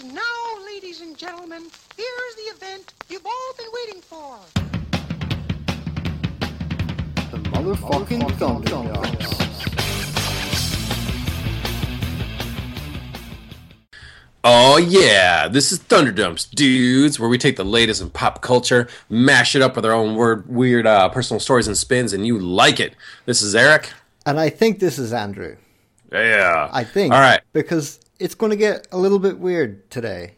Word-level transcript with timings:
And 0.00 0.12
now, 0.12 0.64
ladies 0.66 1.02
and 1.02 1.16
gentlemen, 1.16 1.62
here's 1.96 2.34
the 2.34 2.66
event 2.66 2.94
you've 3.08 3.24
all 3.24 3.54
been 3.56 3.68
waiting 3.72 4.00
for. 4.00 4.38
The 7.30 7.38
motherfucking 7.50 8.22
Thunderdumps. 8.32 9.40
Oh 14.42 14.78
yeah, 14.78 15.46
this 15.46 15.70
is 15.70 15.78
Thunderdumps, 15.78 16.50
dudes, 16.50 17.20
where 17.20 17.28
we 17.28 17.38
take 17.38 17.56
the 17.56 17.64
latest 17.64 18.02
in 18.02 18.10
pop 18.10 18.40
culture, 18.42 18.88
mash 19.08 19.54
it 19.54 19.62
up 19.62 19.76
with 19.76 19.84
our 19.84 19.92
own 19.92 20.16
word, 20.16 20.48
weird 20.48 20.88
uh, 20.88 21.08
personal 21.10 21.38
stories 21.38 21.68
and 21.68 21.78
spins, 21.78 22.12
and 22.12 22.26
you 22.26 22.40
like 22.40 22.80
it. 22.80 22.96
This 23.26 23.42
is 23.42 23.54
Eric. 23.54 23.92
And 24.26 24.40
I 24.40 24.48
think 24.48 24.80
this 24.80 24.98
is 24.98 25.12
Andrew. 25.12 25.56
Yeah. 26.10 26.68
I 26.72 26.82
think. 26.82 27.12
All 27.12 27.20
right. 27.20 27.40
Because 27.52 28.00
it's 28.18 28.34
going 28.34 28.50
to 28.50 28.56
get 28.56 28.86
a 28.92 28.98
little 28.98 29.18
bit 29.18 29.38
weird 29.38 29.90
today. 29.90 30.34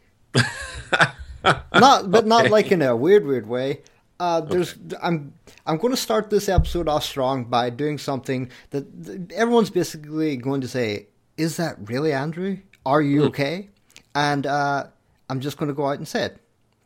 not, 1.73 2.11
but 2.11 2.25
not 2.25 2.49
like 2.49 2.71
in 2.71 2.81
a 2.81 2.95
weird, 2.95 3.25
weird 3.25 3.47
way. 3.47 3.81
Uh, 4.19 4.41
there's, 4.41 4.75
I'm, 5.01 5.33
I'm 5.65 5.77
going 5.77 5.93
to 5.93 5.99
start 6.01 6.29
this 6.29 6.49
episode 6.49 6.87
off 6.87 7.03
strong 7.03 7.43
by 7.45 7.69
doing 7.69 7.97
something 7.99 8.49
that 8.71 9.03
that 9.03 9.31
everyone's 9.31 9.69
basically 9.69 10.37
going 10.37 10.61
to 10.61 10.67
say, 10.67 11.07
"Is 11.37 11.57
that 11.57 11.75
really 11.87 12.13
Andrew? 12.13 12.57
Are 12.85 13.01
you 13.01 13.21
Hmm. 13.21 13.27
okay?" 13.27 13.69
And 14.15 14.47
uh, 14.47 14.87
I'm 15.29 15.39
just 15.39 15.57
going 15.57 15.67
to 15.67 15.75
go 15.75 15.85
out 15.87 15.99
and 15.99 16.07
say 16.07 16.23
it. 16.23 16.37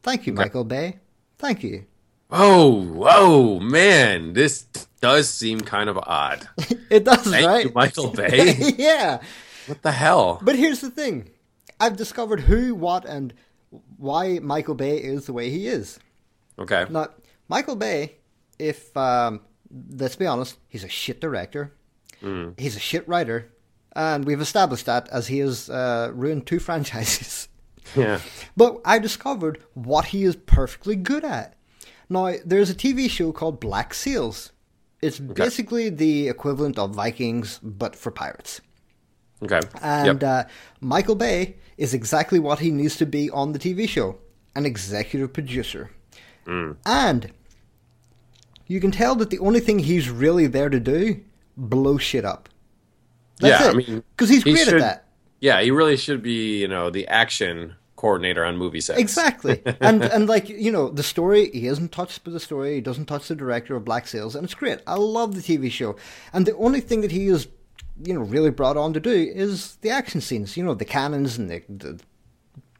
Thank 0.04 0.28
you, 0.28 0.34
Michael 0.34 0.66
Bay. 0.66 0.98
Thank 1.38 1.64
you. 1.64 1.86
Oh, 2.30 2.82
whoa, 2.84 3.60
man, 3.60 4.34
this 4.34 4.64
does 5.02 5.30
seem 5.30 5.62
kind 5.62 5.90
of 5.90 5.98
odd. 5.98 6.48
It 6.90 7.06
does, 7.06 7.24
Thank 7.24 7.48
right? 7.48 7.66
you, 7.66 7.72
Michael 7.74 8.10
Bay. 8.12 8.74
yeah. 8.78 9.22
What 9.68 9.82
the 9.82 9.92
hell? 9.92 10.40
But 10.42 10.56
here's 10.56 10.82
the 10.82 10.90
thing 10.90 11.30
I've 11.80 11.98
discovered 11.98 12.42
who, 12.42 12.76
what, 12.76 13.06
and 13.06 13.34
why 13.98 14.40
Michael 14.40 14.76
Bay 14.76 14.98
is 14.98 15.26
the 15.26 15.34
way 15.34 15.50
he 15.50 15.68
is. 15.68 16.00
Okay. 16.60 16.86
Now, 16.90 17.10
Michael 17.48 17.76
Bay, 17.76 18.18
if, 18.60 18.96
um, 18.96 19.42
let's 19.90 20.16
be 20.16 20.28
honest, 20.28 20.58
he's 20.68 20.84
a 20.84 20.90
shit 20.90 21.20
director, 21.22 21.74
he's 22.58 22.76
a 22.76 22.80
shit 22.80 23.08
writer, 23.08 23.52
and 23.96 24.26
we've 24.26 24.42
established 24.42 24.86
that 24.86 25.10
as 25.10 25.28
he 25.28 25.40
has 25.40 25.70
uh, 25.70 26.12
ruined 26.14 26.46
two 26.46 26.60
franchises. 26.68 27.48
Yeah. 27.96 28.20
But 28.56 28.80
I 28.86 29.00
discovered 29.00 29.64
what 29.74 30.06
he 30.06 30.24
is 30.24 30.36
perfectly 30.36 30.96
good 30.96 31.26
at. 31.26 31.56
Now, 32.10 32.34
there's 32.46 32.70
a 32.70 32.76
TV 32.76 33.10
show 33.10 33.32
called 33.32 33.60
Black 33.60 33.94
Seals. 33.94 34.52
It's 35.02 35.18
basically 35.18 35.90
the 35.90 36.28
equivalent 36.28 36.78
of 36.78 36.94
Vikings, 36.94 37.60
but 37.64 37.96
for 37.96 38.12
pirates. 38.12 38.62
Okay. 39.44 39.60
And 39.82 40.22
yep. 40.22 40.24
uh, 40.24 40.50
Michael 40.80 41.16
Bay 41.16 41.56
is 41.78 41.94
exactly 41.94 42.40
what 42.40 42.60
he 42.60 42.72
needs 42.72 42.96
to 42.98 43.06
be 43.06 43.30
on 43.30 43.54
the 43.54 43.60
TV 43.60 43.88
show 43.88 44.18
an 44.56 44.66
executive 44.66 45.32
producer. 45.32 45.92
Mm. 46.46 46.76
And 46.86 47.32
you 48.68 48.82
can 48.82 48.92
tell 48.92 49.16
that 49.16 49.30
the 49.30 49.40
only 49.40 49.60
thing 49.60 49.80
he's 49.80 50.10
really 50.10 50.48
there 50.48 50.70
to 50.70 50.80
do 50.80 51.22
blow 51.56 51.98
shit 51.98 52.26
up. 52.26 52.50
That's 53.40 53.62
yeah, 53.62 53.70
it. 53.70 53.72
I 53.72 53.78
mean, 53.78 54.04
because 54.16 54.30
he's 54.30 54.44
he 54.44 54.54
great 54.54 54.66
should- 54.66 54.76
at 54.76 54.80
that. 54.80 55.06
Yeah, 55.40 55.60
he 55.62 55.72
really 55.72 55.98
should 55.98 56.22
be, 56.22 56.60
you 56.60 56.68
know, 56.68 56.92
the 56.92 57.08
action 57.08 57.74
coordinator 57.96 58.46
on 58.46 58.58
movie 58.58 58.80
sets. 58.80 59.00
Exactly. 59.00 59.62
and 59.82 60.04
and 60.04 60.30
like, 60.30 60.50
you 60.50 60.72
know, 60.72 60.90
the 60.90 61.04
story, 61.04 61.50
he 61.52 61.66
isn't 61.66 61.92
touched 61.92 62.24
by 62.24 62.32
the 62.32 62.40
story, 62.40 62.76
he 62.76 62.82
doesn't 62.82 63.06
touch 63.08 63.28
the 63.28 63.36
director 63.36 63.76
of 63.76 63.84
Black 63.84 64.08
Sails, 64.08 64.36
and 64.36 64.44
it's 64.44 64.54
great. 64.54 64.80
I 64.86 64.96
love 64.96 65.34
the 65.34 65.42
TV 65.42 65.72
show. 65.72 65.96
And 66.32 66.46
the 66.46 66.56
only 66.58 66.80
thing 66.80 67.02
that 67.02 67.12
he 67.12 67.28
is, 67.28 67.48
you 68.04 68.14
know, 68.14 68.22
really 68.22 68.50
brought 68.50 68.78
on 68.78 68.94
to 68.94 69.00
do 69.00 69.12
is 69.12 69.76
the 69.78 69.90
action 69.90 70.22
scenes, 70.22 70.58
you 70.58 70.64
know, 70.64 70.74
the 70.74 70.86
cannons 70.86 71.38
and 71.38 71.50
the, 71.50 71.64
the 71.70 72.00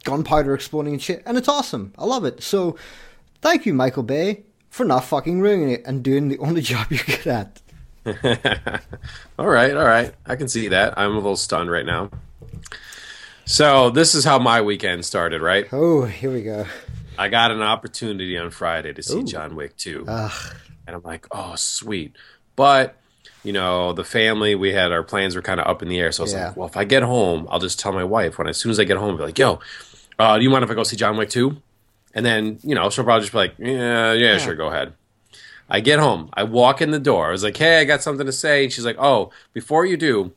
gunpowder 0.04 0.54
exploding 0.54 0.94
and 0.94 1.02
shit. 1.02 1.22
And 1.26 1.36
it's 1.36 1.48
awesome. 1.48 1.92
I 1.98 2.04
love 2.04 2.24
it. 2.24 2.42
So 2.42 2.76
thank 3.40 3.66
you, 3.66 3.74
Michael 3.74 4.02
Bay, 4.02 4.44
for 4.68 4.84
not 4.84 5.04
fucking 5.04 5.40
ruining 5.40 5.70
it 5.70 5.82
and 5.84 6.02
doing 6.02 6.28
the 6.28 6.38
only 6.40 6.60
job 6.60 6.86
you're 6.90 7.04
good 7.04 7.26
at. 7.26 7.60
all 9.38 9.46
right, 9.46 9.76
all 9.76 9.84
right. 9.84 10.12
I 10.26 10.36
can 10.36 10.48
see 10.48 10.68
that. 10.68 10.98
I'm 10.98 11.12
a 11.12 11.16
little 11.16 11.36
stunned 11.36 11.70
right 11.70 11.86
now. 11.86 12.10
So 13.44 13.90
this 13.90 14.14
is 14.14 14.24
how 14.24 14.38
my 14.38 14.60
weekend 14.60 15.04
started, 15.04 15.40
right? 15.42 15.66
Oh, 15.72 16.04
here 16.04 16.32
we 16.32 16.42
go. 16.42 16.66
I 17.18 17.28
got 17.28 17.50
an 17.50 17.62
opportunity 17.62 18.36
on 18.38 18.50
Friday 18.50 18.92
to 18.92 19.02
see 19.02 19.22
John 19.22 19.54
Wick 19.54 19.76
2. 19.76 20.06
Ugh. 20.08 20.56
And 20.86 20.96
I'm 20.96 21.02
like, 21.02 21.26
oh, 21.30 21.54
sweet. 21.56 22.16
But, 22.56 22.96
you 23.44 23.52
know, 23.52 23.92
the 23.92 24.04
family, 24.04 24.54
we 24.54 24.72
had 24.72 24.92
our 24.92 25.02
plans 25.02 25.34
were 25.34 25.42
kind 25.42 25.58
of 25.60 25.66
up 25.66 25.82
in 25.82 25.88
the 25.88 25.98
air. 25.98 26.12
So 26.12 26.22
I 26.22 26.24
was 26.24 26.32
Yeah. 26.32 26.46
like, 26.48 26.56
well, 26.56 26.68
if 26.68 26.76
I 26.76 26.84
get 26.84 27.02
home, 27.02 27.46
I'll 27.50 27.58
just 27.60 27.78
tell 27.78 27.92
my 27.92 28.04
wife 28.04 28.38
when 28.38 28.46
as 28.48 28.56
soon 28.56 28.70
as 28.70 28.78
I 28.80 28.84
get 28.84 28.96
home, 28.96 29.10
I'll 29.10 29.16
be 29.16 29.22
like, 29.24 29.38
yo, 29.38 29.58
uh, 30.18 30.38
do 30.38 30.44
you 30.44 30.50
mind 30.50 30.64
if 30.64 30.70
I 30.70 30.74
go 30.74 30.82
see 30.84 30.96
John 30.96 31.16
Wick 31.16 31.30
2? 31.30 31.56
And 32.14 32.24
then, 32.26 32.58
you 32.62 32.74
know, 32.74 32.88
she'll 32.90 33.04
probably 33.04 33.22
just 33.22 33.32
be 33.32 33.38
like, 33.38 33.54
yeah, 33.58 34.12
yeah, 34.12 34.38
sure, 34.38 34.54
go 34.54 34.68
ahead. 34.68 34.92
I 35.70 35.80
get 35.80 35.98
home. 35.98 36.28
I 36.34 36.42
walk 36.44 36.82
in 36.82 36.90
the 36.90 36.98
door. 37.00 37.28
I 37.28 37.30
was 37.32 37.42
like, 37.42 37.56
hey, 37.56 37.80
I 37.80 37.84
got 37.84 38.02
something 38.02 38.26
to 38.26 38.32
say. 38.32 38.64
And 38.64 38.72
she's 38.72 38.84
like, 38.84 38.96
oh, 38.98 39.30
before 39.54 39.86
you 39.86 39.96
do, 39.96 40.32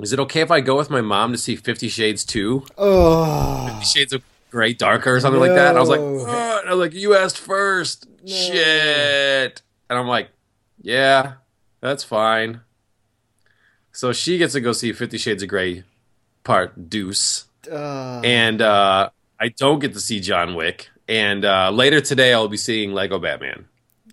is 0.00 0.12
it 0.14 0.18
okay 0.20 0.40
if 0.40 0.50
I 0.50 0.60
go 0.60 0.76
with 0.76 0.88
my 0.88 1.02
mom 1.02 1.32
to 1.32 1.38
see 1.38 1.54
Fifty 1.54 1.88
Shades 1.88 2.24
2? 2.24 2.64
Oh. 2.78 3.66
Fifty 3.68 3.84
Shades 3.84 4.12
of 4.14 4.22
Grey 4.50 4.72
Darker 4.72 5.14
or 5.14 5.20
something 5.20 5.40
like 5.40 5.50
that. 5.52 5.68
And 5.68 5.76
I 5.76 5.80
was 5.80 5.90
like, 5.90 6.00
No. 6.00 6.58
And 6.60 6.68
I 6.68 6.74
was 6.74 6.78
like, 6.78 6.94
you 6.98 7.14
asked 7.14 7.38
first. 7.38 8.06
Shit. 8.26 9.60
And 9.90 9.98
I'm 9.98 10.08
like, 10.08 10.28
yeah, 10.80 11.34
that's 11.82 12.04
fine. 12.04 12.62
So 13.92 14.12
she 14.12 14.38
gets 14.38 14.54
to 14.54 14.60
go 14.60 14.72
see 14.72 14.92
Fifty 14.92 15.18
Shades 15.18 15.42
of 15.42 15.48
Grey 15.50 15.84
part 16.44 16.88
deuce. 16.88 17.44
Uh, 17.70 18.20
And 18.24 18.62
uh, 18.62 19.10
I 19.38 19.48
don't 19.50 19.78
get 19.80 19.92
to 19.92 20.00
see 20.00 20.20
John 20.20 20.54
Wick. 20.54 20.88
And 21.08 21.44
uh, 21.44 21.70
later 21.70 22.00
today, 22.00 22.32
I'll 22.32 22.48
be 22.48 22.56
seeing 22.56 22.92
Lego 22.94 23.18
Batman. 23.18 23.66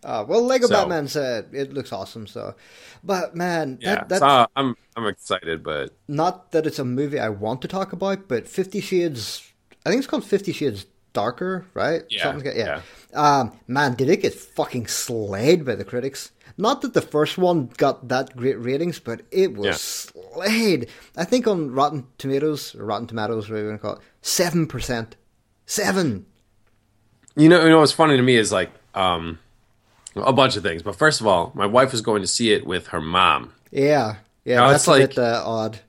uh, 0.03 0.25
well, 0.27 0.43
Lego 0.43 0.67
So- 0.67 0.73
Batman 0.73 1.07
said 1.07 1.47
it 1.53 1.73
looks 1.73 1.93
awesome. 1.93 2.27
So, 2.27 2.55
but 3.03 3.35
man, 3.35 3.77
Yeah, 3.81 3.95
that, 3.95 4.09
that 4.09 4.19
so 4.19 4.25
uh, 4.27 4.45
I'm 4.55 4.75
I'm 4.97 5.07
excited, 5.07 5.63
but 5.63 5.91
not 6.07 6.51
that 6.51 6.67
it's 6.67 6.79
a 6.79 6.85
movie 6.85 7.19
I 7.19 7.29
want 7.29 7.61
to 7.61 7.67
talk 7.67 7.93
about, 7.93 8.27
but 8.27 8.47
Fifty 8.49 8.81
Shades. 8.81 9.45
I 9.85 9.89
think 9.89 9.99
it's 9.99 10.07
called 10.07 10.25
Fifty 10.25 10.51
Shades 10.51 10.85
Darker, 11.13 11.65
right? 11.73 12.03
Yeah, 12.09 12.23
Something 12.23 12.47
like- 12.47 12.57
yeah. 12.57 12.81
Um, 13.13 13.57
man, 13.67 13.95
did 13.95 14.09
it 14.09 14.21
get 14.21 14.33
fucking 14.33 14.87
slayed 14.87 15.63
by 15.65 15.75
the 15.75 15.85
critics? 15.85 16.31
Not 16.57 16.81
that 16.81 16.93
the 16.93 17.01
first 17.01 17.37
one 17.37 17.69
got 17.77 18.07
that 18.09 18.35
great 18.35 18.59
ratings, 18.59 18.99
but 18.99 19.21
it 19.31 19.55
was 19.55 19.65
Yeah. 19.65 19.73
slayed. 20.33 20.87
I 21.17 21.23
think 21.25 21.47
on 21.47 21.71
Rotten 21.71 22.05
Tomatoes, 22.17 22.75
or 22.75 22.85
Rotten 22.85 23.07
Tomatoes, 23.07 23.49
whatever 23.49 23.65
you 23.65 23.69
want 23.71 23.81
to 23.81 23.87
call 23.87 23.95
it, 23.95 24.01
seven 24.21 24.67
percent, 24.67 25.15
seven. 25.65 26.25
You 27.35 27.47
know, 27.49 27.63
you 27.63 27.69
know 27.69 27.79
what's 27.79 27.91
funny 27.91 28.17
to 28.17 28.23
me 28.23 28.35
is 28.35 28.51
like 28.51 28.71
um, 28.95 29.39
a 30.15 30.33
bunch 30.33 30.55
of 30.57 30.63
things. 30.63 30.83
But 30.83 30.95
first 30.95 31.21
of 31.21 31.27
all, 31.27 31.51
my 31.55 31.65
wife 31.65 31.91
was 31.91 32.01
going 32.01 32.21
to 32.21 32.27
see 32.27 32.51
it 32.51 32.65
with 32.65 32.87
her 32.87 33.01
mom. 33.01 33.53
Yeah, 33.71 34.15
yeah, 34.45 34.57
No, 34.57 34.69
that's 34.69 34.83
it's 34.83 34.87
a 34.87 34.91
like- 34.91 35.09
bit 35.09 35.17
uh, 35.19 35.43
odd. 35.45 35.79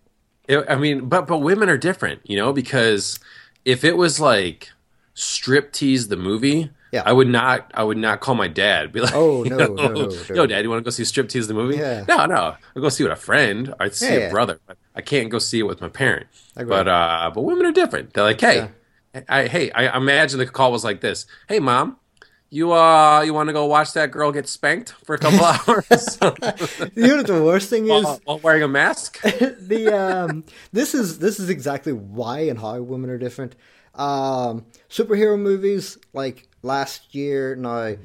It, 0.49 0.65
I 0.69 0.75
mean, 0.77 1.09
but 1.09 1.27
but 1.29 1.39
women 1.39 1.69
are 1.69 1.79
different, 1.79 2.21
you 2.25 2.37
know, 2.37 2.53
because 2.53 3.21
if 3.65 3.85
it 3.85 3.97
was 3.97 4.19
like 4.19 4.69
strip 5.15 5.73
tease 5.73 6.09
the 6.09 6.17
movie, 6.17 6.71
Yeah. 6.93 7.03
I 7.07 7.13
would 7.13 7.29
not 7.29 7.71
I 7.75 7.85
would 7.85 7.97
not 7.99 8.21
call 8.21 8.35
my 8.35 8.49
dad. 8.49 8.93
Be 8.93 9.01
like, 9.01 9.15
Oh, 9.15 9.45
you 9.45 9.51
no, 9.51 9.57
know, 9.59 9.75
no, 9.75 9.89
no, 9.95 10.07
no. 10.29 10.35
yo, 10.35 10.47
dad, 10.47 10.63
you 10.65 10.71
want 10.71 10.81
to 10.81 10.85
go 10.85 10.91
see 10.91 11.05
strip 11.05 11.29
tease 11.29 11.47
the 11.49 11.55
movie? 11.55 11.77
Yeah. 11.77 12.05
No, 12.09 12.27
no, 12.27 12.57
I'll 12.77 12.83
go 12.83 12.89
see 12.89 13.05
it 13.05 13.09
with 13.09 13.19
a 13.19 13.21
friend. 13.21 13.75
I'd 13.79 13.95
see 13.95 14.07
Yeah, 14.07 14.13
a 14.13 14.21
yeah. 14.21 14.31
brother. 14.31 14.59
But 14.67 14.77
I 14.95 15.01
can't 15.01 15.31
go 15.31 15.39
see 15.39 15.61
it 15.61 15.65
with 15.65 15.81
my 15.81 15.89
parent. 15.89 16.27
But 16.55 16.89
uh, 16.89 17.31
but 17.35 17.43
women 17.43 17.65
are 17.67 17.73
different. 17.73 18.13
They're 18.13 18.25
like, 18.25 18.41
hey, 18.41 18.71
I, 19.29 19.47
hey, 19.47 19.71
I 19.73 19.97
imagine 19.97 20.39
the 20.39 20.47
call 20.47 20.73
was 20.73 20.85
like 20.85 21.01
this. 21.01 21.27
Hey, 21.49 21.59
mom. 21.61 21.97
You 22.53 22.73
uh, 22.73 23.21
you 23.21 23.33
want 23.33 23.49
to 23.49 23.53
go 23.53 23.67
watch 23.67 23.93
that 23.93 24.11
girl 24.11 24.33
get 24.33 24.49
spanked 24.49 24.91
for 25.05 25.15
a 25.15 25.19
couple 25.19 25.39
hours 25.45 26.19
You 26.97 27.07
know 27.07 27.17
what 27.19 27.27
the 27.29 27.41
worst 27.45 27.71
thing 27.71 27.85
is? 27.85 27.91
while, 28.05 28.21
while 28.25 28.39
wearing 28.41 28.65
a 28.65 28.69
mask? 28.69 29.21
the 29.23 29.97
um, 29.97 30.43
this 30.73 30.93
is 30.93 31.21
this 31.21 31.39
is 31.39 31.49
exactly 31.49 31.93
why 31.93 32.41
and 32.41 32.59
how 32.59 32.81
women 32.81 33.09
are 33.09 33.19
different. 33.19 33.55
Um, 33.95 34.67
superhero 34.89 35.39
movies 35.39 35.97
like 36.13 36.49
last 36.63 37.15
year 37.15 37.57
now, 37.57 37.97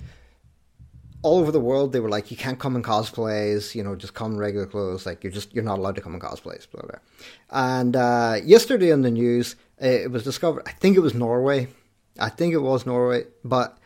all 1.21 1.39
over 1.39 1.51
the 1.51 1.59
world 1.59 1.91
they 1.91 1.99
were 1.99 2.09
like 2.09 2.29
you 2.29 2.37
can't 2.37 2.59
come 2.59 2.75
in 2.75 2.83
cosplays, 2.83 3.73
you 3.73 3.83
know, 3.83 3.95
just 3.95 4.13
come 4.13 4.33
in 4.33 4.37
regular 4.37 4.67
clothes. 4.67 5.05
Like 5.05 5.23
you're 5.23 5.33
just 5.33 5.53
you're 5.53 5.63
not 5.63 5.79
allowed 5.79 5.95
to 5.95 6.01
come 6.01 6.13
in 6.13 6.19
cosplays, 6.19 6.69
blah 6.69 6.83
blah. 6.83 6.99
And 7.49 7.95
uh, 7.95 8.37
yesterday 8.43 8.91
in 8.91 9.01
the 9.01 9.11
news, 9.11 9.55
it 9.79 10.11
was 10.11 10.23
discovered. 10.23 10.63
I 10.67 10.71
think 10.71 10.95
it 10.95 11.01
was 11.01 11.13
Norway. 11.13 11.67
I 12.19 12.29
think 12.29 12.53
it 12.53 12.59
was 12.59 12.85
Norway, 12.85 13.25
but 13.43 13.77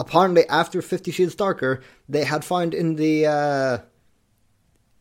apparently 0.00 0.46
after 0.48 0.82
Fifty 0.82 1.12
Shades 1.12 1.34
Darker, 1.34 1.80
they 2.08 2.24
had 2.24 2.44
found 2.44 2.74
in 2.74 2.96
the 2.96 3.26
uh, 3.26 3.78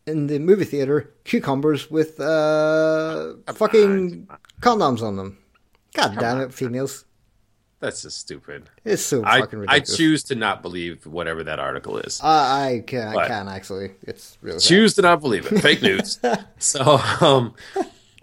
in 0.06 0.28
the 0.28 0.40
movie 0.40 0.66
theater 0.66 1.12
cucumbers 1.24 1.90
with 1.90 2.20
uh, 2.20 3.34
fucking 3.54 4.28
condoms 4.62 5.02
on 5.02 5.18
them. 5.18 5.38
God 5.94 6.18
damn 6.20 6.42
it, 6.42 6.54
females! 6.54 7.06
That's 7.80 8.02
just 8.02 8.20
stupid. 8.20 8.70
It's 8.84 9.02
so 9.02 9.24
I, 9.24 9.40
fucking 9.40 9.60
ridiculous. 9.60 9.94
I 9.94 9.96
choose 9.96 10.24
to 10.24 10.36
not 10.36 10.62
believe 10.62 11.06
whatever 11.06 11.44
that 11.46 11.60
article 11.60 11.98
is. 11.98 12.20
I, 12.22 12.74
I 12.74 12.80
can. 12.86 13.16
I 13.16 13.28
can 13.28 13.48
actually. 13.48 13.92
It's 14.04 14.38
really 14.42 14.60
choose 14.60 14.96
to 14.96 15.02
not 15.02 15.22
believe 15.22 15.50
it. 15.50 15.62
Fake 15.62 15.82
news. 15.82 16.20
so, 16.60 17.00
um, 17.22 17.56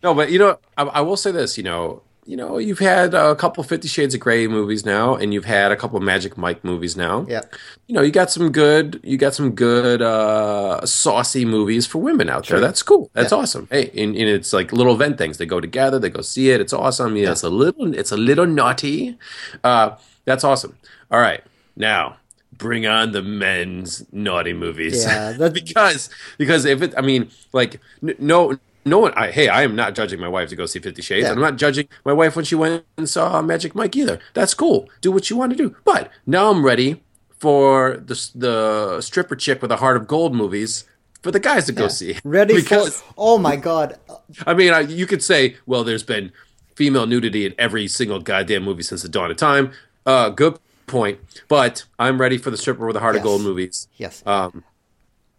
no, 0.03 0.15
but 0.15 0.31
you 0.31 0.39
know, 0.39 0.59
I, 0.77 0.83
I 0.85 1.01
will 1.01 1.17
say 1.17 1.31
this. 1.31 1.57
You 1.57 1.65
know, 1.65 2.03
you 2.27 2.37
know, 2.37 2.59
you've 2.59 2.81
had 2.81 3.15
a 3.15 3.35
couple 3.37 3.63
Fifty 3.63 3.89
Shades 3.89 4.15
of 4.15 4.21
Grey 4.21 4.47
movies 4.49 4.85
now, 4.85 5.15
and 5.15 5.33
you've 5.33 5.45
had 5.45 5.71
a 5.73 5.77
couple 5.77 5.99
Magic 6.01 6.37
Mike 6.37 6.65
movies 6.65 6.97
now. 6.97 7.25
Yeah. 7.29 7.43
You 7.87 7.95
know, 7.95 8.03
you 8.03 8.11
got 8.11 8.31
some 8.31 8.51
good, 8.51 9.01
you 9.05 9.17
got 9.17 9.33
some 9.35 9.53
good, 9.53 10.03
uh, 10.03 10.85
saucy 10.85 11.45
movies 11.45 11.87
for 11.87 11.99
women 11.99 12.29
out 12.29 12.47
there. 12.49 12.59
That's 12.61 12.83
cool. 12.83 13.11
That's 13.13 13.31
Yeah. 13.33 13.39
awesome. 13.39 13.69
Hey, 13.71 13.91
and, 13.97 14.17
and 14.17 14.29
it's 14.29 14.53
like 14.53 14.73
little 14.73 14.95
event 14.95 15.19
things. 15.19 15.39
They 15.39 15.47
go 15.47 15.61
together. 15.61 15.99
They 16.01 16.11
go 16.11 16.21
see 16.21 16.51
it. 16.51 16.61
It's 16.61 16.73
awesome. 16.73 17.17
Yeah, 17.17 17.31
it's 17.33 17.45
a 17.45 17.51
little, 17.51 17.95
it's 17.95 18.11
a 18.13 18.17
little 18.17 18.47
naughty. 18.47 19.17
Uh, 19.63 19.97
that's 20.25 20.43
awesome. 20.43 20.77
All 21.11 21.21
right, 21.21 21.43
now 21.77 22.17
bring 22.59 22.87
on 22.87 23.13
the 23.13 23.23
men's 23.23 24.05
naughty 24.13 24.53
movies. 24.55 25.05
Yeah, 25.05 25.49
because 25.53 26.11
because 26.39 26.65
if 26.65 26.83
it, 26.83 26.95
I 26.97 27.03
mean, 27.03 27.31
like 27.53 27.81
n- 28.03 28.17
no. 28.19 28.59
No 28.87 28.99
one. 29.01 29.13
I, 29.15 29.31
hey, 29.33 29.49
I 29.49 29.63
am 29.63 29.75
not 29.77 29.95
judging 29.95 30.21
my 30.21 30.29
wife 30.29 30.49
to 30.51 30.57
go 30.57 30.65
see 30.65 30.79
Fifty 30.79 31.03
Shades. 31.03 31.25
Yeah. 31.27 31.33
I'm 31.33 31.41
not 31.41 31.57
judging 31.57 31.89
my 32.05 32.13
wife 32.13 32.37
when 32.37 32.45
she 32.45 32.55
went 32.55 32.85
and 32.97 33.09
saw 33.09 33.43
Magic 33.43 33.75
Mike 33.75 33.95
either. 33.97 34.21
That's 34.33 34.55
cool. 34.55 34.89
Do 35.01 35.11
what 35.13 35.29
you 35.29 35.37
want 35.37 35.51
to 35.53 35.57
do. 35.57 35.77
But 35.85 36.11
now 36.27 36.51
I'm 36.51 36.65
ready 36.65 37.03
for 37.39 37.97
the 37.99 38.31
the 38.35 39.01
stripper 39.03 39.37
chick 39.37 39.61
with 39.61 39.71
a 39.73 39.77
heart 39.77 39.97
of 39.97 40.07
gold 40.07 40.35
movies 40.35 40.85
for 41.23 41.31
the 41.33 41.41
guys 41.41 41.67
to 41.67 41.73
go 41.73 41.89
see. 41.89 42.17
Ready 42.25 42.55
because 42.55 43.01
for? 43.03 43.15
Oh 43.19 43.39
my 43.39 43.57
god! 43.57 43.99
I 44.47 44.55
mean, 44.55 44.73
I, 44.73 44.81
you 44.81 45.07
could 45.07 45.23
say, 45.23 45.57
well, 45.67 45.83
there's 45.83 46.05
been 46.05 46.31
female 46.77 47.07
nudity 47.07 47.45
in 47.45 47.55
every 47.59 47.89
single 47.89 48.21
goddamn 48.21 48.63
movie 48.63 48.85
since 48.85 49.03
the 49.03 49.09
dawn 49.09 49.31
of 49.33 49.37
time. 49.37 49.73
Uh, 50.07 50.29
good 50.29 50.59
point. 50.87 51.19
But 51.49 51.85
I'm 51.99 52.21
ready 52.21 52.39
for 52.39 52.51
the 52.53 52.57
stripper 52.57 52.87
with 52.87 52.95
a 52.97 53.01
heart 53.01 53.17
Yes. 53.17 53.23
of 53.23 53.25
gold 53.25 53.43
movies. 53.43 53.89
Yes. 53.97 54.23
Um, 54.25 54.63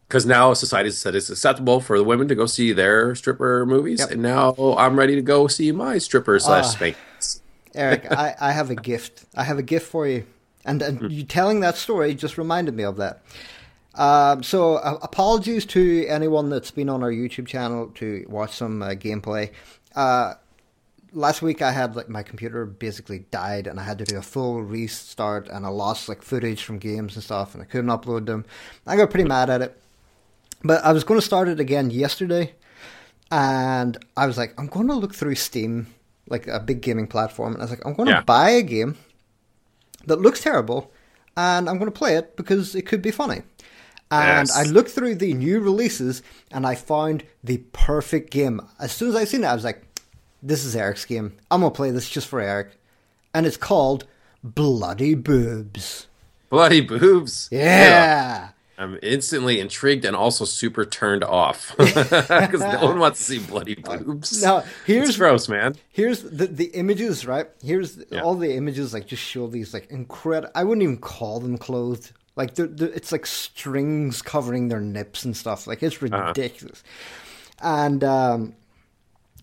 because 0.07 0.25
now 0.25 0.53
society 0.53 0.87
has 0.87 0.97
said 0.97 1.15
it's 1.15 1.29
acceptable 1.29 1.79
for 1.79 1.97
the 1.97 2.03
women 2.03 2.27
to 2.27 2.35
go 2.35 2.45
see 2.45 2.71
their 2.73 3.13
stripper 3.15 3.65
movies, 3.65 3.99
Yep. 3.99 4.11
and 4.11 4.21
now 4.21 4.53
I'm 4.77 4.97
ready 4.97 5.15
to 5.15 5.21
go 5.21 5.47
see 5.47 5.71
my 5.71 5.97
stripper 5.97 6.39
slash 6.39 6.67
spank. 6.69 6.95
Eric, 7.75 8.11
I, 8.11 8.35
I 8.39 8.51
have 8.53 8.69
a 8.71 8.75
gift. 8.75 9.25
I 9.35 9.43
have 9.43 9.57
a 9.59 9.63
gift 9.63 9.87
for 9.87 10.07
you. 10.07 10.25
And, 10.65 10.81
and 10.81 11.11
you 11.11 11.23
telling 11.23 11.59
that 11.61 11.77
story 11.77 12.13
just 12.15 12.37
reminded 12.37 12.73
me 12.75 12.83
of 12.83 12.97
that. 12.97 13.21
Um, 13.95 14.43
so, 14.43 14.75
uh, 14.75 14.97
apologies 15.01 15.65
to 15.67 16.05
anyone 16.07 16.49
that's 16.49 16.71
been 16.71 16.89
on 16.89 17.03
our 17.03 17.11
YouTube 17.11 17.47
channel 17.47 17.87
to 17.95 18.25
watch 18.29 18.53
some 18.55 18.81
uh, 18.83 18.89
gameplay. 18.89 19.51
Uh, 19.95 20.35
last 21.13 21.41
week 21.41 21.61
I 21.61 21.71
had 21.71 21.95
like 21.95 22.09
my 22.09 22.21
computer 22.23 22.65
basically 22.65 23.19
died 23.31 23.65
and 23.67 23.79
I 23.79 23.83
had 23.83 23.97
to 23.99 24.05
do 24.05 24.17
a 24.17 24.21
full 24.21 24.61
restart 24.61 25.47
and 25.47 25.65
I 25.65 25.69
lost 25.69 26.09
like 26.09 26.21
footage 26.21 26.63
from 26.63 26.77
games 26.79 27.15
and 27.15 27.23
stuff 27.23 27.53
and 27.53 27.63
I 27.63 27.65
couldn't 27.65 27.89
upload 27.89 28.25
them. 28.25 28.45
I 28.85 28.97
got 28.97 29.09
pretty 29.09 29.27
mad 29.27 29.49
at 29.49 29.61
it. 29.61 29.81
But 30.63 30.83
I 30.83 30.91
was 30.91 31.03
going 31.03 31.19
to 31.19 31.25
start 31.25 31.47
it 31.47 31.59
again 31.59 31.89
yesterday 31.91 32.53
and 33.31 33.97
I 34.15 34.25
was 34.25 34.37
like, 34.37 34.53
I'm 34.57 34.67
going 34.67 34.87
to 34.87 34.95
look 34.95 35.13
through 35.13 35.35
Steam, 35.35 35.87
like 36.29 36.47
a 36.47 36.59
big 36.59 36.81
gaming 36.81 37.07
platform, 37.07 37.53
and 37.53 37.61
I 37.61 37.65
was 37.65 37.71
like, 37.71 37.85
I'm 37.85 37.93
going 37.93 38.09
to 38.09 38.21
buy 38.21 38.51
a 38.51 38.61
game 38.63 38.97
that 40.05 40.21
looks 40.21 40.41
terrible, 40.41 40.91
and 41.35 41.69
I'm 41.69 41.77
going 41.77 41.91
to 41.91 41.97
play 41.97 42.15
it 42.15 42.35
because 42.37 42.73
it 42.75 42.83
could 42.83 43.01
be 43.01 43.11
funny. 43.11 43.41
And 44.09 44.47
Yes. 44.47 44.55
I 44.57 44.63
looked 44.63 44.91
through 44.91 45.15
the 45.15 45.33
new 45.33 45.59
releases, 45.59 46.23
and 46.51 46.65
I 46.65 46.75
found 46.75 47.23
the 47.43 47.57
perfect 47.73 48.31
game. 48.31 48.61
As 48.79 48.93
soon 48.93 49.09
as 49.09 49.15
I 49.15 49.25
seen 49.25 49.43
it, 49.43 49.47
I 49.47 49.53
was 49.53 49.65
like, 49.65 49.83
"This 50.41 50.63
is 50.63 50.77
Eric's 50.77 51.03
game. 51.03 51.33
I'm 51.51 51.59
gonna 51.59 51.71
play 51.71 51.91
this 51.91 52.09
just 52.09 52.27
for 52.27 52.39
Eric," 52.39 52.77
and 53.33 53.45
it's 53.45 53.57
called 53.57 54.05
Bloody 54.41 55.13
Boobs. 55.13 56.07
Bloody 56.49 56.79
boobs. 56.79 57.49
Yeah. 57.51 58.49
I'm 58.79 58.99
instantly 59.01 59.59
intrigued 59.59 60.05
and 60.05 60.15
also 60.15 60.45
super 60.45 60.85
turned 60.85 61.23
off 61.23 61.75
because 61.77 62.61
no 62.61 62.85
one 62.85 62.99
wants 62.99 63.17
to 63.19 63.23
see 63.25 63.39
bloody 63.39 63.73
boobs. 63.75 64.43
Now, 64.43 64.63
here's 64.85 65.09
it's 65.09 65.17
gross, 65.17 65.49
man. 65.49 65.75
Here's 65.89 66.21
the 66.21 66.45
the 66.47 66.65
images, 66.65 67.25
right? 67.25 67.47
Here's 67.63 67.97
Yeah. 68.11 68.21
all 68.21 68.35
the 68.35 68.53
images 68.55 68.93
like 68.93 69.07
just 69.07 69.23
show 69.23 69.47
these 69.47 69.73
like 69.73 69.89
incredible. 69.89 70.51
I 70.53 70.63
wouldn't 70.63 70.83
even 70.83 70.97
call 70.97 71.39
them 71.39 71.57
clothed. 71.57 72.11
Like 72.35 72.53
they're, 72.53 72.67
they're, 72.67 72.89
it's 72.89 73.11
like 73.11 73.25
strings 73.25 74.21
covering 74.21 74.67
their 74.67 74.79
nips 74.81 75.25
and 75.25 75.35
stuff. 75.35 75.65
Like 75.65 75.81
it's 75.81 75.95
Uh-huh. 76.01 76.27
ridiculous. 76.27 76.83
And 77.59 78.03
um, 78.03 78.53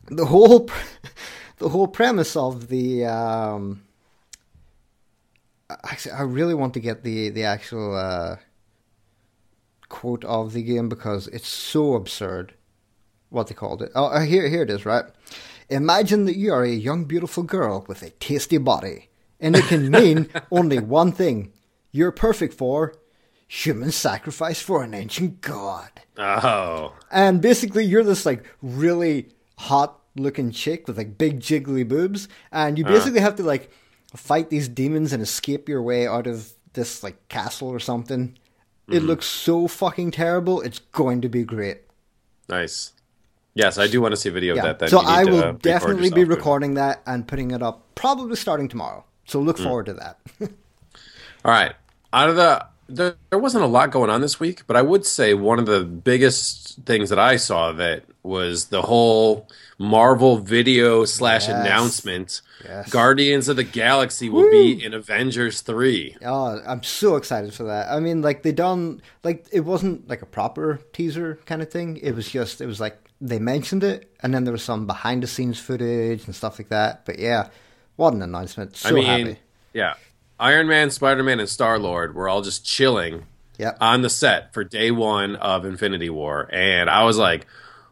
the 0.06 0.26
whole 0.26 0.60
pre- 0.60 0.80
the 1.58 1.68
whole 1.70 1.88
premise 1.88 2.36
of 2.36 2.68
the 2.68 3.04
um, 3.06 3.82
actually, 5.68 6.12
I 6.12 6.22
really 6.22 6.54
want 6.54 6.74
to 6.74 6.80
get 6.80 7.02
the 7.02 7.30
the 7.30 7.44
actual 7.44 7.96
uh, 7.96 8.36
quote 9.94 10.24
of 10.24 10.52
the 10.52 10.62
game 10.64 10.88
because 10.88 11.28
it's 11.28 11.46
so 11.46 11.94
absurd 11.94 12.54
what 13.30 13.46
they 13.46 13.54
called 13.54 13.80
it. 13.80 13.92
Oh, 13.94 14.06
uh, 14.06 14.22
here, 14.22 14.48
here 14.48 14.62
it 14.62 14.70
is, 14.70 14.84
right? 14.84 15.04
Imagine 15.68 16.24
that 16.24 16.36
you 16.36 16.52
are 16.52 16.64
a 16.64 16.68
young, 16.68 17.04
beautiful 17.04 17.44
girl 17.44 17.84
with 17.86 18.02
a 18.02 18.10
tasty 18.10 18.58
body, 18.58 19.08
and 19.38 19.54
it 19.54 19.64
can 19.66 19.92
mean 19.92 20.28
only 20.50 20.80
one 20.80 21.12
thing: 21.12 21.52
you're 21.92 22.10
perfect 22.10 22.54
for 22.54 22.96
human 23.46 23.92
sacrifice 23.92 24.60
for 24.60 24.82
an 24.82 24.94
ancient 24.94 25.40
god. 25.40 25.90
Oh, 26.18 26.92
And 27.12 27.40
basically, 27.40 27.84
you're 27.84 28.02
this 28.02 28.26
like 28.26 28.44
really 28.62 29.28
hot 29.58 30.00
looking 30.16 30.50
chick 30.50 30.88
with 30.88 30.98
like 30.98 31.16
big 31.16 31.38
jiggly 31.38 31.86
boobs, 31.86 32.26
and 32.50 32.76
you 32.76 32.84
basically 32.84 33.20
have 33.20 33.36
to 33.36 33.44
like 33.44 33.70
fight 34.16 34.50
these 34.50 34.66
demons 34.66 35.12
and 35.12 35.22
escape 35.22 35.68
your 35.68 35.82
way 35.82 36.08
out 36.08 36.26
of 36.26 36.52
this 36.72 37.04
like 37.04 37.28
castle 37.28 37.68
or 37.68 37.78
something. 37.78 38.36
It 38.88 39.02
looks 39.02 39.26
so 39.26 39.66
fucking 39.68 40.10
terrible. 40.10 40.60
It's 40.60 40.78
going 40.92 41.20
to 41.22 41.28
be 41.28 41.44
great. 41.44 41.78
nice. 42.48 42.92
Yes, 43.56 43.78
I 43.78 43.86
do 43.86 44.00
want 44.02 44.10
to 44.12 44.16
see 44.16 44.28
a 44.28 44.32
video 44.32 44.56
Yeah. 44.56 44.62
of 44.62 44.64
that. 44.66 44.78
Then 44.80 44.88
so 44.88 44.98
I 44.98 45.24
will 45.24 45.44
uh, 45.44 45.52
definitely 45.52 46.10
be 46.10 46.24
recording 46.24 46.74
that 46.74 47.02
and 47.06 47.26
putting 47.26 47.52
it 47.52 47.62
up 47.62 47.94
probably 47.94 48.34
starting 48.34 48.68
tomorrow. 48.68 49.04
So 49.26 49.40
look 49.40 49.58
Mm. 49.58 49.62
forward 49.62 49.86
to 49.86 49.94
that. 49.94 50.18
All 51.44 51.52
right. 51.52 51.72
Out 52.12 52.28
of 52.30 52.36
the, 52.36 52.66
the 52.88 53.16
there 53.30 53.38
wasn't 53.38 53.62
a 53.62 53.68
lot 53.68 53.92
going 53.92 54.10
on 54.10 54.20
this 54.20 54.40
week, 54.40 54.62
but 54.66 54.76
I 54.76 54.82
would 54.82 55.06
say 55.06 55.34
one 55.34 55.58
of 55.60 55.66
the 55.66 55.84
biggest 55.84 56.80
things 56.84 57.10
that 57.10 57.18
I 57.20 57.36
saw 57.36 57.70
that 57.72 58.02
was 58.24 58.66
the 58.66 58.82
whole 58.82 59.48
Marvel 59.78 60.38
video 60.38 61.04
slash 61.04 61.48
Yes. 61.48 61.60
announcement. 61.66 62.40
Yes. 62.64 62.90
Guardians 62.90 63.48
of 63.48 63.56
the 63.56 63.64
Galaxy 63.64 64.28
will 64.28 64.50
be 64.50 64.82
in 64.84 64.94
Avengers 64.94 65.60
three. 65.60 66.16
oh, 66.24 66.60
I'm 66.66 66.82
so 66.82 67.16
excited 67.16 67.52
for 67.54 67.64
that. 67.64 67.90
I 67.90 68.00
mean, 68.00 68.22
like 68.22 68.42
they 68.42 68.52
done 68.52 69.02
like 69.22 69.46
it 69.52 69.60
wasn't 69.60 70.08
like 70.08 70.22
a 70.22 70.26
proper 70.26 70.80
teaser 70.92 71.38
kind 71.46 71.60
of 71.62 71.70
thing. 71.70 71.96
It 71.98 72.12
was 72.14 72.28
just 72.30 72.60
it 72.60 72.66
was 72.66 72.80
like 72.80 72.96
they 73.20 73.38
mentioned 73.38 73.82
it 73.84 74.10
and 74.20 74.32
then 74.34 74.44
there 74.44 74.52
was 74.52 74.62
some 74.62 74.86
behind 74.86 75.22
the 75.22 75.26
scenes 75.26 75.58
footage 75.58 76.24
and 76.26 76.34
stuff 76.34 76.58
like 76.58 76.68
that. 76.68 77.04
But 77.04 77.18
yeah, 77.18 77.48
what 77.96 78.12
an 78.14 78.22
announcement! 78.22 78.76
So 78.76 78.88
I 78.88 78.92
mean, 78.92 79.04
happy. 79.04 79.38
yeah, 79.72 79.94
Iron 80.38 80.66
Man, 80.68 80.90
Spider 80.90 81.22
Man, 81.22 81.40
and 81.40 81.48
Star 81.48 81.78
Lord 81.78 82.14
were 82.14 82.28
all 82.28 82.42
just 82.42 82.64
chilling 82.64 83.26
Yep. 83.58 83.78
on 83.80 84.02
the 84.02 84.10
set 84.10 84.52
for 84.52 84.64
day 84.64 84.90
one 84.90 85.36
of 85.36 85.64
Infinity 85.64 86.10
War, 86.10 86.48
and 86.52 86.90
I 86.90 87.04
was 87.04 87.18
like, 87.18 87.46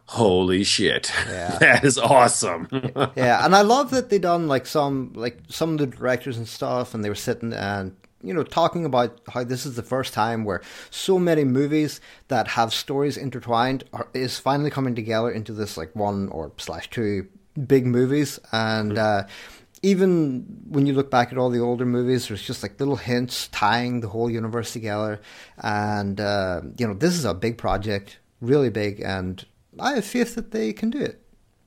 "Holy 0.05 0.63
shit, 0.63 1.11
Yeah. 1.27 1.57
that 1.59 1.83
is 1.83 1.97
awesome!" 1.97 2.67
yeah, 3.15 3.45
and 3.45 3.55
I 3.55 3.61
love 3.61 3.91
that 3.91 4.09
they 4.09 4.19
done 4.19 4.47
like 4.47 4.65
some 4.65 5.13
like 5.15 5.39
some 5.49 5.73
of 5.73 5.77
the 5.77 5.87
directors 5.87 6.37
and 6.37 6.47
stuff, 6.47 6.93
and 6.93 7.03
they 7.03 7.09
were 7.09 7.15
sitting 7.15 7.53
and 7.53 7.95
you 8.23 8.33
know 8.33 8.43
talking 8.43 8.85
about 8.85 9.19
how 9.29 9.43
this 9.43 9.65
is 9.65 9.75
the 9.75 9.83
first 9.83 10.13
time 10.13 10.45
where 10.45 10.61
so 10.89 11.19
many 11.19 11.43
movies 11.43 11.99
that 12.29 12.47
have 12.49 12.73
stories 12.73 13.17
intertwined 13.17 13.83
are, 13.93 14.07
is 14.13 14.39
finally 14.39 14.69
coming 14.69 14.95
together 14.95 15.29
into 15.29 15.53
this 15.53 15.77
like 15.77 15.95
one 15.95 16.29
or 16.29 16.51
slash 16.57 16.89
two 16.89 17.27
big 17.67 17.85
movies, 17.85 18.39
and 18.51 18.97
uh, 18.97 19.23
even 19.83 20.45
when 20.69 20.85
you 20.85 20.93
look 20.93 21.11
back 21.11 21.31
at 21.31 21.37
all 21.37 21.49
the 21.49 21.59
older 21.59 21.85
movies, 21.85 22.27
there's 22.27 22.41
just 22.41 22.63
like 22.63 22.79
little 22.79 22.95
hints 22.95 23.49
tying 23.49 23.99
the 23.99 24.07
whole 24.07 24.29
universe 24.29 24.71
together, 24.71 25.19
and 25.57 26.19
uh, 26.19 26.61
you 26.77 26.87
know 26.87 26.93
this 26.93 27.13
is 27.13 27.25
a 27.25 27.33
big 27.33 27.57
project, 27.57 28.19
really 28.41 28.69
big, 28.69 29.01
and 29.01 29.45
I 29.79 29.93
have 29.93 30.05
faith 30.05 30.35
that 30.35 30.51
they 30.51 30.73
can 30.73 30.89
do 30.89 30.99
it. 30.99 31.19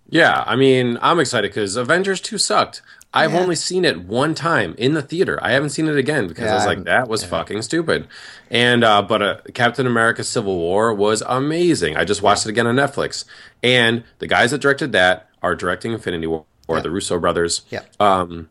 Yeah, 0.09 0.45
I 0.47 0.55
mean, 0.55 0.99
I'm 1.03 1.19
excited 1.19 1.51
because 1.51 1.75
Avengers 1.75 2.21
2 2.21 2.39
sucked. 2.39 2.81
I've 3.13 3.33
Yeah. 3.33 3.41
only 3.41 3.57
seen 3.57 3.85
it 3.85 4.03
one 4.05 4.35
time 4.35 4.75
in 4.79 4.95
the 4.95 5.03
theater. 5.03 5.39
I 5.43 5.53
haven't 5.53 5.71
seen 5.71 5.89
it 5.89 5.97
again 5.97 6.29
because 6.29 6.45
Yeah, 6.45 6.53
I 6.53 6.57
was 6.57 6.67
like, 6.67 6.85
that 6.85 7.09
was 7.09 7.25
fucking 7.25 7.63
stupid. 7.63 8.07
And 8.51 8.85
uh, 8.85 9.03
but 9.03 9.23
uh, 9.23 9.37
Captain 9.55 9.87
America: 9.87 10.23
Civil 10.23 10.57
War 10.57 10.95
was 10.95 11.23
amazing. 11.27 11.97
I 11.97 12.05
just 12.05 12.23
watched 12.23 12.47
it 12.47 12.51
again 12.51 12.67
on 12.67 12.77
Netflix, 12.77 13.25
and 13.63 14.05
the 14.19 14.27
guys 14.29 14.51
that 14.53 14.59
directed 14.61 14.93
that 14.93 15.29
are 15.43 15.55
directing 15.57 15.93
Infinity 15.93 16.27
War, 16.29 16.45
or 16.69 16.77
Yeah. 16.77 16.83
the 16.83 16.91
Russo 16.91 17.19
brothers. 17.19 17.63
Yeah. 17.71 17.81
Um, 17.99 18.49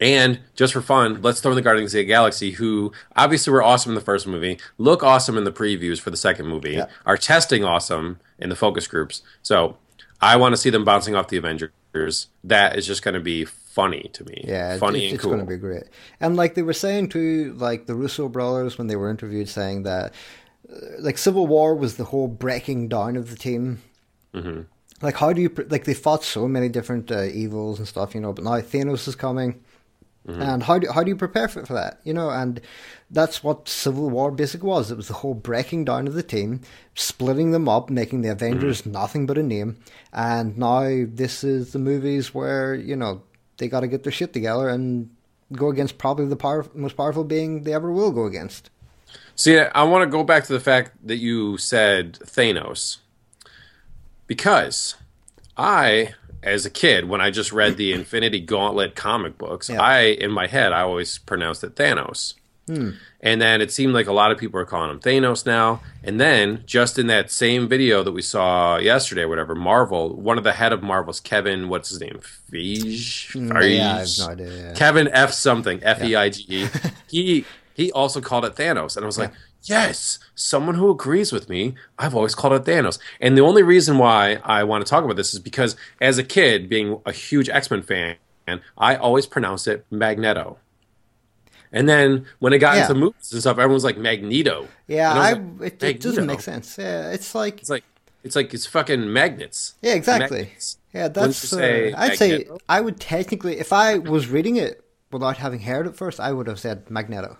and 0.00 0.38
just 0.54 0.72
for 0.72 0.80
fun, 0.80 1.20
let's 1.22 1.40
throw 1.40 1.50
in 1.52 1.56
the 1.56 1.62
Guardians 1.62 1.92
of 1.92 1.98
the 1.98 2.04
Galaxy, 2.04 2.52
who 2.52 2.92
obviously 3.16 3.52
were 3.52 3.62
awesome 3.62 3.90
in 3.90 3.94
the 3.96 4.00
first 4.00 4.26
movie, 4.28 4.58
look 4.78 5.02
awesome 5.02 5.36
in 5.36 5.42
the 5.44 5.52
previews 5.52 5.98
for 6.00 6.10
the 6.10 6.16
second 6.16 6.46
movie, 6.46 6.74
Yeah. 6.74 6.86
are 7.04 7.16
testing 7.16 7.64
awesome 7.64 8.20
in 8.38 8.48
the 8.48 8.56
focus 8.56 8.86
groups. 8.86 9.22
So 9.42 9.76
I 10.20 10.36
want 10.36 10.52
to 10.52 10.56
see 10.56 10.70
them 10.70 10.84
bouncing 10.84 11.14
off 11.14 11.28
the 11.28 11.36
Avengers. 11.36 12.28
That 12.44 12.76
is 12.76 12.86
just 12.86 13.02
going 13.02 13.14
to 13.14 13.20
be 13.20 13.44
funny 13.44 14.10
to 14.12 14.24
me. 14.24 14.44
Yeah, 14.46 14.76
funny 14.78 14.98
it's, 14.98 15.04
and 15.06 15.14
it's 15.14 15.22
cool. 15.22 15.32
going 15.34 15.44
to 15.44 15.50
be 15.50 15.56
great. 15.56 15.84
And 16.20 16.36
like 16.36 16.54
they 16.54 16.62
were 16.62 16.72
saying 16.72 17.08
too, 17.08 17.54
like 17.58 17.86
the 17.86 17.94
Russo 17.94 18.28
brothers 18.28 18.78
when 18.78 18.86
they 18.86 18.96
were 18.96 19.10
interviewed, 19.10 19.48
saying 19.48 19.84
that 19.84 20.12
uh, 20.70 20.76
like 21.00 21.18
Civil 21.18 21.46
War 21.46 21.74
was 21.74 21.96
the 21.96 22.04
whole 22.04 22.28
breaking 22.28 22.88
down 22.88 23.16
of 23.16 23.30
the 23.30 23.36
team, 23.36 23.82
Mm-hmm. 24.34 24.60
like 25.00 25.16
how 25.16 25.32
do 25.32 25.40
you 25.40 25.48
like 25.70 25.84
they 25.84 25.94
fought 25.94 26.22
so 26.22 26.46
many 26.46 26.68
different 26.68 27.10
uh, 27.10 27.22
evils 27.22 27.78
and 27.78 27.88
stuff, 27.88 28.14
you 28.14 28.20
know, 28.20 28.32
but 28.32 28.44
now 28.44 28.50
Thanos 28.60 29.08
is 29.08 29.16
coming. 29.16 29.60
Mm-hmm. 30.28 30.42
And 30.42 30.62
how 30.62 30.78
do 30.78 30.90
how 30.92 31.02
do 31.02 31.08
you 31.08 31.16
prepare 31.16 31.48
for, 31.48 31.64
for 31.64 31.72
that? 31.72 32.00
You 32.04 32.12
know, 32.12 32.28
and 32.28 32.60
that's 33.10 33.42
what 33.42 33.68
Civil 33.68 34.10
War 34.10 34.30
basically 34.30 34.68
was. 34.68 34.90
It 34.90 34.96
was 34.96 35.08
the 35.08 35.14
whole 35.14 35.34
breaking 35.34 35.86
down 35.86 36.06
of 36.06 36.14
the 36.14 36.22
team, 36.22 36.60
splitting 36.94 37.52
them 37.52 37.68
up, 37.68 37.88
making 37.88 38.20
the 38.20 38.30
Avengers 38.30 38.82
mm-hmm. 38.82 38.92
nothing 38.92 39.26
but 39.26 39.38
a 39.38 39.42
name. 39.42 39.78
And 40.12 40.58
now 40.58 41.06
this 41.08 41.42
is 41.42 41.72
the 41.72 41.78
movies 41.78 42.34
where 42.34 42.74
you 42.74 42.94
know 42.94 43.22
they 43.56 43.68
got 43.68 43.80
to 43.80 43.88
get 43.88 44.02
their 44.02 44.12
shit 44.12 44.32
together 44.34 44.68
and 44.68 45.10
go 45.52 45.70
against 45.70 45.98
probably 45.98 46.26
the 46.26 46.36
power, 46.36 46.66
most 46.74 46.96
powerful 46.96 47.24
being 47.24 47.62
they 47.62 47.72
ever 47.72 47.90
will 47.90 48.12
go 48.12 48.26
against. 48.26 48.70
See, 49.34 49.58
I 49.58 49.84
want 49.84 50.02
to 50.02 50.10
go 50.10 50.24
back 50.24 50.44
to 50.44 50.52
the 50.52 50.60
fact 50.60 50.92
that 51.06 51.16
you 51.16 51.56
said 51.58 52.14
Thanos. 52.24 52.98
Because 54.26 54.96
I, 55.56 56.14
as 56.42 56.64
a 56.66 56.70
kid, 56.70 57.08
when 57.08 57.20
I 57.20 57.30
just 57.30 57.52
read 57.52 57.76
the 57.76 57.92
Infinity 57.92 58.40
Gauntlet 58.40 58.94
comic 58.94 59.36
books, 59.38 59.68
Yeah. 59.68 59.80
I, 59.82 60.00
in 60.02 60.30
my 60.30 60.46
head, 60.46 60.72
I 60.72 60.80
always 60.82 61.18
pronounced 61.18 61.64
it 61.64 61.74
Thanos. 61.74 62.34
Hmm. 62.66 62.90
And 63.20 63.40
then 63.40 63.60
it 63.62 63.72
seemed 63.72 63.94
like 63.94 64.06
a 64.06 64.12
lot 64.12 64.30
of 64.30 64.36
people 64.38 64.60
are 64.60 64.64
calling 64.66 64.90
him 64.90 65.00
Thanos 65.00 65.44
now. 65.46 65.80
And 66.04 66.20
then, 66.20 66.62
just 66.66 66.98
in 66.98 67.06
that 67.08 67.30
same 67.32 67.66
video 67.66 68.02
that 68.04 68.12
we 68.12 68.22
saw 68.22 68.76
yesterday, 68.76 69.24
whatever, 69.24 69.54
Marvel, 69.54 70.14
one 70.14 70.36
of 70.38 70.44
the 70.44 70.52
head 70.52 70.72
of 70.72 70.82
Marvel's, 70.82 71.18
Kevin, 71.18 71.68
what's 71.68 71.88
his 71.88 72.00
name? 72.00 72.20
Feige? 72.52 73.32
Mm, 73.34 73.76
yeah, 73.76 73.96
I 73.96 73.98
have 74.00 74.08
no 74.18 74.26
idea. 74.28 74.64
yeah. 74.68 74.74
Kevin 74.74 75.08
F 75.08 75.32
something 75.32 75.80
F 75.82 76.02
E 76.02 76.14
I 76.14 76.28
G 76.30 76.44
E. 76.48 76.68
He 77.08 77.44
he 77.74 77.90
also 77.92 78.20
called 78.20 78.44
it 78.44 78.54
Thanos, 78.54 78.96
and 78.96 79.04
I 79.04 79.06
was 79.06 79.18
like, 79.18 79.32
yes, 79.62 80.18
someone 80.34 80.74
who 80.76 80.90
agrees 80.90 81.32
with 81.32 81.48
me. 81.48 81.74
I've 81.98 82.14
always 82.14 82.34
called 82.34 82.54
it 82.54 82.64
Thanos, 82.64 82.98
and 83.20 83.36
the 83.36 83.42
only 83.42 83.62
reason 83.62 83.98
why 83.98 84.40
I 84.44 84.64
want 84.64 84.84
to 84.84 84.90
talk 84.90 85.04
about 85.04 85.16
this 85.16 85.34
is 85.34 85.40
because 85.40 85.76
as 86.00 86.18
a 86.18 86.24
kid, 86.24 86.68
being 86.68 87.00
a 87.06 87.12
huge 87.12 87.48
X 87.48 87.70
Men 87.70 87.82
fan, 87.82 88.16
I 88.76 88.96
always 88.96 89.26
pronounced 89.26 89.68
it 89.68 89.84
Magneto. 89.90 90.58
And 91.70 91.86
then 91.88 92.26
when 92.38 92.52
it 92.54 92.58
got 92.58 92.76
Yeah. 92.76 92.82
into 92.82 92.94
movies 92.94 93.30
and 93.32 93.40
stuff, 93.42 93.58
everyone's 93.58 93.84
like 93.84 93.98
Magneto. 93.98 94.68
Yeah, 94.86 95.12
I 95.12 95.32
like, 95.32 95.72
it, 95.72 95.82
it 95.82 96.00
doesn't 96.00 96.26
make 96.26 96.40
sense. 96.40 96.78
Yeah, 96.78 97.10
it's 97.10 97.34
like 97.34 97.60
It's 97.60 97.68
like 97.68 97.84
it's 98.24 98.34
like 98.34 98.54
it's 98.54 98.66
fucking 98.66 99.12
magnets. 99.12 99.74
Yeah, 99.82 99.92
exactly. 99.94 100.38
Magnets. 100.44 100.78
Yeah, 100.94 101.08
that's. 101.08 101.36
say 101.36 101.92
uh, 101.92 102.00
I'd 102.00 102.16
say 102.18 102.48
I 102.68 102.80
would 102.80 102.98
technically, 102.98 103.58
if 103.58 103.72
I 103.72 103.98
was 103.98 104.28
reading 104.28 104.56
it 104.56 104.82
without 105.12 105.36
having 105.36 105.60
heard 105.60 105.86
it 105.86 105.94
first, 105.94 106.18
I 106.18 106.32
would 106.32 106.46
have 106.46 106.58
said 106.58 106.90
Magneto. 106.90 107.36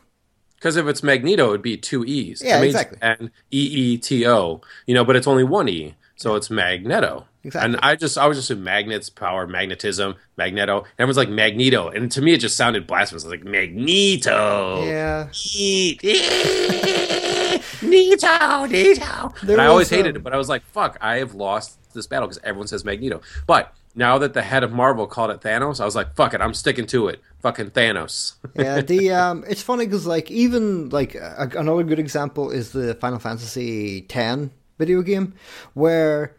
Because 0.59 0.77
if 0.77 0.87
it's 0.87 1.03
Magneto, 1.03 1.51
it'd 1.51 1.63
be 1.63 1.77
two 1.77 2.05
E's. 2.05 2.43
Yeah, 2.45 2.61
exactly. 2.63 2.99
And 3.01 3.31
E 3.53 3.95
E 3.95 3.99
T 3.99 4.27
O, 4.27 4.61
you 4.87 4.95
know, 4.95 5.05
but 5.05 5.15
it's 5.15 5.29
only 5.29 5.45
one 5.45 5.69
E, 5.69 5.95
so 6.17 6.35
it's 6.35 6.51
Magneto. 6.51 7.27
Exactly. 7.45 7.75
And 7.75 7.81
I 7.81 7.95
just, 7.95 8.19
I 8.19 8.27
was 8.27 8.37
just 8.37 8.51
in 8.51 8.65
magnets, 8.65 9.09
power, 9.09 9.47
magnetism, 9.47 10.17
Magneto. 10.37 10.85
Everyone's 10.99 11.17
like 11.17 11.29
Magneto, 11.29 11.89
and 11.89 12.11
to 12.13 12.21
me, 12.21 12.33
it 12.33 12.39
just 12.39 12.57
sounded 12.57 12.87
blasphemous. 12.87 13.25
I 13.25 13.29
was 13.29 13.39
like 13.39 13.45
Magneto. 13.45 14.85
Yeah, 14.85 15.29
Nito, 17.81 18.67
Nito. 18.67 19.35
And 19.43 19.61
I 19.61 19.67
always 19.67 19.89
hated 19.89 20.11
um, 20.11 20.17
it, 20.17 20.25
but 20.25 20.35
I 20.35 20.37
was 20.37 20.49
like, 20.49 20.65
fuck, 20.67 20.99
I 21.01 21.19
have 21.19 21.35
lost 21.35 21.79
this 21.95 22.09
battle 22.09 22.27
because 22.27 22.43
everyone 22.43 22.67
says 22.67 22.85
Magneto. 22.85 23.21
But 23.47 23.73
now 23.99 24.17
that 24.19 24.33
the 24.33 24.43
head 24.43 24.63
of 24.63 24.73
Marvel 24.73 25.07
called 25.09 25.31
it 25.31 25.41
Thanos, 25.41 25.81
I 25.81 25.85
was 25.85 25.97
like, 25.97 26.15
fuck 26.15 26.33
it, 26.33 26.41
I'm 26.41 26.55
sticking 26.55 26.87
to 26.87 27.09
it. 27.09 27.21
Fucking 27.41 27.73
Thanos. 27.73 28.37
yeah. 28.55 28.81
The 28.81 29.11
um, 29.11 29.45
it's 29.49 29.61
funny 29.61 29.87
because 29.87 30.07
like 30.07 30.31
even 30.31 30.89
like 30.91 31.17
a, 31.17 31.51
another 31.57 31.83
good 31.83 31.99
example 31.99 32.51
is 32.51 32.71
the 32.71 32.95
Final 32.95 33.19
Fantasy 33.19 34.07
X 34.09 34.51
video 34.79 35.03
game 35.03 35.35
where 35.75 36.37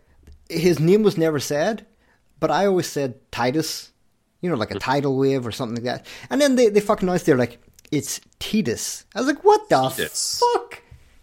his 0.50 0.80
name 0.80 1.04
was 1.04 1.18
never 1.18 1.40
said, 1.40 1.86
but 2.40 2.50
I 2.50 2.66
always 2.66 2.88
said 2.88 3.20
Tidus. 3.32 3.90
You 4.42 4.50
know, 4.50 4.56
like 4.56 4.72
a 4.72 4.80
tidal 4.80 5.18
wave 5.18 5.46
or 5.46 5.52
something 5.52 5.84
like 5.84 5.84
that. 5.84 6.06
And 6.30 6.40
then 6.40 6.56
they 6.56 6.70
they 6.70 6.80
fucking 6.80 7.10
announced 7.10 7.26
they're 7.26 7.38
like 7.38 7.60
it's 7.92 8.22
Tidus. 8.40 9.04
I 9.14 9.20
was 9.20 9.28
like, 9.28 9.44
what 9.44 9.68
the 9.68 9.76
Tidus. 9.76 10.40
fuck? 10.40 10.82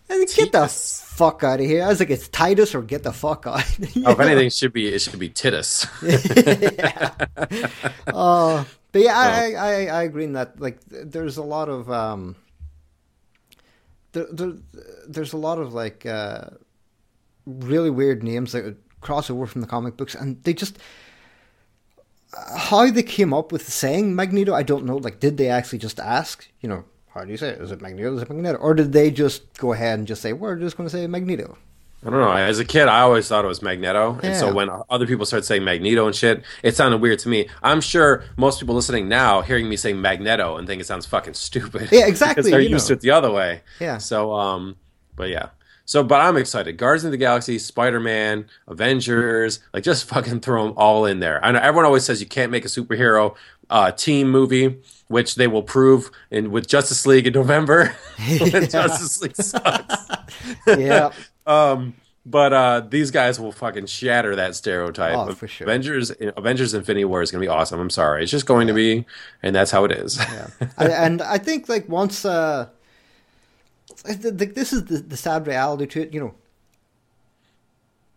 I 0.08 0.24
get 0.34 0.52
the 0.52 0.68
fuck 0.68 1.42
out 1.42 1.60
of 1.60 1.66
here. 1.66 1.82
I 1.82 1.88
was 1.88 1.98
like, 1.98 2.10
it's 2.10 2.28
Tidus 2.28 2.74
or 2.74 2.82
get 2.82 3.02
the 3.02 3.12
fuck 3.12 3.46
out. 3.46 3.64
Oh, 4.04 4.12
if 4.12 4.20
anything, 4.20 4.46
it 4.46 4.52
should 4.52 4.72
be 4.72 4.88
it 4.88 5.00
should 5.00 5.18
be 5.18 5.30
Tidus. 5.30 5.86
Uh, 8.06 8.64
but 8.92 9.02
yeah, 9.02 9.14
I, 9.14 9.28
I, 9.28 9.52
I, 9.52 9.84
I 9.86 10.02
agree 10.04 10.24
in 10.24 10.32
that. 10.34 10.58
Like, 10.58 10.78
there's 10.88 11.36
a 11.36 11.42
lot 11.42 11.68
of 11.68 11.90
um, 11.90 12.34
there, 14.12 14.26
there, 14.32 14.52
there's 15.06 15.32
a 15.34 15.36
lot 15.36 15.58
of 15.58 15.74
like 15.74 16.06
uh, 16.06 16.44
really 17.44 17.90
weird 17.90 18.22
names 18.22 18.52
that 18.52 18.76
cross 19.00 19.28
over 19.28 19.46
from 19.46 19.60
the 19.60 19.66
comic 19.66 19.96
books, 19.96 20.14
and 20.14 20.42
they 20.44 20.54
just 20.54 20.78
how 22.56 22.90
they 22.90 23.02
came 23.02 23.32
up 23.32 23.52
with 23.52 23.66
the 23.66 23.70
saying 23.70 24.14
Magneto, 24.14 24.54
I 24.54 24.62
don't 24.62 24.84
know. 24.84 24.96
Like, 24.96 25.20
did 25.20 25.36
they 25.36 25.48
actually 25.48 25.78
just 25.78 26.00
ask? 26.00 26.48
You 26.60 26.68
know, 26.68 26.84
how 27.16 27.24
do 27.24 27.30
you 27.30 27.36
say 27.36 27.50
it? 27.50 27.60
Is 27.60 27.70
it 27.70 27.80
Magneto? 27.80 28.14
Is 28.16 28.22
it 28.22 28.28
Magneto? 28.28 28.58
Or 28.58 28.74
did 28.74 28.92
they 28.92 29.10
just 29.10 29.58
go 29.58 29.72
ahead 29.72 29.98
and 29.98 30.06
just 30.06 30.22
say 30.22 30.32
we're 30.32 30.56
just 30.56 30.76
going 30.76 30.88
to 30.88 30.94
say 30.94 31.06
Magneto? 31.06 31.56
I 32.04 32.10
don't 32.10 32.20
know. 32.20 32.30
As 32.30 32.60
a 32.60 32.64
kid, 32.64 32.88
I 32.88 33.00
always 33.00 33.26
thought 33.26 33.44
it 33.44 33.48
was 33.48 33.62
Magneto, 33.62 34.20
and 34.22 34.36
so 34.36 34.52
when 34.52 34.68
other 34.90 35.06
people 35.06 35.26
started 35.26 35.44
saying 35.44 35.64
Magneto 35.64 36.06
and 36.06 36.14
shit, 36.14 36.44
it 36.62 36.76
sounded 36.76 36.98
weird 36.98 37.18
to 37.20 37.28
me. 37.28 37.48
I'm 37.62 37.80
sure 37.80 38.22
most 38.36 38.60
people 38.60 38.76
listening 38.76 39.08
now, 39.08 39.40
hearing 39.40 39.68
me 39.68 39.76
say 39.76 39.92
Magneto, 39.92 40.56
and 40.56 40.68
think 40.68 40.80
it 40.80 40.86
sounds 40.86 41.06
fucking 41.06 41.34
stupid. 41.34 41.88
Yeah, 41.90 42.06
exactly, 42.06 42.34
because 42.42 42.50
they're 42.50 42.60
you 42.60 42.68
used 42.68 42.84
know. 42.84 42.94
to 42.94 42.98
it 42.98 43.00
the 43.00 43.10
other 43.10 43.32
way. 43.32 43.62
Yeah. 43.80 43.98
So, 43.98 44.32
um, 44.34 44.76
but 45.16 45.30
yeah. 45.30 45.48
So, 45.86 46.02
but 46.04 46.20
I'm 46.20 46.36
excited. 46.36 46.76
Guardians 46.76 47.04
of 47.04 47.10
the 47.12 47.16
Galaxy, 47.16 47.58
Spider 47.58 48.00
Man, 48.00 48.46
Avengers, 48.68 49.60
like 49.72 49.84
just 49.84 50.04
fucking 50.08 50.40
throw 50.40 50.64
them 50.66 50.74
all 50.76 51.06
in 51.06 51.20
there. 51.20 51.42
I 51.44 51.52
know 51.52 51.60
everyone 51.60 51.84
always 51.86 52.04
says 52.04 52.20
you 52.20 52.26
can't 52.26 52.50
make 52.52 52.64
a 52.64 52.68
superhero 52.68 53.36
uh, 53.70 53.92
team 53.92 54.28
movie, 54.30 54.78
which 55.08 55.36
they 55.36 55.46
will 55.46 55.62
prove 55.62 56.10
in 56.30 56.50
with 56.50 56.66
Justice 56.66 57.06
League 57.06 57.26
in 57.26 57.32
November. 57.32 57.96
Justice 58.26 59.22
League 59.22 59.36
sucks. 59.36 59.94
Yeah, 60.66 61.10
Um, 61.46 61.94
but 62.24 62.52
uh, 62.52 62.80
these 62.80 63.12
guys 63.12 63.38
will 63.38 63.52
fucking 63.52 63.86
shatter 63.86 64.34
that 64.36 64.56
stereotype. 64.56 65.16
Oh, 65.16 65.32
for 65.32 65.46
sure. 65.46 65.64
Avengers, 65.66 66.12
Avengers: 66.36 66.74
Infinity 66.74 67.04
War 67.04 67.22
is 67.22 67.30
going 67.30 67.40
to 67.40 67.44
be 67.44 67.48
awesome. 67.48 67.78
I'm 67.78 67.90
sorry, 67.90 68.22
it's 68.24 68.32
just 68.32 68.46
going 68.46 68.66
to 68.66 68.74
be, 68.74 69.06
and 69.42 69.54
that's 69.54 69.70
how 69.70 69.84
it 69.84 69.92
is. 69.92 70.18
I, 70.76 70.88
and 70.88 71.22
I 71.22 71.38
think 71.38 71.68
like 71.68 71.88
once 71.88 72.24
uh, 72.24 72.68
this 74.02 74.72
is 74.72 74.84
the, 74.86 74.98
the 74.98 75.16
sad 75.16 75.46
reality 75.46 75.86
to 75.86 76.02
it. 76.02 76.12
You 76.14 76.20
know, 76.20 76.34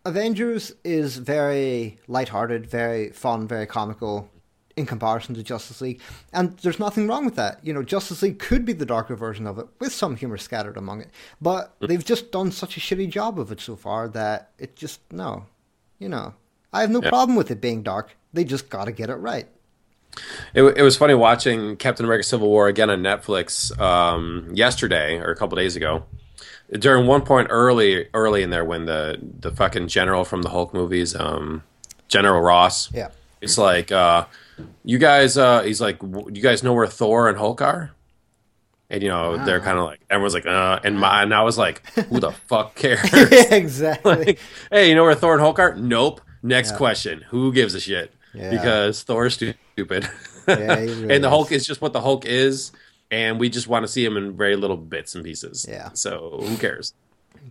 Avengers 0.04 0.72
is 0.84 1.16
very 1.18 1.98
lighthearted, 2.08 2.66
very 2.66 3.10
fun, 3.10 3.46
very 3.46 3.66
comical 3.66 4.30
in 4.76 4.86
comparison 4.86 5.34
to 5.34 5.42
Justice 5.42 5.80
League, 5.82 6.00
and 6.32 6.56
there's 6.58 6.78
nothing 6.78 7.06
wrong 7.06 7.24
with 7.26 7.34
that. 7.34 7.58
You 7.62 7.74
know, 7.74 7.82
Justice 7.82 8.22
League 8.22 8.38
could 8.38 8.64
be 8.64 8.72
the 8.72 8.86
darker 8.86 9.14
version 9.14 9.46
of 9.46 9.58
it 9.58 9.66
with 9.78 9.92
some 9.92 10.16
humor 10.16 10.38
scattered 10.38 10.76
among 10.78 11.02
it, 11.02 11.10
but 11.40 11.74
they've 11.80 12.04
just 12.04 12.30
done 12.32 12.50
such 12.50 12.76
a 12.76 12.80
shitty 12.80 13.10
job 13.10 13.38
of 13.38 13.52
it 13.52 13.60
so 13.60 13.76
far 13.76 14.08
that 14.08 14.52
it 14.58 14.76
just 14.76 15.00
no, 15.12 15.44
you 15.98 16.08
know. 16.08 16.34
I 16.72 16.80
have 16.82 16.90
no 16.90 17.02
Yeah. 17.02 17.08
problem 17.10 17.36
with 17.36 17.50
it 17.50 17.60
being 17.60 17.82
dark. 17.82 18.16
They 18.32 18.44
just 18.44 18.70
got 18.70 18.84
to 18.84 18.92
get 18.92 19.10
it 19.10 19.16
right. 19.16 19.48
It, 20.54 20.62
it 20.62 20.82
was 20.82 20.96
funny 20.96 21.14
watching 21.14 21.76
Captain 21.76 22.04
America: 22.04 22.24
Civil 22.24 22.48
War 22.48 22.68
again 22.68 22.90
on 22.90 23.00
Netflix 23.02 23.78
um, 23.80 24.48
yesterday 24.52 25.18
or 25.18 25.30
a 25.30 25.36
couple 25.36 25.56
days 25.56 25.76
ago. 25.76 26.04
During 26.72 27.06
one 27.06 27.22
point 27.22 27.48
early, 27.50 28.08
early 28.14 28.42
in 28.42 28.50
there, 28.50 28.64
when 28.64 28.86
the 28.86 29.18
the 29.20 29.50
fucking 29.50 29.88
general 29.88 30.24
from 30.24 30.42
the 30.42 30.50
Hulk 30.50 30.72
movies, 30.74 31.14
um, 31.16 31.62
General 32.08 32.40
Ross, 32.40 32.92
Yeah. 32.94 33.08
it's 33.40 33.58
like, 33.58 33.90
uh, 33.90 34.26
you 34.84 34.98
guys, 34.98 35.36
uh, 35.36 35.62
he's 35.62 35.80
like, 35.80 36.00
you 36.02 36.42
guys 36.42 36.62
know 36.62 36.72
where 36.72 36.86
Thor 36.86 37.28
and 37.28 37.38
Hulk 37.38 37.60
are? 37.62 37.92
And 38.88 39.02
you 39.02 39.08
know, 39.08 39.44
they're 39.44 39.60
kind 39.60 39.78
of 39.78 39.84
like 39.84 40.00
everyone's 40.10 40.34
like, 40.34 40.46
uh, 40.46 40.80
and 40.84 40.98
my, 40.98 41.22
and 41.22 41.32
I 41.34 41.42
was 41.42 41.56
like, 41.58 41.88
who 41.94 42.18
the 42.20 42.30
fuck 42.48 42.74
cares? 42.76 43.00
exactly. 43.52 44.16
like, 44.26 44.38
hey, 44.70 44.88
you 44.88 44.94
know 44.94 45.04
where 45.04 45.14
Thor 45.14 45.32
and 45.32 45.40
Hulk 45.40 45.58
are? 45.60 45.74
Nope. 45.76 46.20
Next 46.42 46.76
question. 46.76 47.22
Who 47.30 47.52
gives 47.52 47.74
a 47.74 47.80
shit? 47.80 48.12
Yeah. 48.34 48.50
Because 48.50 49.02
Thor's 49.02 49.34
stu- 49.34 49.54
stupid. 49.80 50.08
Yeah, 50.48 50.74
really 50.74 51.14
and 51.14 51.24
the. 51.24 51.30
Hulk 51.30 51.52
is 51.52 51.66
just 51.66 51.80
what 51.80 51.92
the 51.92 52.00
Hulk 52.00 52.24
is, 52.26 52.72
and 53.10 53.38
we 53.38 53.48
just 53.48 53.68
want 53.68 53.84
to 53.84 53.88
see 53.88 54.04
him 54.04 54.16
in 54.16 54.36
very 54.36 54.56
little 54.56 54.76
bits 54.76 55.14
and 55.14 55.24
pieces. 55.24 55.66
Yeah. 55.68 55.90
So 55.94 56.40
who 56.42 56.56
cares? 56.56 56.94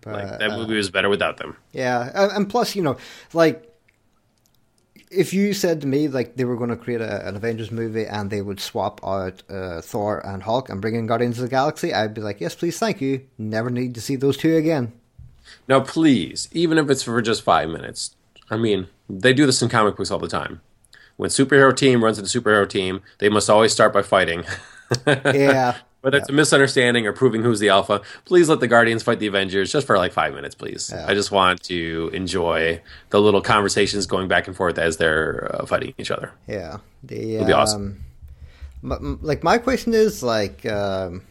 But, 0.01 0.13
Like 0.13 0.39
that 0.39 0.51
uh, 0.51 0.57
movie 0.57 0.75
was 0.75 0.89
better 0.89 1.09
without 1.09 1.37
them. 1.37 1.57
Yeah, 1.71 2.11
and, 2.13 2.31
and 2.31 2.49
plus, 2.49 2.75
you 2.75 2.81
know, 2.81 2.97
like 3.33 3.65
if 5.11 5.33
you 5.33 5.53
said 5.53 5.81
to 5.81 5.87
me 5.87 6.07
like 6.07 6.35
they 6.35 6.45
were 6.45 6.55
going 6.55 6.69
to 6.69 6.75
create 6.75 7.01
a, 7.01 7.27
an 7.27 7.35
Avengers 7.35 7.71
movie 7.71 8.05
and 8.05 8.29
they 8.29 8.41
would 8.41 8.59
swap 8.59 8.99
out 9.03 9.41
uh, 9.49 9.81
Thor 9.81 10.19
and 10.25 10.43
Hulk 10.43 10.69
and 10.69 10.81
bring 10.81 10.95
in 10.95 11.07
Guardians 11.07 11.37
of 11.39 11.43
the 11.43 11.49
Galaxy, 11.49 11.93
I'd 11.93 12.13
be 12.13 12.21
like, 12.21 12.39
yes, 12.39 12.55
please, 12.55 12.77
thank 12.77 13.01
you. 13.01 13.25
Never 13.37 13.69
need 13.69 13.95
to 13.95 14.01
see 14.01 14.15
those 14.15 14.37
two 14.37 14.55
again. 14.55 14.93
Now, 15.67 15.79
please, 15.79 16.47
even 16.51 16.77
if 16.77 16.89
it's 16.89 17.01
for 17.01 17.19
just 17.21 17.41
five 17.41 17.69
minutes, 17.69 18.15
I 18.51 18.57
mean, 18.57 18.87
they 19.09 19.33
do 19.33 19.47
this 19.47 19.61
in 19.63 19.69
comic 19.69 19.95
books 19.95 20.11
all 20.11 20.19
the 20.19 20.27
time. 20.27 20.61
When 21.19 21.29
superhero 21.29 21.75
team 21.75 22.01
runs 22.01 22.17
into 22.17 22.29
superhero 22.39 22.65
team, 22.67 23.01
they 23.17 23.27
must 23.27 23.49
always 23.49 23.73
start 23.73 23.91
by 23.91 24.03
fighting. 24.03 24.45
Yeah, 25.05 25.75
Whether 26.01 26.17
it's 26.17 26.29
a 26.29 26.31
misunderstanding 26.31 27.05
or 27.05 27.11
proving 27.13 27.43
who's 27.43 27.59
the 27.59 27.69
alpha, 27.69 28.01
please 28.25 28.47
let 28.49 28.59
the 28.59 28.67
Guardians 28.67 29.03
fight 29.03 29.19
the 29.19 29.27
Avengers 29.27 29.71
just 29.71 29.85
for 29.85 29.97
like 29.97 30.13
five 30.13 30.33
minutes, 30.33 30.55
please. 30.55 30.89
Yeah. 30.91 31.05
I 31.07 31.13
just 31.13 31.29
want 31.29 31.61
to 31.63 32.09
enjoy 32.11 32.81
the 33.11 33.21
little 33.21 33.41
conversations 33.41 34.07
going 34.07 34.27
back 34.27 34.47
and 34.47 34.55
forth 34.55 34.79
as 34.79 34.97
they're 34.97 35.51
uh, 35.53 35.65
fighting 35.67 35.93
each 35.99 36.09
other. 36.09 36.31
Yeah, 36.47 36.77
the 37.03 37.35
It'll 37.35 37.45
be 37.45 37.53
awesome. 37.53 38.03
um, 38.83 38.91
m- 38.91 39.19
like 39.21 39.43
my 39.43 39.59
question 39.59 39.93
is 39.93 40.23
like, 40.23 40.65
um, 40.65 41.21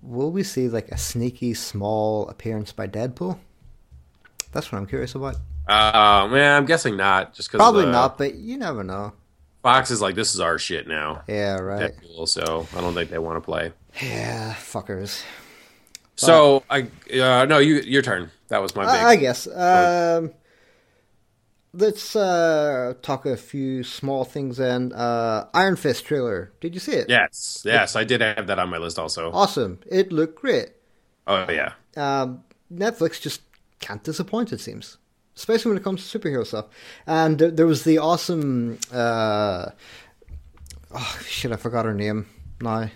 will 0.00 0.30
we 0.30 0.42
see 0.44 0.68
like 0.68 0.88
a 0.88 0.96
sneaky 0.96 1.52
small 1.52 2.28
appearance 2.28 2.72
by 2.72 2.86
Deadpool? 2.86 3.38
That's 4.52 4.72
what 4.72 4.78
I'm 4.78 4.86
curious 4.86 5.14
about. 5.14 5.36
Uh, 5.70 6.26
man, 6.28 6.56
I'm 6.56 6.66
guessing 6.66 6.96
not. 6.96 7.34
Just 7.34 7.48
because 7.48 7.58
Probably 7.58 7.86
not, 7.86 8.18
but 8.18 8.34
you 8.34 8.56
never 8.56 8.82
know. 8.82 9.12
Fox 9.62 9.90
is 9.90 10.00
like, 10.00 10.14
this 10.14 10.34
is 10.34 10.40
our 10.40 10.58
shit 10.58 10.88
now. 10.88 11.22
Yeah, 11.28 11.58
right. 11.58 11.92
Deadpool, 11.92 12.28
so 12.28 12.66
I 12.76 12.80
don't 12.80 12.94
think 12.94 13.10
they 13.10 13.18
want 13.18 13.36
to 13.36 13.40
play. 13.40 13.72
Yeah, 14.02 14.54
fuckers. 14.54 15.22
So 16.16 16.64
I 16.68 16.82
uh, 17.18 17.46
no, 17.46 17.58
you 17.58 17.76
your 17.80 18.02
turn. 18.02 18.30
That 18.48 18.60
was 18.60 18.74
my 18.74 18.84
big. 18.84 19.04
I, 19.04 19.16
guess. 19.16 19.46
Um, 19.46 20.32
let's 21.72 22.14
uh, 22.14 22.94
talk 23.00 23.24
a 23.24 23.36
few 23.36 23.82
small 23.82 24.24
things 24.24 24.58
then. 24.58 24.92
Uh, 24.92 25.46
Iron 25.54 25.76
Fist 25.76 26.04
trailer. 26.04 26.52
Did 26.60 26.74
you 26.74 26.80
see 26.80 26.92
it? 26.92 27.08
yes, 27.08 27.62
yes, 27.64 27.96
I 27.96 28.04
did 28.04 28.20
have 28.20 28.48
that 28.48 28.58
on 28.58 28.68
my 28.68 28.76
list 28.76 28.98
also. 28.98 29.32
Awesome. 29.32 29.78
It 29.86 30.12
looked 30.12 30.38
great. 30.40 30.70
Oh 31.26 31.50
yeah, 31.50 31.72
um, 31.96 32.44
Netflix 32.72 33.20
just 33.20 33.40
can't 33.80 34.02
disappoint. 34.02 34.52
It 34.52 34.60
seems, 34.60 34.98
especially 35.40 35.70
when 35.70 35.78
it 35.78 35.84
comes 35.84 36.08
to 36.08 36.18
superhero 36.18 36.46
stuff. 36.46 36.66
And 37.06 37.38
there, 37.38 37.50
there 37.50 37.66
was 37.66 37.84
the 37.84 37.98
awesome. 37.98 38.78
Uh, 38.92 39.70
oh 40.92 41.18
shit! 41.26 41.50
I 41.50 41.56
forgot 41.56 41.86
her 41.86 41.94
name 41.94 42.26
now. 42.60 42.90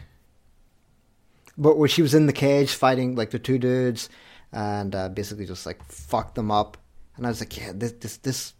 But 1.57 1.79
where 1.79 1.89
she 1.89 2.03
was 2.03 2.15
in 2.15 2.27
the 2.27 2.33
cage 2.33 2.75
fighting 2.75 3.15
like 3.17 3.31
the 3.31 3.39
two 3.39 3.59
dudes, 3.59 4.11
and 4.53 4.95
uh, 4.95 5.09
basically 5.09 5.47
just 5.47 5.65
like 5.65 5.83
fucked 5.87 6.35
them 6.35 6.51
up. 6.51 6.77
And 7.17 7.27
I 7.27 7.31
was 7.31 7.41
like, 7.41 7.57
yeah, 7.57 7.73
this 7.75 7.93
this 7.93 8.19
this 8.19 8.53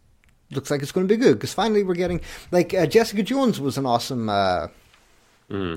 looks 0.51 0.71
like 0.71 0.81
it's 0.81 0.91
going 0.91 1.07
to 1.07 1.13
be 1.13 1.21
good 1.21 1.35
because 1.35 1.53
finally 1.53 1.83
we're 1.83 1.93
getting 1.93 2.21
like 2.51 2.73
uh, 2.73 2.87
Jessica 2.87 3.21
Jones 3.21 3.59
was 3.59 3.77
an 3.77 3.85
awesome 3.85 4.29
uh, 4.29 4.67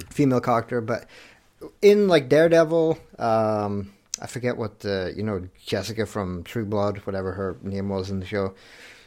female 0.08 0.40
character, 0.40 0.80
but 0.80 1.06
in 1.82 2.08
like 2.08 2.28
Daredevil, 2.28 2.98
um, 3.18 3.92
I 4.20 4.26
forget 4.26 4.56
what 4.56 4.80
the 4.80 5.12
you 5.16 5.22
know 5.22 5.48
Jessica 5.64 6.06
from 6.06 6.42
True 6.44 6.64
Blood, 6.64 6.98
whatever 7.06 7.32
her 7.32 7.56
name 7.62 7.88
was 7.88 8.10
in 8.10 8.20
the 8.20 8.26
show. 8.26 8.54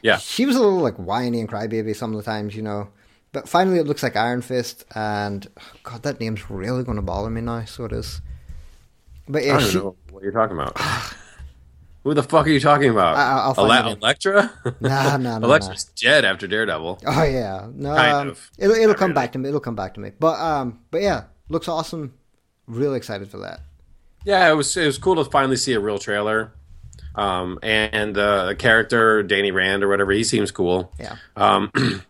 yeah. 0.01 0.18
She 0.18 0.46
was 0.46 0.56
a 0.56 0.60
little 0.60 0.80
like 0.80 0.96
whiny 0.98 1.39
and 1.39 1.50
crybaby 1.50 1.96
some 1.96 2.12
of 2.12 2.18
the 2.18 2.24
times, 2.24 2.56
you 2.56 2.62
know. 2.62 2.89
But 3.34 3.48
finally, 3.48 3.80
it 3.80 3.88
looks 3.88 4.03
like 4.03 4.15
Iron 4.18 4.41
Fist, 4.41 4.84
and 4.94 5.48
God, 5.84 6.03
that 6.03 6.20
name's 6.20 6.50
really 6.50 6.84
going 6.84 6.98
to 6.98 7.01
bother 7.01 7.30
me 7.30 7.39
now. 7.41 7.63
So 7.65 7.86
it 7.86 7.94
is. 7.94 8.22
But 9.27 9.44
I 9.44 9.46
yeah, 9.46 9.60
don't 9.60 9.70
she, 9.70 9.77
know 9.77 9.96
what 10.12 10.24
you're 10.24 10.34
talking 10.34 10.58
about. 10.58 10.77
Who 12.03 12.13
the 12.15 12.24
fuck 12.24 12.48
are 12.48 12.50
you 12.50 12.60
talking 12.60 12.89
about? 12.89 13.15
I- 13.15 13.41
I'll 13.44 13.53
find 13.53 13.72
Ele- 13.86 13.91
it. 13.94 13.98
Elektra? 14.01 14.51
Nah, 14.82 15.18
nah, 15.18 15.38
nah, 15.38 15.46
Elektra's 15.46 15.86
dead 15.86 16.25
after 16.25 16.48
Daredevil. 16.48 17.00
Oh 17.06 17.24
yeah, 17.24 17.68
no, 17.74 17.96
Kind 17.96 18.12
um, 18.13 18.27
of. 18.30 18.51
it'll 18.58 18.75
it'll 18.75 18.96
come 18.96 19.12
really. 19.12 19.15
back 19.22 19.32
to 19.34 19.39
me. 19.39 19.48
It'll 19.50 19.62
come 19.62 19.75
back 19.75 19.94
to 19.94 20.00
me. 20.00 20.12
But 20.20 20.39
um, 20.39 20.80
but 20.89 21.01
yeah, 21.03 21.25
looks 21.50 21.68
awesome. 21.68 22.15
Really 22.68 22.98
excited 22.98 23.30
for 23.30 23.38
that. 23.38 23.62
Yeah, 24.25 24.49
it 24.51 24.53
was 24.55 24.75
it 24.77 24.85
was 24.85 24.97
cool 24.97 25.15
to 25.23 25.29
finally 25.29 25.57
see 25.57 25.73
a 25.73 25.79
real 25.79 25.97
trailer. 25.99 26.51
Um, 27.15 27.59
and 27.61 28.17
uh, 28.17 28.45
the 28.45 28.55
character 28.55 29.21
Danny 29.23 29.51
Rand 29.51 29.83
or 29.83 29.89
whatever, 29.89 30.11
he 30.13 30.23
seems 30.23 30.49
cool. 30.51 30.93
Yeah, 30.99 31.17
Um, 31.35 31.69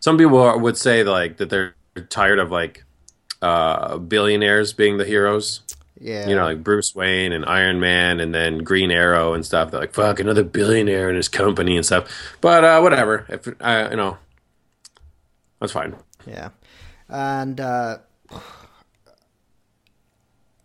some 0.00 0.18
people 0.18 0.38
are- 0.38 0.58
would 0.58 0.76
say 0.76 1.04
like 1.04 1.36
that 1.36 1.50
they're 1.50 1.74
tired 2.08 2.38
of 2.40 2.50
like 2.50 2.84
uh, 3.42 3.98
billionaires 3.98 4.72
being 4.72 4.96
the 4.98 5.04
heroes. 5.04 5.60
yeah. 6.00 6.28
You 6.28 6.34
know, 6.34 6.44
like 6.44 6.64
Bruce 6.64 6.94
Wayne 6.94 7.32
and 7.32 7.44
Iron 7.44 7.78
Man, 7.78 8.18
and 8.18 8.34
then 8.34 8.58
Green 8.58 8.90
Arrow 8.90 9.34
and 9.34 9.44
stuff. 9.46 9.70
They're 9.70 9.80
like, 9.80 9.94
"Fuck, 9.94 10.18
another 10.18 10.42
billionaire 10.44 11.08
in 11.10 11.14
his 11.16 11.28
company 11.28 11.76
and 11.76 11.86
stuff." 11.86 12.10
But 12.40 12.64
uh, 12.64 12.80
whatever. 12.80 13.24
If 13.28 13.46
uh, 13.60 13.88
you 13.90 13.96
know, 13.96 14.18
that's 15.60 15.72
fine. 15.72 15.94
Yeah. 16.26 16.50
And 17.08 17.60
uh, 17.60 17.98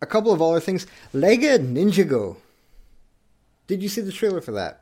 a 0.03 0.05
couple 0.05 0.31
of 0.31 0.41
other 0.41 0.59
things. 0.59 0.85
Lego 1.13 1.57
Ninjago. 1.57 2.37
Did 3.67 3.81
you 3.81 3.89
see 3.89 4.01
the 4.01 4.11
trailer 4.11 4.41
for 4.41 4.51
that? 4.51 4.81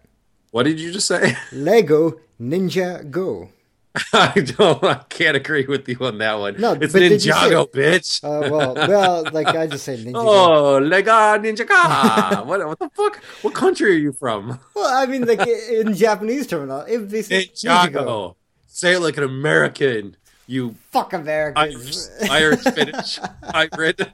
What 0.52 0.64
did 0.64 0.80
you 0.80 0.92
just 0.92 1.08
say? 1.08 1.38
Lego 1.54 2.20
Ninja 2.42 3.10
Go. 3.10 3.50
I 4.14 4.32
don't. 4.40 4.82
I 4.86 5.04
can't 5.10 5.36
agree 5.36 5.66
with 5.66 5.88
you 5.88 5.98
on 6.02 6.18
that 6.20 6.36
one. 6.40 6.56
No, 6.60 6.72
it's 6.74 6.94
but 6.94 7.00
did 7.00 7.24
you 7.26 7.34
Ninjago, 7.34 7.74
say- 7.74 7.80
bitch. 7.80 8.24
Uh, 8.24 8.50
well, 8.50 8.74
well, 8.88 9.24
like 9.34 9.48
I 9.48 9.68
just 9.68 9.84
said 9.84 10.00
Ninja. 10.00 10.14
Oh, 10.16 10.80
Lega 10.82 11.38
Ninjaga. 11.44 12.46
what, 12.46 12.66
what 12.66 12.80
the 12.80 12.90
fuck? 12.90 13.22
What 13.42 13.54
country 13.54 13.92
are 13.92 14.00
you 14.00 14.14
from? 14.14 14.60
Well, 14.74 14.88
I 15.02 15.06
mean, 15.08 15.26
like 15.26 15.46
in 15.46 15.94
Japanese 15.94 16.48
terminology, 16.48 16.94
if 16.94 17.10
they 17.10 17.22
say 17.22 17.46
Ninjago, 17.48 17.92
Ninjago. 17.92 18.36
Say 18.68 18.94
it 18.94 19.00
like 19.02 19.18
an 19.18 19.24
American. 19.24 20.16
You 20.52 20.76
fuck 20.92 21.14
Irish, 21.14 21.22
Americans. 21.24 22.10
Irish 22.30 22.64
Finnish 22.64 23.20
hybrid. 23.44 24.12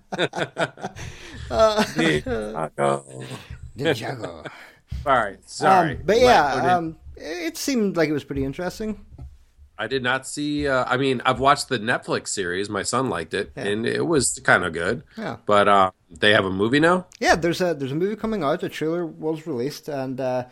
Uh, 1.50 1.84
Ninjago. 1.95 3.26
Ninjago. 3.78 4.47
Sorry, 5.04 5.38
sorry. 5.45 5.91
Um, 5.95 6.02
but 6.06 6.19
yeah, 6.19 6.76
um, 6.78 6.95
it 7.15 7.58
seemed 7.58 7.97
like 7.97 8.10
it 8.10 8.13
was 8.13 8.23
pretty 8.23 8.43
interesting. 8.43 9.04
I 9.80 9.88
did 9.88 10.04
not 10.04 10.28
see. 10.28 10.67
Uh, 10.67 10.86
I 10.88 10.97
mean, 10.97 11.21
I've 11.26 11.39
watched 11.39 11.69
the 11.69 11.80
Netflix 11.80 12.28
series. 12.30 12.69
My 12.69 12.84
son 12.84 13.10
liked 13.10 13.34
it, 13.34 13.52
Yeah. 13.56 13.63
and 13.63 13.86
it 13.88 14.06
was 14.06 14.39
kind 14.43 14.63
of 14.63 14.73
good. 14.73 15.04
Yeah. 15.17 15.38
But 15.47 15.67
uh, 15.67 15.91
they 16.12 16.34
have 16.34 16.45
a 16.45 16.52
movie 16.52 16.80
now. 16.80 17.08
Yeah, 17.19 17.36
there's 17.36 17.62
a 17.62 17.73
there's 17.73 17.91
a 17.91 17.95
movie 17.95 18.15
coming 18.15 18.43
out. 18.43 18.62
A 18.63 18.69
trailer 18.69 19.06
was 19.08 19.47
released, 19.47 19.88
and 19.88 20.19
uh, 20.21 20.45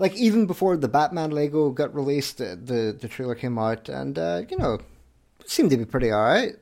like 0.00 0.14
even 0.16 0.46
before 0.46 0.76
the 0.76 0.88
Batman 0.88 1.30
Lego 1.30 1.70
got 1.70 1.94
released, 1.94 2.40
uh, 2.40 2.56
the 2.60 2.96
the 3.00 3.06
trailer 3.08 3.34
came 3.36 3.56
out, 3.58 3.88
and 3.88 4.18
uh, 4.18 4.42
you 4.48 4.56
know, 4.56 4.78
seemed 5.50 5.70
to 5.70 5.76
be 5.76 5.84
pretty 5.84 6.10
all 6.10 6.22
right. 6.22 6.54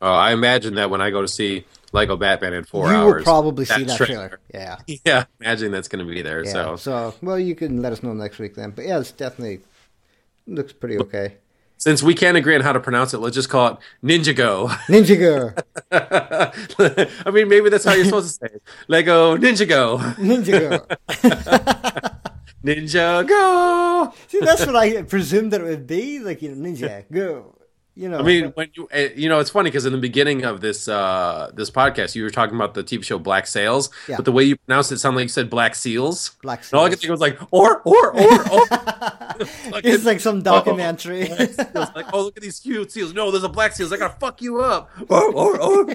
Uh, 0.00 0.12
I 0.12 0.32
imagine 0.32 0.74
that 0.74 0.90
when 0.90 1.00
I 1.00 1.10
go 1.10 1.22
to 1.22 1.28
see 1.28 1.64
Lego 1.92 2.16
Batman 2.16 2.52
in 2.52 2.64
four 2.64 2.88
you 2.88 2.94
hours, 2.94 3.08
you 3.10 3.16
will 3.16 3.22
probably 3.24 3.64
see 3.64 3.84
that 3.84 3.96
trailer. 3.96 4.40
Yeah, 4.52 4.76
Yeah, 5.04 5.24
imagine 5.40 5.72
that's 5.72 5.88
going 5.88 6.06
to 6.06 6.12
be 6.12 6.20
there. 6.22 6.44
yeah. 6.44 6.52
So 6.52 6.76
So, 6.76 7.14
well, 7.22 7.38
you 7.38 7.54
can 7.54 7.80
let 7.82 7.92
us 7.92 8.02
know 8.02 8.12
next 8.12 8.38
week 8.38 8.54
then. 8.54 8.70
But 8.72 8.84
yeah, 8.86 8.98
it's 9.00 9.12
definitely 9.12 9.60
looks 10.46 10.72
pretty 10.74 10.98
okay. 10.98 11.36
since 11.78 12.02
we 12.02 12.14
can't 12.14 12.36
agree 12.36 12.54
on 12.54 12.60
how 12.60 12.72
to 12.72 12.80
pronounce 12.80 13.14
it, 13.14 13.18
let's 13.18 13.34
just 13.34 13.48
call 13.48 13.68
it 13.68 13.78
Ninjago. 14.04 14.68
Ninjago, 14.88 15.62
I 17.26 17.30
mean, 17.30 17.48
maybe 17.48 17.70
that's 17.70 17.84
how 17.84 17.94
you're 17.94 18.04
supposed 18.04 18.28
to 18.40 18.46
say 18.46 18.54
it. 18.54 18.62
Lego 18.88 19.36
Ninjago. 19.38 19.98
Ninjago. 20.16 20.86
Ninjago. 22.64 24.14
See, 24.28 24.40
that's 24.40 24.66
what 24.66 24.76
I 24.76 25.02
presumed 25.02 25.52
that 25.52 25.60
it 25.62 25.64
would 25.64 25.86
be. 25.86 26.18
Like 26.18 26.42
you 26.42 26.54
know, 26.54 26.68
Ninja 26.68 27.04
Go. 27.10 27.55
You 27.98 28.10
know, 28.10 28.18
I 28.18 28.22
mean, 28.22 28.44
when 28.54 28.68
you 28.74 28.86
uh, 28.94 29.08
you 29.16 29.30
know, 29.30 29.38
it's 29.38 29.48
funny 29.48 29.70
because 29.70 29.86
in 29.86 29.92
the 29.92 29.98
beginning 29.98 30.44
of 30.44 30.60
this 30.60 30.86
uh 30.86 31.50
this 31.54 31.70
podcast, 31.70 32.14
you 32.14 32.24
were 32.24 32.30
talking 32.30 32.54
about 32.54 32.74
the 32.74 32.84
TV 32.84 33.02
show 33.02 33.18
Black 33.18 33.46
Sails, 33.46 33.88
Yeah. 34.06 34.16
but 34.16 34.26
the 34.26 34.32
way 34.32 34.44
you 34.44 34.56
pronounced 34.56 34.92
it 34.92 34.98
sounded 34.98 35.16
like 35.16 35.24
you 35.24 35.28
said 35.30 35.48
Black 35.48 35.74
Seals. 35.74 36.32
Black 36.42 36.62
And 36.70 36.74
all 36.78 36.84
I 36.84 36.90
could 36.90 37.00
Seals. 37.00 37.18
think 37.18 37.38
was 37.38 37.40
like, 37.40 37.52
or 37.52 37.80
or 37.86 38.12
or 38.14 38.52
or. 38.52 38.66
it's 39.82 40.04
like 40.04 40.20
some 40.20 40.42
documentary. 40.52 41.22
It 41.22 41.56
was 41.74 41.88
like, 41.96 42.12
oh, 42.12 42.24
look 42.24 42.36
at 42.36 42.42
these 42.42 42.60
cute 42.60 42.92
seals. 42.92 43.14
No, 43.14 43.30
there's 43.30 43.44
a 43.44 43.48
black 43.48 43.72
seals. 43.72 43.90
I 43.94 43.96
gotta 43.96 44.18
fuck 44.20 44.42
you 44.42 44.60
up. 44.60 44.90
Or 45.08 45.32
or 45.32 45.58
or. 45.58 45.94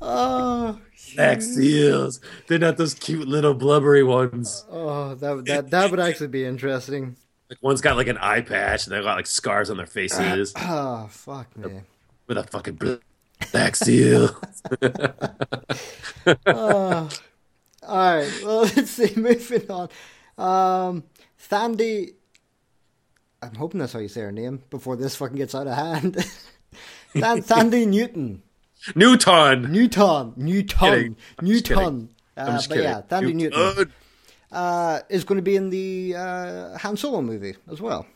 oh, 0.00 0.78
black 1.16 1.42
seals. 1.42 2.20
They're 2.46 2.58
not 2.58 2.76
those 2.76 2.94
cute 2.94 3.26
little 3.26 3.54
blubbery 3.54 4.04
ones. 4.04 4.64
oh, 4.70 5.14
that 5.16 5.44
that 5.46 5.70
that 5.70 5.90
would 5.90 6.00
actually 6.00 6.28
be 6.28 6.44
interesting. 6.44 7.16
Like 7.52 7.58
one's 7.62 7.80
got 7.82 7.96
like 7.96 8.06
an 8.08 8.16
eye 8.18 8.40
patch 8.40 8.86
and 8.86 8.94
they've 8.96 9.04
got 9.04 9.16
like 9.16 9.26
scars 9.26 9.68
on 9.68 9.76
their 9.76 9.84
faces 9.86 10.54
Oh, 10.58 11.06
fuck 11.10 11.54
me. 11.56 11.80
with 12.26 12.38
a 12.38 12.44
fucking 12.44 12.74
bl- 12.76 12.94
black 13.52 13.76
seal. 13.76 14.34
Oh. 16.46 17.08
All 17.82 17.96
right. 17.96 18.32
Well, 18.44 18.60
let's 18.76 18.90
see. 18.90 19.12
Moving 19.16 19.70
on. 19.70 19.88
Um, 20.38 21.04
Thandie. 21.50 22.14
I'm 23.42 23.54
hoping 23.56 23.80
that's 23.80 23.92
how 23.92 23.98
you 23.98 24.06
say 24.08 24.20
her 24.20 24.30
name 24.32 24.62
before 24.70 24.94
this 24.96 25.16
fucking 25.16 25.36
gets 25.36 25.54
out 25.54 25.66
of 25.66 25.74
hand. 25.74 26.14
Than- 27.14 27.42
Thandie 27.42 27.86
Newton. 27.88 28.42
Newton. 28.94 29.72
Newton. 29.72 30.34
Newton. 30.36 30.78
kidding. 30.78 31.16
I'm 31.38 31.46
just 31.46 31.68
Newton. 31.70 32.08
I'm 32.36 32.48
Uh, 32.48 32.52
just 32.52 32.68
but 32.68 32.74
kidding. 32.76 32.90
yeah, 32.90 33.02
Thandie 33.02 33.34
Newton 33.34 33.58
Newton. 33.76 33.92
Uh, 34.52 35.00
is 35.08 35.24
going 35.24 35.36
to 35.38 35.42
be 35.42 35.56
in 35.56 35.70
the 35.70 36.14
uh, 36.16 36.78
Han 36.78 36.96
Solo 36.96 37.22
movie 37.22 37.56
as 37.70 37.80
well. 37.80 38.06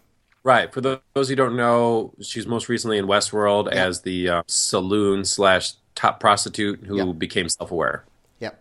Right. 0.44 0.72
For 0.72 0.81
those 0.81 1.29
who 1.29 1.35
don't 1.35 1.57
know, 1.57 2.12
she's 2.20 2.46
most 2.46 2.68
recently 2.68 2.99
in 2.99 3.07
Westworld 3.07 3.66
Yeah. 3.72 3.87
as 3.87 4.03
the 4.03 4.29
uh, 4.29 4.42
saloon 4.46 5.25
slash 5.25 5.72
top 5.94 6.20
prostitute 6.20 6.81
who 6.87 6.96
Yeah. 6.99 7.12
became 7.12 7.49
self 7.49 7.70
aware. 7.70 8.05
Yep. 8.40 8.55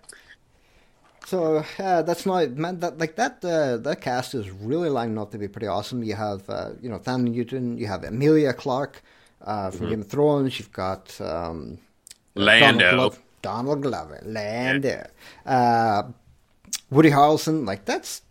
So 1.25 1.65
uh, 1.79 2.01
that's 2.03 2.25
not 2.25 2.51
man. 2.51 2.79
That 2.79 2.97
like 2.97 3.15
that. 3.17 3.43
Uh, 3.43 3.77
that 3.77 3.99
cast 4.01 4.35
is 4.35 4.49
really 4.51 4.89
lining 4.89 5.17
up 5.17 5.31
to 5.31 5.37
be 5.37 5.47
pretty 5.47 5.67
awesome. 5.67 6.03
You 6.03 6.15
have 6.15 6.49
uh, 6.49 6.71
you 6.81 6.89
know 6.89 6.99
Thandie 6.99 7.31
Newton. 7.35 7.77
You 7.77 7.87
have 7.87 8.03
Emilia 8.03 8.53
Clarke. 8.53 9.01
uh, 9.41 9.69
from 9.69 9.89
Game 9.89 10.01
of 10.01 10.07
Thrones. 10.07 10.57
You've 10.57 10.71
got 10.71 11.19
um, 11.21 11.77
Lando. 12.35 12.79
Donald 12.79 12.93
Glover, 12.95 13.17
Donald 13.41 13.81
Glover, 13.83 14.19
Lando, 14.25 15.07
uh, 15.45 16.03
Woody 16.89 17.09
Harrelson. 17.11 17.65
Like 17.65 17.85
that's, 17.85 18.21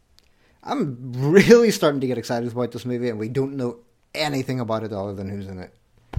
I'm 0.62 1.12
really 1.14 1.70
starting 1.70 2.00
to 2.00 2.06
get 2.06 2.18
excited 2.18 2.50
about 2.52 2.72
this 2.72 2.84
movie, 2.84 3.08
and 3.08 3.18
we 3.18 3.28
don't 3.28 3.56
know 3.56 3.78
anything 4.14 4.60
about 4.60 4.84
it 4.84 4.92
other 4.92 5.14
than 5.14 5.28
who's 5.28 5.46
in 5.46 5.58
it. 5.58 5.74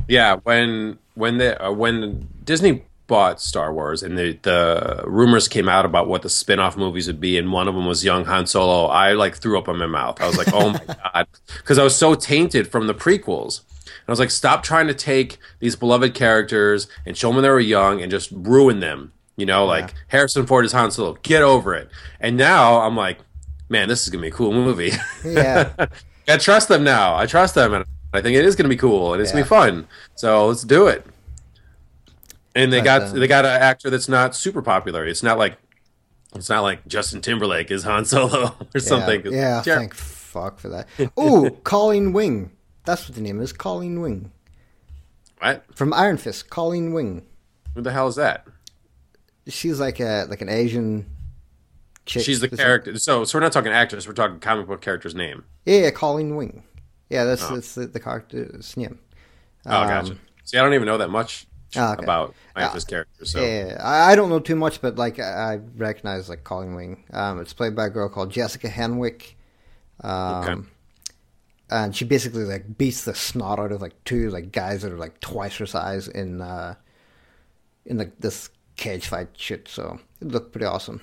Yeah, 0.08 0.38
when 0.44 1.00
when 1.16 1.38
the 1.38 1.64
uh, 1.66 1.72
when 1.72 2.28
Disney 2.44 2.84
bought 3.08 3.40
Star 3.40 3.74
Wars 3.74 4.04
and 4.04 4.18
the 4.18 4.38
the 4.42 5.04
rumors 5.06 5.48
came 5.48 5.70
out 5.70 5.86
about 5.86 6.08
what 6.08 6.22
the 6.24 6.30
spin-off 6.30 6.76
movies 6.76 7.06
would 7.08 7.20
be 7.20 7.38
and 7.38 7.52
one 7.52 7.68
of 7.68 7.76
them 7.76 7.86
was 7.86 8.04
young 8.04 8.26
Han 8.26 8.48
Solo, 8.48 8.88
I 8.88 9.14
like 9.14 9.36
threw 9.36 9.58
up 9.58 9.68
in 9.68 9.78
my 9.78 9.86
mouth. 9.86 10.22
I 10.22 10.28
was 10.28 10.38
like, 10.38 10.54
"Oh 10.54 10.72
my 10.72 10.96
god." 11.14 11.28
Cuz 11.64 11.78
I 11.78 11.84
was 11.84 11.96
so 11.96 12.16
tainted 12.16 12.68
from 12.68 12.88
the 12.88 12.94
prequels. 12.94 13.62
And 13.86 14.10
I 14.10 14.12
was 14.12 14.20
like, 14.20 14.32
"Stop 14.32 14.64
trying 14.64 14.88
to 14.88 14.94
take 14.94 15.38
these 15.60 15.76
beloved 15.76 16.14
characters 16.14 16.88
and 17.06 17.16
show 17.16 17.30
them 17.30 17.38
when 17.38 17.44
they 17.44 17.50
were 17.50 17.60
young 17.60 18.02
and 18.02 18.12
just 18.12 18.30
ruin 18.32 18.80
them." 18.80 19.12
You 19.38 19.46
know, 19.46 19.66
like 19.66 19.94
Harrison 20.08 20.46
Ford 20.46 20.66
is 20.66 20.72
Han 20.72 20.92
Solo. 20.92 21.14
Get 21.24 21.42
over 21.42 21.74
it. 21.76 21.90
And 22.22 22.38
now 22.38 22.82
I'm 22.82 22.96
like, 22.96 23.20
"Man, 23.70 23.90
this 23.90 24.04
is 24.04 24.10
going 24.10 24.20
to 24.24 24.30
be 24.30 24.34
a 24.34 24.38
cool 24.38 24.54
movie." 24.54 24.92
Yeah. 25.26 25.88
I 26.28 26.38
trust 26.38 26.70
them 26.70 26.84
now. 26.84 27.16
I 27.16 27.26
trust 27.26 27.54
them, 27.56 27.74
and 27.74 27.86
I 28.14 28.22
think 28.22 28.36
it 28.38 28.46
is 28.46 28.56
going 28.56 28.64
to 28.66 28.70
be 28.70 28.78
cool 28.78 29.14
and 29.14 29.22
it's 29.22 29.32
going 29.32 29.44
to 29.44 29.46
be 29.46 29.50
fun. 29.50 29.88
So 30.16 30.48
let's 30.48 30.64
do 30.64 30.88
it. 30.88 31.06
And 32.56 32.72
they 32.72 32.80
But, 32.80 32.86
got 32.86 33.14
they 33.14 33.28
got 33.28 33.46
an 33.46 33.62
actor 33.62 33.90
that's 33.90 34.08
not 34.08 34.36
super 34.36 34.62
popular. 34.62 35.06
It's 35.06 35.22
not 35.22 35.38
like 35.38 35.58
it's 36.34 36.50
not 36.50 36.62
like 36.62 36.88
Justin 36.88 37.22
Timberlake 37.22 37.70
is 37.72 37.84
Han 37.84 38.06
Solo 38.06 38.56
or 38.76 38.80
something. 38.80 39.22
Yeah, 39.26 39.32
yeah 39.32 39.62
Jer- 39.62 39.76
thank 39.78 39.94
fuck 39.94 40.60
for 40.60 40.70
that. 40.70 40.88
Oh, 41.18 41.50
Colleen 41.64 42.14
Wing. 42.14 42.52
That's 42.86 43.08
what 43.08 43.16
the 43.16 43.22
name 43.22 43.42
is. 43.42 43.52
Colleen 43.52 44.00
Wing 44.00 44.32
What? 45.40 45.66
from 45.76 45.94
Iron 45.94 46.18
Fist. 46.18 46.50
Colleen 46.50 46.94
Wing. 46.94 47.26
Who 47.74 47.82
the 47.82 47.92
hell 47.92 48.08
is 48.08 48.16
that? 48.16 48.46
She's 49.48 49.80
like 49.80 50.00
a 50.00 50.26
like 50.30 50.42
an 50.42 50.50
Asian 50.50 51.06
chick. 52.06 52.24
She's 52.24 52.40
the 52.40 52.50
character. 52.50 52.98
So 53.00 53.24
so 53.26 53.38
we're 53.38 53.44
not 53.44 53.52
talking 53.52 53.72
actress. 53.72 54.08
We're 54.08 54.14
talking 54.14 54.40
comic 54.40 54.68
book 54.68 54.82
character's 54.82 55.16
name. 55.16 55.44
Yeah, 55.66 55.82
yeah, 55.82 55.92
Colleen 55.92 56.36
Wing. 56.36 56.64
Yeah, 57.10 57.24
that's 57.26 57.48
that's 57.48 57.76
the, 57.76 57.86
the 57.88 58.00
character's 58.00 58.76
name. 58.76 59.00
Oh, 59.66 59.86
gotcha. 59.88 60.12
Um, 60.14 60.20
See, 60.44 60.58
I 60.58 60.64
don't 60.64 60.74
even 60.74 60.86
know 60.86 60.98
that 60.98 61.10
much 61.10 61.48
Oh, 61.76 61.94
okay. 61.94 62.04
about 62.04 62.34
Yeah. 62.56 62.66
actress 62.66 62.84
characters. 62.86 63.32
So 63.32 63.44
Yeah, 63.44 63.78
I, 63.82 64.12
I 64.12 64.16
don't 64.16 64.30
know 64.30 64.40
too 64.40 64.56
much, 64.56 64.82
but 64.82 64.96
like 64.96 65.20
I, 65.20 65.54
I 65.54 65.60
recognize 65.76 66.30
like 66.30 66.44
Colleen 66.44 66.74
Wing. 66.76 67.04
Um, 67.12 67.40
it's 67.40 67.54
played 67.54 67.76
by 67.76 67.88
a 67.88 67.90
girl 67.90 68.10
called 68.10 68.32
Jessica 68.32 68.68
Henwick. 68.70 69.34
Um, 70.02 70.44
Okay. 70.44 70.62
and 71.72 71.96
she 71.96 72.06
basically 72.06 72.44
like 72.44 72.78
beats 72.78 73.06
the 73.06 73.14
snot 73.16 73.60
out 73.60 73.72
of 73.72 73.82
like 73.82 74.04
two 74.04 74.30
like 74.30 74.52
guys 74.52 74.82
that 74.84 74.92
are 74.92 74.98
like 74.98 75.20
twice 75.20 75.58
her 75.58 75.66
size 75.66 76.08
in 76.08 76.42
uh, 76.42 76.76
in 77.86 77.98
like 77.98 78.20
this 78.20 78.50
cage 78.76 79.08
fight 79.08 79.30
shit. 79.36 79.68
So 79.68 80.00
it 80.22 80.28
looked 80.28 80.52
pretty 80.52 80.66
awesome. 80.66 81.02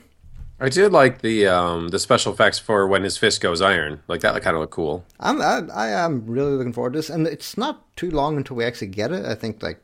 I 0.61 0.69
did 0.69 0.93
like 0.93 1.23
the 1.23 1.47
um 1.49 1.89
the 1.89 1.99
special 1.99 2.33
effects 2.33 2.59
for 2.59 2.87
when 2.87 3.03
his 3.03 3.17
fist 3.19 3.41
goes 3.41 3.61
iron. 3.61 4.01
Like 4.07 4.21
that 4.21 4.41
kind 4.43 4.55
of 4.55 4.61
looked 4.61 4.73
cool. 4.75 5.05
I'm 5.19 5.41
I, 5.43 5.63
I 5.75 5.89
am 5.89 6.25
really 6.27 6.53
looking 6.53 6.73
forward 6.73 6.93
to 6.93 6.99
this, 7.01 7.11
and 7.11 7.27
it's 7.27 7.57
not 7.57 7.97
too 7.97 8.11
long 8.11 8.37
until 8.37 8.57
we 8.57 8.65
actually 8.65 8.89
get 8.89 9.11
it. 9.11 9.25
I 9.27 9.35
think 9.35 9.63
like 9.63 9.81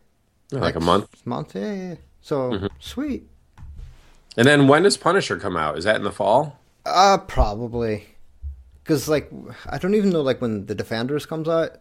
Like 0.52 0.76
a 0.76 0.80
month. 0.80 1.10
Mm-hmm. 1.10 1.30
month, 1.30 1.54
yeah, 1.54 1.72
yeah. 1.72 1.88
yeah. 1.88 1.94
So 2.20 2.68
sweet. 2.78 3.28
And 4.36 4.46
then 4.46 4.68
when 4.68 4.84
does 4.84 4.96
Punisher 4.96 5.36
come 5.38 5.56
out? 5.56 5.78
Is 5.78 5.84
that 5.84 5.96
in 5.96 6.04
the 6.04 6.12
fall? 6.12 6.58
Uh 6.86 7.18
probably 7.18 8.06
because 8.82 9.08
like 9.08 9.30
I 9.68 9.78
don't 9.78 9.94
even 9.94 10.10
know 10.10 10.22
like 10.22 10.40
when 10.40 10.66
the 10.66 10.74
Defenders 10.74 11.26
comes 11.26 11.48
out. 11.48 11.78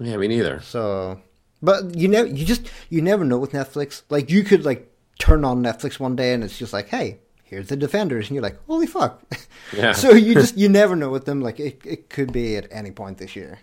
Yeah, 0.00 0.16
me 0.16 0.28
neither. 0.28 0.60
So, 0.60 1.20
but 1.62 1.94
you 1.96 2.08
never, 2.08 2.26
you 2.26 2.44
just, 2.44 2.68
you 2.88 3.00
never 3.00 3.24
know 3.24 3.38
with 3.38 3.52
Netflix. 3.52 4.02
Like, 4.10 4.28
you 4.28 4.42
could 4.42 4.64
like 4.64 4.90
turn 5.18 5.44
on 5.44 5.62
Netflix 5.62 5.98
one 5.98 6.16
day 6.16 6.32
and 6.34 6.42
it's 6.44 6.58
just 6.58 6.72
like, 6.72 6.88
hey, 6.88 7.18
here's 7.44 7.68
the 7.68 7.76
Defenders, 7.76 8.28
and 8.28 8.34
you're 8.34 8.42
like, 8.42 8.58
holy 8.66 8.86
fuck. 8.86 9.22
Yeah. 9.72 9.92
so 9.92 10.10
you 10.12 10.34
just, 10.34 10.56
you 10.58 10.68
never 10.68 10.94
know 10.94 11.08
with 11.10 11.24
them. 11.24 11.40
Like, 11.40 11.58
it, 11.58 11.80
it 11.84 12.10
could 12.10 12.32
be 12.32 12.56
at 12.56 12.68
any 12.70 12.90
point 12.90 13.16
this 13.18 13.34
year. 13.34 13.60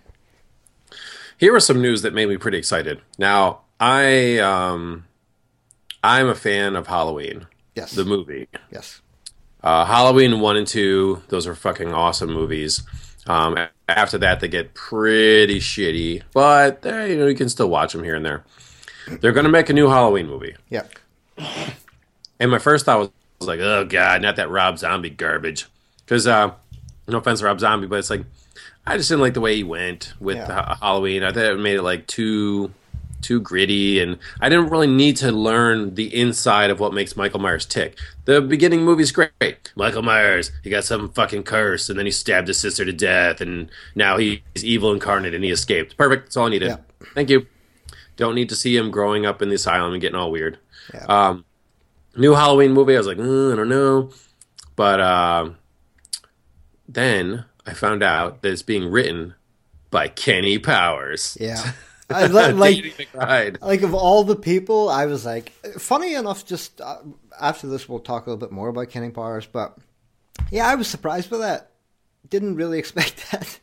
Here 1.38 1.54
was 1.54 1.66
some 1.66 1.82
news 1.82 2.02
that 2.02 2.14
made 2.14 2.28
me 2.28 2.38
pretty 2.38 2.58
excited. 2.58 3.02
Now, 3.18 3.62
I 3.80 4.40
um 4.40 5.06
I'm 6.04 6.28
a 6.28 6.36
fan 6.36 6.76
of 6.76 6.88
Halloween, 6.88 7.48
Yes. 7.76 7.94
the 7.94 8.04
movie. 8.06 8.48
yes. 8.72 9.02
Uh, 9.64 9.86
Halloween 9.86 10.40
one 10.40 10.58
and 10.58 10.68
two, 10.68 11.22
those 11.30 11.46
are 11.48 11.54
fucking 11.56 11.94
awesome 11.94 12.32
movies. 12.34 12.82
Um, 13.28 13.58
after 13.88 14.18
that, 14.18 14.40
they 14.40 14.48
get 14.48 14.74
pretty 14.74 15.60
shitty, 15.60 16.24
but 16.34 16.84
eh, 16.86 17.06
you 17.06 17.18
know 17.18 17.28
you 17.28 17.36
can 17.36 17.48
still 17.50 17.70
watch 17.70 17.94
them 17.94 18.04
here 18.04 18.16
and 18.16 18.26
there. 18.26 18.44
They're 19.08 19.32
gonna 19.34 19.50
make 19.50 19.70
a 19.70 19.74
new 19.74 19.88
Halloween 19.88 20.28
movie, 20.28 20.56
Yeah. 20.70 20.84
And 22.40 22.52
my 22.52 22.60
first 22.60 22.86
thought 22.86 23.00
was, 23.00 23.10
was 23.40 23.48
like, 23.48 23.60
oh 23.60 23.86
god, 23.86 24.22
not 24.22 24.36
that 24.38 24.50
Rob 24.50 24.78
Zombie 24.78 25.10
garbage. 25.10 25.68
Because 26.06 26.28
uh, 26.28 26.52
no 27.08 27.18
offense 27.18 27.40
to 27.40 27.46
Rob 27.46 27.60
Zombie, 27.60 27.88
but 27.88 28.00
it's 28.00 28.10
like 28.10 28.24
I 28.86 28.98
just 28.98 29.10
didn't 29.10 29.22
like 29.22 29.34
the 29.34 29.42
way 29.42 29.56
he 29.56 29.64
went 29.64 30.14
with 30.20 30.38
Yeah. 30.38 30.52
Ha- 30.52 30.78
Halloween. 30.82 31.24
I 31.24 31.32
thought 31.32 31.44
it 31.44 31.60
made 31.60 31.76
it 31.76 31.84
like 31.84 32.08
too 32.08 32.72
too 33.22 33.40
gritty, 33.40 34.00
and 34.00 34.18
I 34.40 34.50
didn't 34.50 34.70
really 34.70 34.88
need 34.88 35.16
to 35.18 35.32
learn 35.32 35.94
the 35.94 36.14
inside 36.20 36.72
of 36.72 36.80
what 36.80 36.92
makes 36.92 37.16
Michael 37.16 37.40
Myers 37.40 37.68
tick. 37.68 37.96
The 38.26 38.42
beginning 38.42 38.82
movie's 38.84 39.12
great. 39.12 39.72
Michael 39.76 40.02
Myers, 40.02 40.52
he 40.64 40.72
got 40.72 40.86
some 40.86 41.10
fucking 41.10 41.44
curse, 41.44 41.88
and 41.88 42.00
then 42.00 42.08
he 42.08 42.12
stabbed 42.12 42.48
his 42.48 42.60
sister 42.60 42.84
to 42.84 42.92
death, 42.92 43.40
and 43.40 43.70
now 43.94 44.18
he's 44.18 44.40
evil 44.64 44.92
incarnate, 44.92 45.36
and 45.36 45.44
he 45.44 45.52
escaped. 45.52 45.98
Perfect. 45.98 46.26
That's 46.26 46.38
all 46.38 46.48
I 46.48 46.50
needed. 46.50 46.70
Yeah. 46.70 46.78
Thank 47.14 47.30
you. 47.30 47.46
Don't 48.18 48.34
need 48.34 48.50
to 48.50 48.56
see 48.56 48.76
him 48.76 48.90
growing 48.90 49.28
up 49.28 49.42
in 49.44 49.50
the 49.50 49.56
asylum 49.56 49.94
and 49.94 50.02
getting 50.02 50.18
all 50.18 50.32
weird. 50.32 50.58
Yeah. 50.94 51.06
Um, 51.06 51.46
new 52.16 52.34
Halloween 52.34 52.72
movie. 52.74 52.96
I 52.96 52.98
was 52.98 53.08
like, 53.08 53.20
"Uh, 53.20 53.52
I 53.54 53.56
don't 53.56 53.70
know, 53.70 54.12
but 54.76 55.00
uh, 55.00 55.50
then 56.88 57.46
I 57.66 57.74
found 57.74 58.04
out 58.04 58.42
that 58.42 58.52
it's 58.52 58.62
being 58.62 58.90
written 58.90 59.36
by 59.90 60.08
Kenny 60.08 60.58
Powers. 60.58 61.38
Yeah. 61.40 61.74
I 62.10 62.28
li- 62.28 62.52
like, 62.52 63.62
like 63.62 63.82
of 63.84 63.94
all 63.94 64.26
the 64.26 64.36
people, 64.36 64.90
I 64.90 65.06
was 65.06 65.26
like, 65.26 65.54
funny 65.78 66.14
enough, 66.14 66.46
just 66.46 66.82
uh, 66.82 66.98
after 67.40 67.68
this, 67.68 67.88
we'll 67.88 68.00
talk 68.00 68.26
a 68.26 68.30
little 68.30 68.46
bit 68.46 68.52
more 68.52 68.68
about 68.68 68.90
Kenny 68.90 69.12
Powers, 69.12 69.46
but 69.46 69.78
yeah, 70.52 70.68
I 70.68 70.76
was 70.76 70.90
surprised 70.90 71.30
by 71.30 71.38
that. 71.38 71.72
Didn't 72.30 72.56
really 72.56 72.80
expect 72.84 73.32
that. 73.32 73.60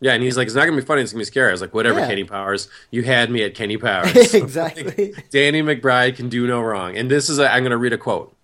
Yeah, 0.00 0.12
and 0.12 0.22
he's 0.22 0.36
like, 0.36 0.46
it's 0.46 0.54
not 0.54 0.66
gonna 0.66 0.76
be 0.76 0.84
funny. 0.86 1.02
It's 1.02 1.12
gonna 1.12 1.20
be 1.20 1.26
scary. 1.26 1.48
I 1.48 1.52
was 1.52 1.60
like, 1.60 1.72
whatever, 1.74 2.00
Yeah. 2.00 2.08
Kenny 2.08 2.24
Powers. 2.24 2.68
You 2.90 3.04
had 3.04 3.30
me 3.30 3.42
at 3.42 3.54
Kenny 3.54 3.76
Powers. 3.78 4.34
exactly. 4.34 5.14
Danny 5.30 5.62
McBride 5.62 6.16
can 6.16 6.28
do 6.28 6.46
no 6.46 6.60
wrong. 6.60 6.96
And 6.96 7.10
this 7.10 7.28
is, 7.28 7.38
i 7.38 7.46
I'm 7.46 7.62
going 7.62 7.70
to 7.70 7.78
read 7.78 7.92
a 7.92 7.98
quote. 7.98 8.36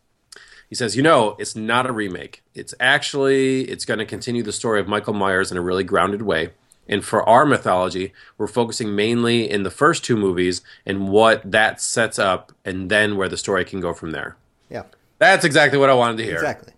He 0.69 0.77
says, 0.77 0.97
"You 0.97 1.03
know, 1.03 1.35
it's 1.41 1.57
not 1.57 1.87
a 1.87 1.93
remake. 1.93 2.45
It's 2.55 2.75
actually 2.79 3.63
it's 3.63 3.85
going 3.85 3.99
to 3.99 4.07
continue 4.07 4.43
the 4.45 4.53
story 4.53 4.79
of 4.79 4.87
Michael 4.87 5.15
Myers 5.15 5.51
in 5.51 5.59
a 5.59 5.61
really 5.61 5.83
grounded 5.85 6.23
way. 6.23 6.51
And 6.89 7.05
for 7.05 7.29
our 7.29 7.45
mythology, 7.47 8.13
we're 8.39 8.47
focusing 8.49 8.95
mainly 8.97 9.49
in 9.51 9.63
the 9.65 9.71
first 9.71 10.05
two 10.05 10.17
movies 10.17 10.63
and 10.87 11.09
what 11.09 11.49
that 11.51 11.81
sets 11.81 12.19
up, 12.19 12.53
and 12.65 12.91
then 12.91 13.17
where 13.17 13.29
the 13.29 13.37
story 13.37 13.65
can 13.65 13.81
go 13.81 13.93
from 13.93 14.11
there. 14.13 14.37
Yeah. 14.69 14.85
That's 15.19 15.45
exactly 15.45 15.79
what 15.79 15.91
I 15.91 15.95
wanted 15.95 16.17
to 16.19 16.25
hear. 16.25 16.35
Exactly. 16.35 16.73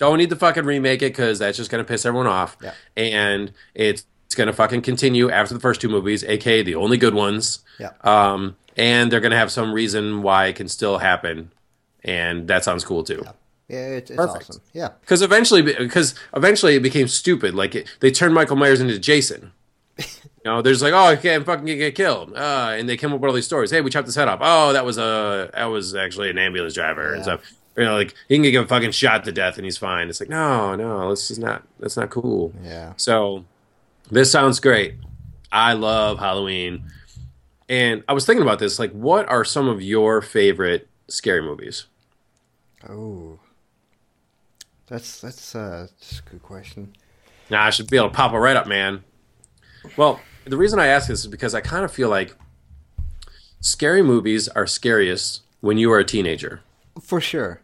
Yeah. 0.00 0.06
Don't 0.06 0.18
need 0.18 0.30
to 0.30 0.36
fucking 0.36 0.64
remake 0.64 1.02
it 1.02 1.12
because 1.12 1.38
that's 1.38 1.56
just 1.56 1.70
going 1.70 1.84
to 1.84 1.88
piss 1.88 2.06
everyone 2.06 2.26
off. 2.26 2.56
Yeah. 2.62 2.74
And 2.96 3.52
it's, 3.74 4.04
it's 4.26 4.34
going 4.34 4.46
to 4.46 4.52
fucking 4.52 4.82
continue 4.82 5.30
after 5.30 5.54
the 5.54 5.60
first 5.60 5.80
two 5.80 5.88
movies, 5.88 6.22
aka 6.24 6.62
the 6.62 6.74
only 6.76 6.96
good 6.96 7.14
ones. 7.14 7.60
Yeah. 7.78 7.90
Um, 8.02 8.56
and 8.76 9.10
they're 9.10 9.20
going 9.20 9.32
to 9.32 9.36
have 9.36 9.50
some 9.50 9.72
reason 9.72 10.22
why 10.22 10.46
it 10.46 10.56
can 10.56 10.68
still 10.68 10.98
happen, 10.98 11.50
and 12.04 12.46
that 12.48 12.62
sounds 12.64 12.84
cool 12.84 13.02
too. 13.04 13.24
Yeah, 13.68 13.86
it's, 13.86 14.10
it's 14.10 14.16
Perfect. 14.16 14.50
awesome. 14.50 14.62
Yeah. 14.72 14.90
Because 15.00 15.22
eventually, 15.22 15.62
because 15.62 16.14
eventually 16.34 16.76
it 16.76 16.80
became 16.80 17.08
stupid. 17.08 17.54
Like 17.54 17.74
it, 17.74 17.88
they 18.00 18.10
turned 18.10 18.34
Michael 18.34 18.56
Myers 18.56 18.80
into 18.80 18.98
Jason. 18.98 19.52
You 20.42 20.50
know, 20.50 20.62
there's 20.62 20.80
like, 20.80 20.94
oh, 20.94 21.10
he 21.14 21.20
can't 21.20 21.44
fucking 21.44 21.66
get, 21.66 21.76
get 21.76 21.94
killed, 21.94 22.32
uh, 22.34 22.70
and 22.74 22.88
they 22.88 22.96
came 22.96 23.12
up 23.12 23.20
with 23.20 23.28
all 23.28 23.34
these 23.34 23.44
stories. 23.44 23.70
Hey, 23.70 23.82
we 23.82 23.90
chopped 23.90 24.06
his 24.06 24.14
head 24.14 24.26
off. 24.26 24.38
Oh, 24.40 24.72
that 24.72 24.86
was 24.86 24.96
a 24.96 25.50
that 25.52 25.66
was 25.66 25.94
actually 25.94 26.30
an 26.30 26.38
ambulance 26.38 26.72
driver 26.72 27.12
and 27.12 27.22
stuff. 27.22 27.42
You 27.76 27.84
know, 27.84 27.94
like 27.94 28.14
he 28.28 28.36
can 28.36 28.42
get 28.42 28.62
a 28.62 28.66
fucking 28.66 28.90
shot 28.90 29.24
to 29.24 29.32
death 29.32 29.56
and 29.56 29.64
he's 29.64 29.78
fine. 29.78 30.08
It's 30.08 30.20
like, 30.20 30.28
no, 30.28 30.74
no, 30.74 31.10
this 31.10 31.30
is 31.30 31.38
not 31.38 31.62
that's 31.78 31.96
not 31.96 32.10
cool. 32.10 32.52
Yeah. 32.62 32.92
So 32.96 33.44
this 34.10 34.30
sounds 34.30 34.60
great. 34.60 34.96
I 35.52 35.72
love 35.74 36.18
Halloween. 36.18 36.84
And 37.68 38.02
I 38.08 38.12
was 38.12 38.26
thinking 38.26 38.42
about 38.42 38.58
this, 38.58 38.80
like, 38.80 38.90
what 38.92 39.28
are 39.28 39.44
some 39.44 39.68
of 39.68 39.80
your 39.80 40.20
favorite 40.20 40.88
scary 41.08 41.40
movies? 41.42 41.86
Oh. 42.88 43.38
That's 44.88 45.20
that's 45.20 45.54
uh 45.54 45.86
that's 46.00 46.18
a 46.18 46.30
good 46.30 46.42
question. 46.42 46.94
Now 47.48 47.64
I 47.64 47.70
should 47.70 47.88
be 47.88 47.96
able 47.96 48.10
to 48.10 48.14
pop 48.14 48.32
it 48.32 48.38
right 48.38 48.56
up, 48.56 48.66
man. 48.66 49.04
Well, 49.96 50.20
the 50.44 50.56
reason 50.56 50.80
I 50.80 50.86
ask 50.88 51.06
this 51.06 51.20
is 51.20 51.26
because 51.28 51.54
I 51.54 51.60
kind 51.60 51.84
of 51.84 51.92
feel 51.92 52.08
like 52.08 52.34
scary 53.60 54.02
movies 54.02 54.48
are 54.48 54.66
scariest 54.66 55.42
when 55.60 55.78
you 55.78 55.92
are 55.92 56.00
a 56.00 56.04
teenager, 56.04 56.60
For 57.02 57.20
sure. 57.20 57.60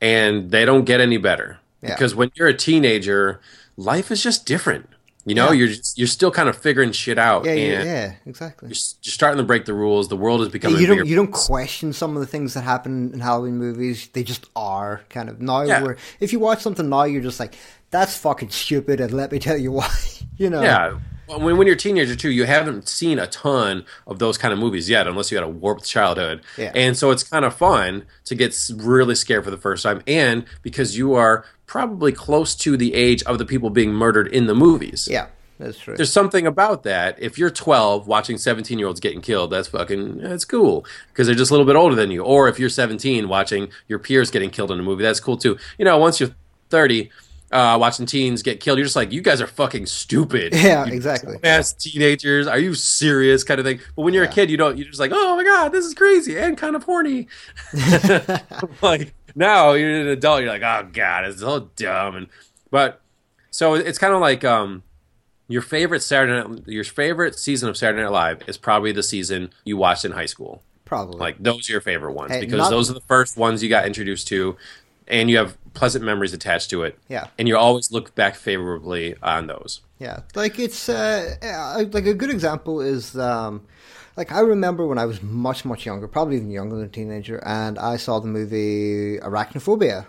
and 0.00 0.50
they 0.50 0.64
don't 0.64 0.84
get 0.84 1.00
any 1.00 1.16
better 1.16 1.58
Yeah. 1.82 1.94
because 1.94 2.14
when 2.14 2.30
you're 2.34 2.48
a 2.48 2.54
teenager, 2.54 3.40
life 3.76 4.10
is 4.10 4.22
just 4.22 4.44
different. 4.46 4.88
You 5.26 5.34
know, 5.34 5.46
Yeah. 5.46 5.52
you're 5.52 5.68
just, 5.68 5.96
you're 5.96 6.06
still 6.06 6.30
kind 6.30 6.50
of 6.50 6.56
figuring 6.58 6.92
shit 6.92 7.16
out, 7.18 7.46
Yeah, 7.46 7.52
and 7.52 7.60
yeah, 7.60 7.84
yeah, 7.84 8.12
exactly. 8.26 8.68
you're, 8.68 8.76
you're 9.02 9.12
starting 9.12 9.38
to 9.38 9.44
break 9.44 9.64
the 9.64 9.72
rules. 9.72 10.08
The 10.08 10.16
world 10.18 10.42
is 10.42 10.48
becoming 10.50 10.78
you 10.78 10.86
don't 10.86 11.06
you 11.06 11.16
don't 11.16 11.32
question 11.32 11.94
some 11.94 12.14
of 12.14 12.20
the 12.20 12.26
things 12.26 12.52
that 12.52 12.60
happen 12.62 13.10
in 13.14 13.20
Halloween 13.20 13.56
movies. 13.56 14.08
They 14.12 14.22
just 14.22 14.44
are 14.54 15.00
kind 15.08 15.30
of 15.30 15.40
now. 15.40 15.62
Yeah. 15.62 15.82
Where 15.82 15.96
if 16.20 16.32
you 16.34 16.40
watch 16.40 16.60
something 16.60 16.90
now, 16.90 17.04
you're 17.04 17.22
just 17.22 17.40
like, 17.40 17.54
"That's 17.90 18.14
fucking 18.18 18.50
stupid," 18.50 19.00
and 19.00 19.12
let 19.14 19.32
me 19.32 19.38
tell 19.38 19.56
you 19.56 19.72
why. 19.72 19.88
you 20.36 20.50
know? 20.50 20.60
Yeah. 20.62 20.98
When, 21.26 21.56
when 21.56 21.66
you're 21.66 21.76
a 21.76 21.78
teenager 21.78 22.16
too, 22.16 22.30
you 22.30 22.44
haven't 22.44 22.88
seen 22.88 23.18
a 23.18 23.26
ton 23.26 23.84
of 24.06 24.18
those 24.18 24.38
kind 24.38 24.52
of 24.52 24.58
movies 24.58 24.88
yet, 24.88 25.06
unless 25.06 25.30
you 25.30 25.36
had 25.36 25.44
a 25.44 25.48
warped 25.48 25.84
childhood. 25.84 26.42
Yeah. 26.56 26.72
And 26.74 26.96
so 26.96 27.10
it's 27.10 27.22
kind 27.22 27.44
of 27.44 27.54
fun 27.54 28.04
to 28.24 28.34
get 28.34 28.56
really 28.76 29.14
scared 29.14 29.44
for 29.44 29.50
the 29.50 29.58
first 29.58 29.82
time, 29.82 30.02
and 30.06 30.44
because 30.62 30.96
you 30.96 31.14
are 31.14 31.44
probably 31.66 32.12
close 32.12 32.54
to 32.54 32.76
the 32.76 32.94
age 32.94 33.22
of 33.24 33.38
the 33.38 33.44
people 33.44 33.70
being 33.70 33.92
murdered 33.92 34.28
in 34.28 34.46
the 34.46 34.54
movies. 34.54 35.08
yeah, 35.10 35.28
that's 35.58 35.78
true. 35.78 35.96
There's 35.96 36.12
something 36.12 36.46
about 36.46 36.82
that. 36.82 37.20
If 37.22 37.38
you're 37.38 37.50
12 37.50 38.06
watching 38.06 38.38
17 38.38 38.78
year 38.78 38.88
olds 38.88 39.00
getting 39.00 39.20
killed, 39.20 39.50
that's 39.50 39.68
fucking 39.68 40.18
that's 40.18 40.44
cool 40.44 40.84
because 41.08 41.26
they're 41.26 41.36
just 41.36 41.50
a 41.50 41.54
little 41.54 41.66
bit 41.66 41.76
older 41.76 41.94
than 41.94 42.10
you. 42.10 42.22
Or 42.22 42.48
if 42.48 42.58
you're 42.58 42.68
17 42.68 43.28
watching 43.28 43.68
your 43.88 43.98
peers 43.98 44.30
getting 44.30 44.50
killed 44.50 44.70
in 44.72 44.80
a 44.80 44.82
movie, 44.82 45.02
that's 45.02 45.20
cool 45.20 45.36
too. 45.36 45.56
You 45.78 45.84
know, 45.84 45.96
once 45.98 46.20
you're 46.20 46.30
30, 46.70 47.10
uh, 47.54 47.78
watching 47.78 48.04
teens 48.04 48.42
get 48.42 48.60
killed, 48.60 48.78
you're 48.78 48.84
just 48.84 48.96
like, 48.96 49.12
you 49.12 49.22
guys 49.22 49.40
are 49.40 49.46
fucking 49.46 49.86
stupid. 49.86 50.52
Yeah, 50.64 50.84
You 50.84 50.92
exactly. 50.92 51.38
Ass 51.42 51.72
teenagers, 51.72 52.46
are 52.46 52.58
you 52.58 52.74
serious? 52.74 53.44
Kind 53.44 53.60
of 53.60 53.64
thing. 53.64 53.80
But 53.96 54.02
when 54.02 54.12
you're 54.12 54.24
a 54.24 54.28
kid, 54.28 54.50
you 54.50 54.56
don't. 54.56 54.76
You're 54.76 54.88
just 54.88 55.00
like, 55.00 55.12
oh 55.14 55.36
my 55.36 55.44
god, 55.44 55.70
this 55.70 55.84
is 55.86 55.94
crazy 55.94 56.36
and 56.36 56.58
kind 56.58 56.74
of 56.76 56.82
horny. 56.84 57.28
like 58.82 59.14
now 59.34 59.72
you're 59.72 60.00
an 60.00 60.08
adult, 60.08 60.42
you're 60.42 60.50
like, 60.50 60.62
oh 60.62 60.88
god, 60.92 61.24
it's 61.24 61.40
so 61.40 61.70
dumb. 61.76 62.16
And 62.16 62.26
but 62.70 63.00
so 63.50 63.74
it's 63.74 63.98
kind 63.98 64.12
of 64.14 64.20
like 64.20 64.44
um, 64.44 64.82
your 65.48 65.62
favorite 65.62 66.00
Saturday 66.02 66.48
Night, 66.48 66.66
your 66.66 66.84
favorite 66.84 67.38
season 67.38 67.68
of 67.68 67.76
Saturday 67.76 68.02
Night 68.02 68.10
Live 68.12 68.42
is 68.48 68.56
probably 68.56 68.92
the 68.92 69.02
season 69.02 69.50
you 69.64 69.76
watched 69.76 70.04
in 70.04 70.12
high 70.12 70.26
school. 70.26 70.62
Probably. 70.84 71.18
Like 71.18 71.36
those 71.42 71.68
are 71.68 71.72
your 71.72 71.80
favorite 71.80 72.12
ones 72.12 72.32
Hey, 72.32 72.40
because 72.40 72.58
not- 72.58 72.70
those 72.70 72.90
are 72.90 72.94
the 72.94 73.00
first 73.02 73.36
ones 73.36 73.62
you 73.62 73.68
got 73.68 73.86
introduced 73.86 74.28
to, 74.28 74.56
and 75.08 75.30
you 75.30 75.36
have 75.38 75.56
pleasant 75.74 76.04
memories 76.04 76.32
attached 76.32 76.70
to 76.70 76.82
it. 76.84 76.98
Yeah. 77.08 77.26
and 77.38 77.46
you 77.48 77.56
always 77.56 77.90
look 77.92 78.14
back 78.14 78.36
favorably 78.36 79.16
on 79.22 79.46
those. 79.48 79.80
Yeah, 79.98 80.20
like 80.34 80.58
it's 80.58 80.88
uh, 80.88 81.84
like 81.92 82.06
a 82.06 82.14
good 82.14 82.30
example 82.30 82.80
is 82.80 83.16
um, 83.16 83.66
like 84.16 84.32
I 84.32 84.40
remember 84.40 84.86
when 84.86 84.98
I 84.98 85.06
was 85.06 85.22
much 85.22 85.64
much 85.64 85.86
younger, 85.86 86.08
probably 86.08 86.36
even 86.36 86.50
younger 86.50 86.76
than 86.76 86.86
a 86.86 86.88
teenager, 86.88 87.42
and 87.44 87.78
I 87.78 87.96
saw 87.96 88.18
the 88.20 88.28
movie 88.28 89.18
Arachnophobia, 89.18 90.06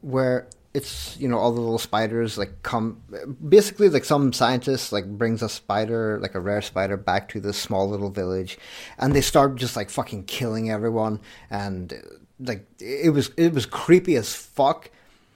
where 0.00 0.48
it's 0.72 1.16
you 1.18 1.28
know 1.28 1.38
all 1.38 1.52
the 1.52 1.60
little 1.60 1.78
spiders 1.78 2.38
like 2.38 2.62
come 2.62 3.02
basically 3.48 3.88
like 3.88 4.04
some 4.04 4.32
scientist 4.32 4.92
like 4.92 5.04
brings 5.04 5.42
a 5.42 5.48
spider 5.48 6.20
like 6.22 6.36
a 6.36 6.40
rare 6.40 6.62
spider 6.62 6.96
back 6.96 7.28
to 7.28 7.40
this 7.40 7.56
small 7.56 7.88
little 7.88 8.10
village, 8.10 8.58
and 8.98 9.14
they 9.14 9.20
start 9.20 9.56
just 9.56 9.76
like 9.76 9.90
fucking 9.90 10.24
killing 10.24 10.70
everyone, 10.70 11.20
and 11.50 11.92
like 12.40 12.66
it 12.80 13.12
was 13.12 13.30
it 13.36 13.52
was 13.52 13.66
creepy 13.66 14.16
as 14.16 14.34
fuck. 14.34 14.90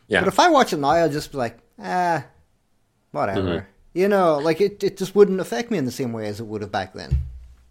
Yeah. 0.08 0.20
But 0.20 0.28
if 0.28 0.38
I 0.40 0.50
watch 0.50 0.72
it 0.72 0.78
now, 0.78 0.88
I'll 0.88 1.08
just 1.08 1.32
be 1.32 1.38
like, 1.38 1.58
ah, 1.78 2.24
whatever. 3.12 3.40
Mm-hmm. 3.40 3.66
You 3.94 4.08
know, 4.08 4.38
like 4.38 4.60
it, 4.60 4.82
it 4.82 4.96
just 4.96 5.14
wouldn't 5.14 5.40
affect 5.40 5.70
me 5.70 5.78
in 5.78 5.84
the 5.84 5.92
same 5.92 6.12
way 6.12 6.26
as 6.26 6.40
it 6.40 6.46
would 6.46 6.62
have 6.62 6.72
back 6.72 6.94
then. 6.94 7.16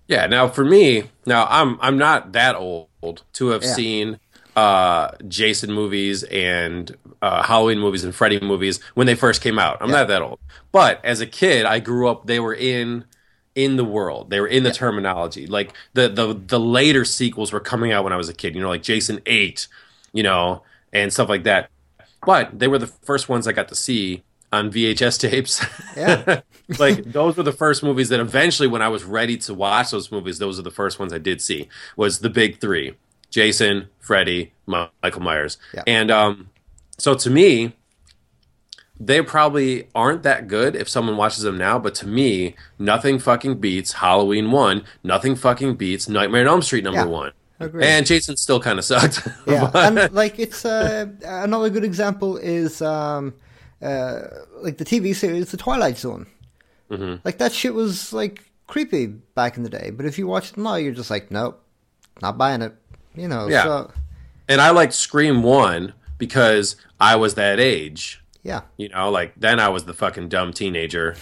Yeah. 0.08 0.26
Now 0.28 0.48
for 0.48 0.64
me, 0.66 1.04
now 1.26 1.48
I'm 1.50 1.78
I'm 1.82 1.98
not 1.98 2.32
that 2.34 2.56
old 2.56 3.24
to 3.34 3.48
have 3.50 3.64
Yeah. 3.64 3.74
seen 3.74 4.20
uh, 4.56 5.10
Jason 5.28 5.74
movies 5.74 6.24
and 6.24 6.96
uh, 7.22 7.44
Halloween 7.44 7.80
movies 7.80 8.04
and 8.04 8.14
Freddy 8.14 8.40
movies 8.40 8.80
when 8.94 9.08
they 9.08 9.16
first 9.16 9.42
came 9.42 9.58
out. 9.60 9.78
I'm 9.82 9.90
Yeah. 9.90 9.98
not 9.98 10.08
that 10.10 10.22
old, 10.22 10.40
but 10.72 11.04
as 11.04 11.22
a 11.22 11.26
kid, 11.28 11.66
I 11.66 11.80
grew 11.80 12.08
up. 12.08 12.28
They 12.28 12.40
were 12.40 12.54
in 12.54 13.06
in 13.56 13.76
the 13.76 13.84
world. 13.84 14.30
They 14.30 14.40
were 14.40 14.48
in 14.48 14.64
the 14.64 14.72
terminology. 14.72 15.48
Like 15.48 15.74
the 15.94 16.10
the 16.10 16.34
the 16.34 16.60
later 16.60 17.06
sequels 17.06 17.52
were 17.52 17.60
coming 17.60 17.92
out 17.92 18.04
when 18.04 18.14
I 18.14 18.18
was 18.18 18.30
a 18.30 18.34
kid. 18.34 18.56
You 18.56 18.62
know, 18.62 18.70
like 18.70 18.84
Jason 18.84 19.22
Eight, 19.26 19.68
you 20.12 20.24
know, 20.24 20.64
and 20.92 21.12
stuff 21.12 21.30
like 21.30 21.44
that. 21.44 21.70
But 22.26 22.58
they 22.58 22.68
were 22.68 22.80
the 22.80 22.88
first 22.88 23.30
ones 23.30 23.48
I 23.48 23.52
got 23.52 23.68
to 23.68 23.76
see 23.76 24.24
on 24.52 24.72
VHS 24.72 25.20
tapes. 25.30 25.66
Yeah. 25.98 26.42
like 26.80 27.04
those 27.04 27.36
were 27.36 27.44
the 27.44 27.52
first 27.52 27.84
movies 27.84 28.10
that 28.10 28.20
eventually 28.20 28.68
when 28.68 28.82
I 28.82 28.88
was 28.88 29.04
ready 29.04 29.38
to 29.38 29.54
watch 29.54 29.92
those 29.92 30.12
movies, 30.12 30.40
those 30.40 30.60
are 30.60 30.64
the 30.64 30.72
first 30.72 31.00
ones 31.00 31.12
I 31.12 31.18
did 31.18 31.42
see. 31.42 31.68
Was 31.98 32.20
the 32.20 32.30
big 32.30 32.60
3. 32.60 32.94
Jason, 33.30 33.90
Freddy, 34.00 34.54
Michael 34.68 35.22
Myers. 35.22 35.58
Yeah. 35.74 35.84
And 35.88 36.12
um 36.12 36.50
so 36.98 37.16
to 37.16 37.30
me 37.30 37.74
they 39.00 39.22
probably 39.22 39.88
aren't 39.96 40.24
that 40.24 40.48
good 40.48 40.76
if 40.76 40.88
someone 40.88 41.18
watches 41.18 41.44
them 41.44 41.58
now, 41.58 41.80
but 41.80 41.96
to 41.96 42.08
me, 42.08 42.56
nothing 42.80 43.20
fucking 43.20 43.60
beats 43.60 43.94
Halloween 43.94 44.52
1, 44.52 44.84
nothing 45.04 45.36
fucking 45.36 45.76
beats 45.76 46.08
Nightmare 46.08 46.42
on 46.42 46.48
Elm 46.48 46.62
Street 46.62 46.84
number 46.84 47.00
Yeah. 47.02 47.06
1. 47.06 47.32
Agreed. 47.60 47.86
And 47.86 48.06
Jason 48.06 48.36
still 48.38 48.60
kind 48.60 48.78
of 48.80 48.86
sucked. 48.86 49.28
Yeah, 49.48 49.70
and 49.74 50.12
like 50.14 50.38
it's 50.40 50.66
uh, 50.66 51.08
another 51.24 51.70
good 51.70 51.84
example 51.84 52.38
is 52.38 52.82
um, 52.82 53.34
uh, 53.82 54.20
like 54.58 54.78
the 54.78 54.86
TV 54.86 55.16
series 55.16 55.52
The 55.52 55.58
Twilight 55.58 55.98
Zone. 55.98 56.26
Mm-hmm. 56.90 57.22
Like 57.24 57.38
that 57.38 57.52
shit 57.54 57.74
was 57.74 58.12
like 58.14 58.44
creepy 58.68 59.08
back 59.08 59.58
in 59.58 59.64
the 59.64 59.70
day, 59.70 59.92
but 59.92 60.06
if 60.06 60.18
you 60.18 60.28
watch 60.28 60.52
it 60.52 60.58
now, 60.58 60.76
you're 60.76 60.94
just 60.94 61.10
like, 61.10 61.32
nope, 61.32 61.64
not 62.22 62.38
buying 62.38 62.62
it. 62.62 62.74
You 63.16 63.28
know, 63.28 63.48
Yeah. 63.48 63.64
so 63.64 63.92
and 64.50 64.60
I 64.60 64.72
liked 64.72 64.94
Scream 64.94 65.42
1 65.44 65.94
because 66.18 66.76
I 67.00 67.16
was 67.16 67.36
that 67.36 67.60
age. 67.60 68.23
Yeah, 68.44 68.62
You 68.76 68.90
know, 68.90 69.10
like 69.10 69.34
then 69.38 69.62
I 69.62 69.70
was 69.70 69.86
the 69.86 69.94
fucking 69.94 70.28
dumb 70.28 70.52
teenager. 70.52 71.16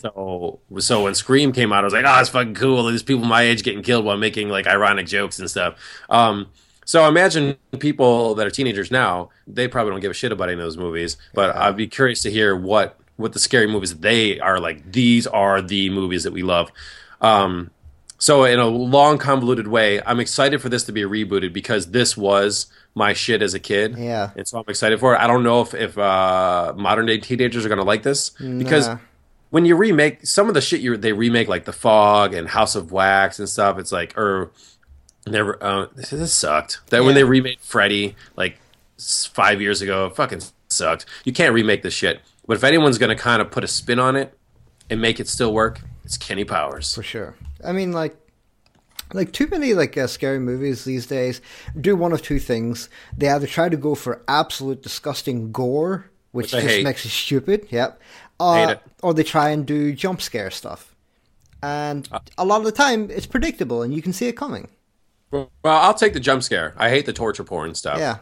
so 0.00 0.60
so 0.78 1.04
when 1.04 1.14
Scream 1.14 1.52
came 1.52 1.70
out, 1.70 1.80
I 1.80 1.84
was 1.84 1.92
like, 1.92 2.06
oh, 2.06 2.20
it's 2.20 2.30
fucking 2.30 2.54
cool. 2.54 2.84
There's 2.84 3.02
people 3.02 3.26
my 3.26 3.42
age 3.42 3.62
getting 3.62 3.82
killed 3.82 4.06
while 4.06 4.16
making 4.16 4.48
like 4.48 4.66
ironic 4.66 5.06
jokes 5.06 5.38
and 5.38 5.50
stuff. 5.50 5.78
Um, 6.08 6.48
so 6.86 7.06
imagine 7.06 7.56
people 7.78 8.34
that 8.36 8.46
are 8.46 8.50
teenagers 8.50 8.90
now, 8.90 9.28
they 9.46 9.68
probably 9.68 9.92
don't 9.92 10.00
give 10.00 10.10
a 10.10 10.14
shit 10.14 10.32
about 10.32 10.48
any 10.48 10.54
of 10.54 10.64
those 10.64 10.78
movies. 10.78 11.18
But 11.34 11.54
I'd 11.54 11.76
be 11.76 11.86
curious 11.86 12.22
to 12.22 12.30
hear 12.30 12.56
what 12.56 12.98
what 13.16 13.34
the 13.34 13.38
scary 13.38 13.66
movies 13.66 13.94
they 13.98 14.40
are 14.40 14.58
like. 14.58 14.92
These 14.92 15.26
are 15.26 15.60
the 15.60 15.90
movies 15.90 16.24
that 16.24 16.32
we 16.32 16.42
love. 16.42 16.72
Um, 17.20 17.70
so 18.18 18.44
in 18.44 18.58
a 18.58 18.66
long 18.66 19.18
convoluted 19.18 19.68
way, 19.68 20.00
I'm 20.06 20.20
excited 20.20 20.62
for 20.62 20.68
this 20.68 20.84
to 20.84 20.92
be 20.92 21.02
rebooted 21.02 21.52
because 21.52 21.90
this 21.90 22.16
was 22.16 22.66
my 22.94 23.12
shit 23.12 23.40
as 23.42 23.54
a 23.54 23.58
kid. 23.58 23.96
Yeah. 23.96 24.30
And 24.36 24.46
so 24.46 24.58
I'm 24.58 24.64
excited 24.68 25.00
for 25.00 25.14
it. 25.14 25.18
I 25.18 25.26
don't 25.26 25.42
know 25.42 25.60
if, 25.62 25.72
if 25.74 25.96
uh, 25.96 26.74
modern 26.76 27.06
day 27.06 27.18
teenagers 27.18 27.64
are 27.64 27.68
going 27.68 27.78
to 27.78 27.84
like 27.84 28.02
this 28.02 28.30
because 28.30 28.88
Nah. 28.88 28.98
when 29.50 29.64
you 29.64 29.76
remake 29.76 30.26
some 30.26 30.48
of 30.48 30.54
the 30.54 30.60
shit 30.60 30.80
you 30.80 30.96
they 30.96 31.12
remake 31.12 31.48
like 31.48 31.64
The 31.64 31.72
Fog 31.72 32.34
and 32.34 32.48
House 32.48 32.74
of 32.74 32.92
Wax 32.92 33.38
and 33.38 33.48
stuff, 33.48 33.78
it's 33.78 33.92
like 33.92 34.16
or 34.18 34.50
never 35.26 35.62
uh, 35.62 35.86
this, 35.94 36.10
this 36.10 36.34
sucked. 36.34 36.80
That 36.90 37.04
when 37.04 37.14
they 37.14 37.24
remade 37.24 37.60
Freddy 37.60 38.14
like 38.36 38.58
five 38.98 39.60
years 39.60 39.80
ago, 39.80 40.06
it 40.06 40.16
fucking 40.16 40.42
sucked. 40.68 41.06
You 41.24 41.32
can't 41.32 41.54
remake 41.54 41.82
this 41.82 41.94
shit. 41.94 42.20
But 42.46 42.56
if 42.56 42.64
anyone's 42.64 42.98
going 42.98 43.16
to 43.16 43.20
kind 43.22 43.40
of 43.40 43.50
put 43.50 43.64
a 43.64 43.68
spin 43.68 43.98
on 43.98 44.16
it 44.16 44.36
and 44.90 45.00
make 45.00 45.20
it 45.20 45.28
still 45.28 45.52
work, 45.54 45.80
it's 46.04 46.16
Kenny 46.18 46.44
Powers. 46.44 46.92
for 46.94 47.02
sure. 47.02 47.36
I 47.64 47.70
mean, 47.72 47.92
like, 47.92 48.16
like 49.12 49.32
too 49.32 49.46
many 49.48 49.74
like 49.74 49.96
uh, 49.96 50.06
scary 50.06 50.38
movies 50.38 50.84
these 50.84 51.06
days 51.06 51.40
do 51.80 51.96
one 51.96 52.12
of 52.12 52.22
two 52.22 52.38
things. 52.38 52.88
They 53.16 53.28
either 53.28 53.46
try 53.46 53.68
to 53.68 53.76
go 53.76 53.94
for 53.94 54.22
absolute 54.28 54.82
disgusting 54.82 55.52
gore, 55.52 56.10
which, 56.32 56.52
Which 56.52 56.62
just 56.62 56.84
makes 56.84 57.04
it 57.04 57.10
stupid. 57.10 57.66
Yep. 57.70 58.00
Uh, 58.40 58.54
Hate 58.54 58.72
it. 58.72 58.80
Or 59.02 59.14
they 59.14 59.22
try 59.22 59.50
and 59.50 59.66
do 59.66 59.92
jump 59.92 60.20
scare 60.22 60.50
stuff, 60.50 60.94
and 61.62 62.08
a 62.38 62.44
lot 62.44 62.58
of 62.58 62.64
the 62.64 62.72
time 62.72 63.10
it's 63.10 63.26
predictable 63.26 63.82
and 63.82 63.94
you 63.94 64.02
can 64.02 64.12
see 64.12 64.28
it 64.28 64.36
coming. 64.36 64.68
Well, 65.30 65.50
I'll 65.64 65.94
take 65.94 66.12
the 66.12 66.20
jump 66.20 66.42
scare. 66.42 66.74
I 66.76 66.90
hate 66.90 67.06
the 67.06 67.12
torture 67.12 67.44
porn 67.44 67.74
stuff. 67.74 67.98
Yeah. 67.98 68.18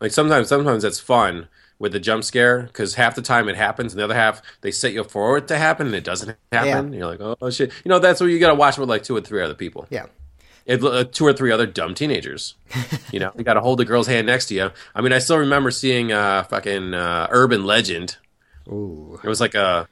Like 0.00 0.12
sometimes, 0.12 0.48
sometimes 0.48 0.84
it's 0.84 1.00
fun 1.00 1.48
with 1.78 1.92
the 1.92 2.00
jump 2.00 2.24
scare 2.24 2.62
because 2.62 2.94
half 2.94 3.14
the 3.14 3.22
time 3.22 3.48
it 3.48 3.56
happens, 3.56 3.92
and 3.92 4.00
the 4.00 4.04
other 4.04 4.14
half 4.14 4.42
they 4.60 4.70
set 4.70 4.92
you 4.92 5.02
up 5.02 5.10
for 5.10 5.36
it 5.36 5.48
to 5.48 5.58
happen, 5.58 5.86
and 5.86 5.94
it 5.94 6.04
doesn't 6.04 6.36
happen. 6.52 6.92
Yeah. 6.92 6.98
You're 6.98 7.16
like, 7.16 7.36
oh, 7.40 7.50
shit. 7.50 7.72
You 7.84 7.88
know, 7.88 7.98
that's 7.98 8.20
what 8.20 8.26
you 8.26 8.38
got 8.38 8.48
to 8.48 8.54
watch 8.54 8.78
with 8.78 8.88
like 8.88 9.02
two 9.02 9.16
or 9.16 9.20
three 9.20 9.42
other 9.42 9.54
people. 9.54 9.86
Yeah. 9.90 10.06
It, 10.64 10.82
uh, 10.82 11.04
two 11.04 11.24
or 11.24 11.32
three 11.32 11.52
other 11.52 11.66
dumb 11.66 11.94
teenagers. 11.94 12.54
you 13.12 13.20
know, 13.20 13.30
you 13.36 13.44
got 13.44 13.54
to 13.54 13.60
hold 13.60 13.78
the 13.78 13.84
girl's 13.84 14.08
hand 14.08 14.26
next 14.26 14.46
to 14.46 14.54
you. 14.54 14.70
I 14.94 15.00
mean, 15.00 15.12
I 15.12 15.18
still 15.18 15.38
remember 15.38 15.70
seeing 15.70 16.10
uh, 16.12 16.42
fucking 16.44 16.92
uh, 16.92 17.28
Urban 17.30 17.64
Legend. 17.64 18.16
Ooh. 18.68 19.20
It 19.22 19.28
was 19.28 19.40
like 19.40 19.54
a, 19.54 19.88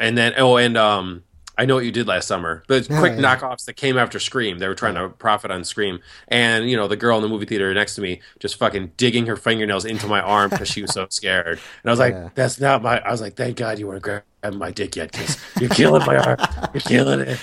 and 0.00 0.16
then 0.16 0.32
oh, 0.38 0.56
and 0.56 0.78
um, 0.78 1.24
I 1.56 1.66
know 1.66 1.76
what 1.76 1.84
you 1.84 1.92
did 1.92 2.08
last 2.08 2.26
summer, 2.26 2.64
but 2.66 2.88
Oh, 2.90 2.98
quick 2.98 3.12
yeah. 3.12 3.36
knockoffs 3.36 3.64
that 3.66 3.74
came 3.74 3.96
after 3.96 4.18
Scream. 4.18 4.58
They 4.58 4.66
were 4.66 4.74
trying 4.74 4.94
to 4.96 5.08
profit 5.08 5.50
on 5.52 5.62
Scream, 5.64 6.00
and 6.28 6.68
you 6.68 6.76
know 6.76 6.88
the 6.88 6.96
girl 6.96 7.16
in 7.16 7.22
the 7.22 7.28
movie 7.28 7.46
theater 7.46 7.72
next 7.72 7.94
to 7.94 8.00
me 8.00 8.20
just 8.40 8.56
fucking 8.56 8.92
digging 8.96 9.26
her 9.26 9.36
fingernails 9.36 9.84
into 9.84 10.06
my 10.08 10.20
arm 10.20 10.50
because 10.50 10.68
she 10.68 10.82
was 10.82 10.92
so 10.92 11.06
scared. 11.10 11.58
And 11.82 11.90
I 11.90 11.90
was 11.90 12.00
like, 12.00 12.34
"That's 12.34 12.58
not 12.58 12.82
my." 12.82 12.98
I 12.98 13.10
was 13.12 13.20
like, 13.20 13.34
"Thank 13.36 13.56
God 13.56 13.78
you 13.78 13.86
weren't 13.86 14.02
grabbing 14.02 14.58
my 14.58 14.72
dick 14.72 14.96
yet, 14.96 15.12
because 15.12 15.38
you're 15.60 15.70
killing 15.70 16.04
my 16.04 16.16
arm. 16.16 16.38
You're 16.74 16.80
killing 16.80 17.20
it." 17.20 17.38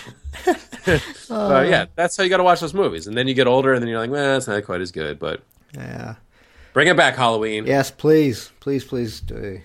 Yeah, 1.29 1.85
that's 1.95 2.17
how 2.17 2.23
you 2.23 2.29
got 2.29 2.37
to 2.37 2.43
watch 2.43 2.59
those 2.59 2.73
movies, 2.73 3.07
and 3.07 3.15
then 3.17 3.27
you 3.27 3.33
get 3.33 3.47
older, 3.47 3.73
and 3.73 3.81
then 3.81 3.87
you're 3.89 3.99
like, 3.99 4.09
"Well, 4.09 4.35
it's 4.37 4.47
not 4.47 4.63
quite 4.65 4.81
as 4.81 4.91
good." 4.91 5.19
But 5.19 5.41
Yeah. 5.73 6.15
bring 6.73 6.87
it 6.87 6.97
back, 6.97 7.15
Halloween. 7.15 7.65
Yes, 7.65 7.91
please, 7.91 8.51
please, 8.59 8.83
please 8.83 9.21
do. 9.21 9.61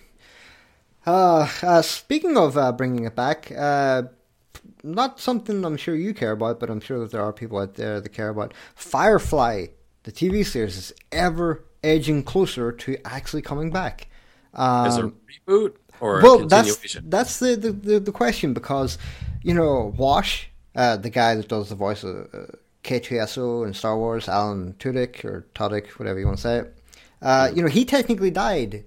Uh, 1.06 1.48
uh, 1.62 1.82
speaking 1.82 2.36
of 2.36 2.56
uh, 2.58 2.72
bringing 2.72 3.04
it 3.04 3.14
back, 3.16 3.50
uh, 3.56 4.02
not 4.86 5.20
something 5.20 5.64
I'm 5.64 5.76
sure 5.76 5.94
you 5.94 6.14
care 6.14 6.32
about, 6.32 6.60
but 6.60 6.70
I'm 6.70 6.80
sure 6.80 6.98
that 7.00 7.10
there 7.10 7.22
are 7.22 7.32
people 7.32 7.58
out 7.58 7.74
there 7.74 8.00
that 8.00 8.08
care 8.10 8.28
about. 8.28 8.54
Firefly, 8.74 9.66
the 10.04 10.12
TV 10.12 10.46
series, 10.46 10.76
is 10.76 10.94
ever 11.12 11.64
edging 11.82 12.22
closer 12.22 12.72
to 12.72 12.96
actually 13.04 13.42
coming 13.42 13.70
back. 13.70 14.08
Um, 14.54 14.86
Is 14.86 14.96
a 14.96 15.12
reboot 15.48 15.74
or 16.00 16.22
well, 16.22 16.42
a 16.42 16.46
that's 16.46 16.96
that's 17.04 17.38
the, 17.38 17.56
the, 17.56 17.72
the, 17.72 18.00
the 18.00 18.12
question 18.12 18.54
because 18.54 18.98
you 19.42 19.52
know 19.52 19.92
Wash, 19.96 20.48
uh, 20.74 20.96
the 20.96 21.10
guy 21.10 21.34
that 21.34 21.48
does 21.48 21.68
the 21.68 21.74
voice 21.74 22.04
of 22.04 22.28
uh, 22.32 22.46
K2SO 22.84 23.66
in 23.66 23.74
Star 23.74 23.98
Wars, 23.98 24.28
Alan 24.28 24.74
Tudyk 24.78 25.24
or 25.24 25.46
Tudyk, 25.54 25.88
whatever 25.98 26.18
you 26.18 26.26
want 26.26 26.38
to 26.38 26.42
say 26.42 26.58
it. 26.58 26.78
Uh, 27.20 27.50
you 27.54 27.62
know, 27.62 27.68
he 27.68 27.84
technically 27.84 28.30
died. 28.30 28.84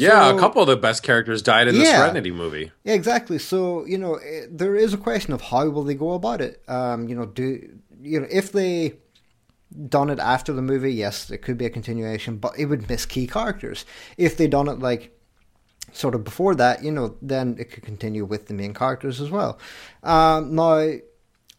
Yeah, 0.00 0.30
so- 0.30 0.36
a 0.36 0.40
couple 0.40 0.62
of 0.62 0.68
the 0.68 0.76
best 0.76 1.02
characters 1.02 1.42
died 1.42 1.68
in 1.68 1.74
the 1.74 1.82
Yeah. 1.82 1.98
Serenity 2.04 2.30
movie. 2.30 2.72
Yeah, 2.84 2.94
exactly. 2.94 3.38
So 3.38 3.84
you 3.86 3.98
know, 3.98 4.14
eh, 4.16 4.46
there 4.50 4.74
is 4.76 4.92
a 4.94 4.98
question 4.98 5.32
of 5.32 5.40
how 5.42 5.68
will 5.68 5.84
they 5.84 5.94
go 5.94 6.12
about 6.12 6.40
it. 6.40 6.62
Um, 6.68 7.08
you 7.08 7.14
know, 7.16 7.26
do 7.26 7.68
you 8.00 8.20
know 8.20 8.26
if 8.30 8.52
they 8.52 8.94
done 9.88 10.08
it 10.10 10.18
after 10.18 10.52
the 10.52 10.62
movie? 10.62 10.92
Yes, 10.94 11.30
it 11.30 11.38
could 11.38 11.58
be 11.58 11.66
a 11.66 11.70
continuation, 11.70 12.36
but 12.38 12.58
it 12.58 12.66
would 12.66 12.88
miss 12.88 13.04
key 13.06 13.26
characters. 13.26 13.84
If 14.16 14.36
they 14.36 14.46
done 14.46 14.68
it 14.68 14.78
like 14.78 15.14
sort 15.92 16.14
of 16.14 16.22
before 16.24 16.54
that, 16.54 16.82
you 16.84 16.92
know, 16.92 17.16
then 17.22 17.56
it 17.58 17.70
could 17.70 17.82
continue 17.82 18.24
with 18.24 18.46
the 18.46 18.54
main 18.54 18.74
characters 18.74 19.20
as 19.20 19.30
well. 19.30 19.58
Um, 20.02 20.54
now, 20.54 20.92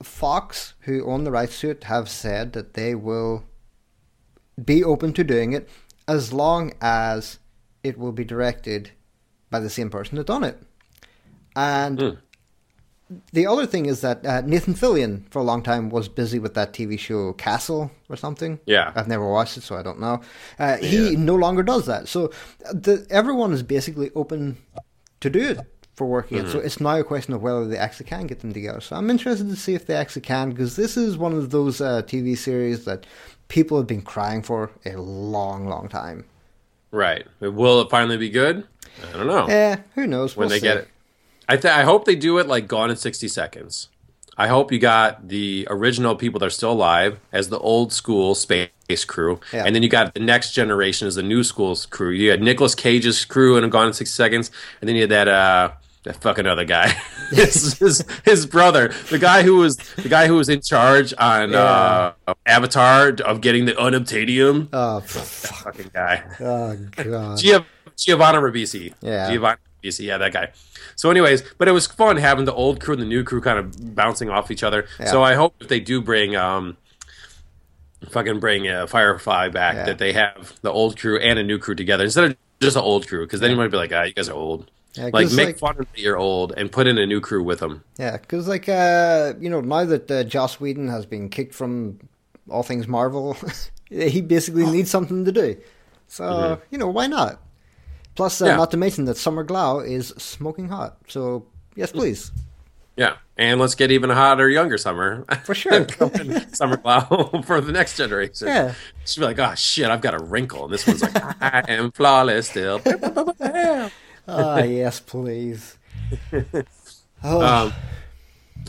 Fox, 0.03 0.75
who 0.81 1.05
own 1.05 1.23
the 1.23 1.31
rights 1.31 1.59
to 1.61 1.71
it, 1.71 1.83
have 1.85 2.07
said 2.09 2.53
that 2.53 2.73
they 2.73 2.95
will 2.95 3.43
be 4.63 4.83
open 4.83 5.13
to 5.13 5.23
doing 5.23 5.51
it 5.53 5.67
as 6.07 6.31
long 6.33 6.71
as 6.81 7.39
it 7.83 7.97
will 7.97 8.11
be 8.11 8.23
directed 8.23 8.91
by 9.49 9.59
the 9.59 9.69
same 9.69 9.89
person 9.89 10.17
that 10.17 10.27
done 10.27 10.43
it. 10.43 10.61
And 11.55 11.99
Hmm. 11.99 12.09
the 13.33 13.47
other 13.47 13.65
thing 13.65 13.87
is 13.87 14.01
that 14.01 14.23
uh, 14.25 14.41
Nathan 14.41 14.75
Fillion, 14.75 15.23
for 15.31 15.39
a 15.39 15.43
long 15.43 15.63
time, 15.63 15.89
was 15.89 16.07
busy 16.07 16.37
with 16.37 16.53
that 16.53 16.73
TV 16.73 16.97
show 16.99 17.33
Castle 17.33 17.89
or 18.07 18.15
something. 18.15 18.59
Yeah. 18.65 18.91
I've 18.95 19.07
never 19.07 19.27
watched 19.27 19.57
it, 19.57 19.63
so 19.63 19.75
I 19.75 19.81
don't 19.83 19.99
know. 19.99 20.21
Uh, 20.59 20.77
He 20.77 21.11
Yeah. 21.13 21.19
no 21.19 21.35
longer 21.35 21.63
does 21.63 21.85
that. 21.87 22.07
So 22.07 22.31
the, 22.71 23.05
everyone 23.09 23.51
is 23.51 23.63
basically 23.63 24.11
open 24.15 24.57
to 25.21 25.29
do 25.29 25.39
it 25.39 25.59
for 25.95 26.05
working 26.05 26.37
it. 26.37 26.43
Mm-hmm. 26.45 26.51
So 26.51 26.59
it's 26.59 26.79
now 26.79 26.97
a 26.99 27.03
question 27.03 27.33
of 27.33 27.41
whether 27.41 27.65
they 27.67 27.77
actually 27.77 28.05
can 28.05 28.27
get 28.27 28.39
them 28.41 28.53
together. 28.53 28.79
So 28.79 28.95
I'm 28.95 29.09
interested 29.09 29.49
to 29.49 29.55
see 29.55 29.73
if 29.73 29.85
they 29.87 29.95
actually 29.95 30.21
can, 30.21 30.51
because 30.51 30.75
this 30.75 30.95
is 30.95 31.17
one 31.17 31.33
of 31.33 31.49
those 31.49 31.81
uh, 31.81 32.03
TV 32.03 32.37
series 32.37 32.85
that 32.85 33.05
people 33.47 33.75
have 33.77 33.87
been 33.87 34.03
crying 34.03 34.43
for 34.43 34.69
a 34.85 34.95
long, 34.97 35.67
long 35.67 35.89
time. 35.89 36.25
Right. 36.91 37.25
Will 37.39 37.81
it 37.81 37.89
finally 37.89 38.17
be 38.17 38.29
good? 38.29 38.65
I 39.13 39.17
don't 39.17 39.27
know. 39.27 39.45
Eh, 39.45 39.77
who 39.95 40.07
knows? 40.07 40.35
when 40.35 40.45
We'll 40.45 40.49
they 40.49 40.59
see. 40.59 40.65
get 40.67 40.77
it. 40.77 40.87
I 41.47 41.57
th- 41.57 41.73
I 41.73 41.83
hope 41.83 42.05
they 42.05 42.15
do 42.15 42.37
it 42.37 42.47
like 42.47 42.67
Gone 42.67 42.89
in 42.89 42.95
60 42.97 43.27
Seconds. 43.27 43.89
I 44.37 44.47
hope 44.47 44.71
you 44.71 44.79
got 44.79 45.27
the 45.27 45.67
original 45.69 46.15
people 46.15 46.39
that 46.39 46.45
are 46.45 46.49
still 46.51 46.71
alive 46.71 47.19
as 47.33 47.49
the 47.49 47.59
old 47.59 47.91
school 47.91 48.35
space 48.35 48.69
crew, 49.05 49.39
Yeah. 49.51 49.63
and 49.65 49.75
then 49.75 49.83
you 49.83 49.89
got 49.89 50.13
the 50.13 50.19
next 50.21 50.51
generation 50.53 51.07
as 51.07 51.15
the 51.15 51.23
new 51.23 51.43
school's 51.43 51.85
crew. 51.85 52.11
You 52.11 52.31
had 52.31 52.41
Nicolas 52.41 52.73
Cage's 52.73 53.25
crew 53.25 53.57
in 53.57 53.69
Gone 53.69 53.87
in 53.87 53.93
60 53.93 54.11
Seconds, 54.13 54.49
and 54.79 54.87
then 54.87 54.95
you 54.95 55.01
had 55.03 55.09
that 55.11 55.27
uh 55.27 55.71
that 56.03 56.15
fucking 56.21 56.45
other 56.47 56.63
guy, 56.65 56.87
his, 57.31 57.77
his 57.79 58.05
his 58.23 58.45
brother, 58.45 58.93
the 59.09 59.19
guy 59.19 59.43
who 59.43 59.57
was 59.57 59.77
the 59.97 60.07
guy 60.09 60.27
who 60.27 60.35
was 60.35 60.47
in 60.49 60.61
charge 60.61 61.13
on 61.17 61.53
uh, 61.53 62.13
Avatar 62.45 63.09
of 63.25 63.41
getting 63.41 63.65
the 63.65 63.73
unobtainium. 63.73 64.69
Oh, 64.73 65.01
fuck. 65.01 65.23
fucking 65.73 65.91
guy. 65.93 66.23
oh 66.39 66.75
God. 66.95 67.37
Giov- 67.37 67.65
Giovanni 67.97 68.37
Ribisi. 68.37 68.93
Yeah. 69.01 69.29
Giovanni 69.29 69.57
Ribisi, 69.83 70.05
yeah, 70.05 70.17
that 70.17 70.31
guy. 70.33 70.51
So, 70.95 71.09
anyways, 71.11 71.43
but 71.57 71.67
it 71.67 71.71
was 71.71 71.87
fun 71.87 72.17
having 72.17 72.45
the 72.45 72.53
old 72.53 72.79
crew 72.81 72.93
and 72.93 73.01
the 73.01 73.05
new 73.07 73.23
crew 73.23 73.41
kind 73.41 73.59
of 73.59 73.95
bouncing 73.95 74.29
off 74.29 74.51
each 74.51 74.63
other. 74.63 74.85
So, 75.05 75.21
I 75.23 75.35
hope 75.35 75.55
if 75.61 75.67
they 75.69 75.79
do 75.79 76.01
bring, 76.01 76.35
um, 76.35 76.77
fucking 78.09 78.39
bring 78.39 78.67
uh, 78.67 78.87
Firefly 78.87 79.49
back, 79.49 79.75
Yeah. 79.75 79.85
that 79.85 79.97
they 79.97 80.13
have 80.13 80.53
the 80.61 80.71
old 80.71 80.97
crew 80.97 81.19
and 81.19 81.37
a 81.39 81.43
new 81.43 81.57
crew 81.57 81.75
together 81.75 82.03
instead 82.05 82.23
of 82.25 82.37
just 82.61 82.75
an 82.75 82.81
old 82.83 83.07
crew, 83.07 83.25
because 83.25 83.39
then 83.39 83.51
you 83.51 83.55
might 83.57 83.71
be 83.71 83.77
like, 83.77 83.91
ah, 83.93 84.03
you 84.03 84.13
guys 84.13 84.29
are 84.29 84.33
old. 84.35 84.69
Yeah, 84.95 85.09
like, 85.13 85.31
make 85.31 85.45
like- 85.47 85.59
fun 85.59 85.75
of 85.79 85.87
you're 85.95 86.17
old 86.17 86.53
and 86.57 86.71
put 86.71 86.87
in 86.87 86.97
a 86.97 87.05
new 87.05 87.21
crew 87.21 87.43
with 87.43 87.59
them. 87.59 87.83
Yeah, 87.97 88.17
because 88.17 88.47
like 88.47 88.67
uh, 88.67 89.33
you 89.39 89.49
know, 89.49 89.61
now 89.61 89.85
that 89.85 90.09
uh, 90.09 90.23
Joss 90.23 90.59
Whedon 90.59 90.87
has 90.87 91.05
been 91.05 91.29
kicked 91.29 91.53
from 91.53 91.99
all 92.49 92.63
things 92.63 92.87
Marvel, 92.87 93.37
he 93.89 94.21
basically 94.21 94.65
needs 94.65 94.89
something 94.89 95.25
to 95.25 95.31
do. 95.31 95.57
So 96.07 96.59
you 96.71 96.77
know, 96.79 96.87
why 96.87 97.05
not? 97.07 97.39
Plus, 98.15 98.41
uh, 98.41 98.47
Yeah. 98.47 98.55
not 98.57 98.71
to 98.71 98.77
mention 98.77 99.05
that 99.05 99.15
Summer 99.17 99.45
Glau 99.45 99.79
is 99.87 100.07
smoking 100.17 100.67
hot. 100.69 100.97
So 101.07 101.45
yes, 101.75 101.91
please. 101.91 102.31
Yeah, 102.97 103.15
and 103.37 103.61
let's 103.61 103.75
get 103.75 103.91
even 103.91 104.09
hotter, 104.09 104.49
younger 104.49 104.77
summer 104.77 105.23
For 105.45 105.53
sure. 105.55 105.87
summer 106.51 106.75
Glau 106.77 107.45
for 107.45 107.61
the 107.61 107.71
next 107.71 107.95
generation. 107.95 108.47
Yeah. 108.47 108.73
she'll 109.05 109.21
be 109.21 109.25
like, 109.27 109.39
"Oh 109.39 109.55
shit, 109.55 109.85
I've 109.89 110.01
got 110.01 110.15
a 110.15 110.19
wrinkle," 110.23 110.65
and 110.65 110.73
this 110.73 110.85
one's 110.87 111.03
like, 111.03 111.15
"I 111.41 111.63
am 111.69 111.91
flawless 111.91 112.49
still." 112.49 112.81
Ah, 114.29 114.59
yes, 114.63 114.99
please. 114.99 115.77
Oh, 117.21 117.41
um, 117.41 117.73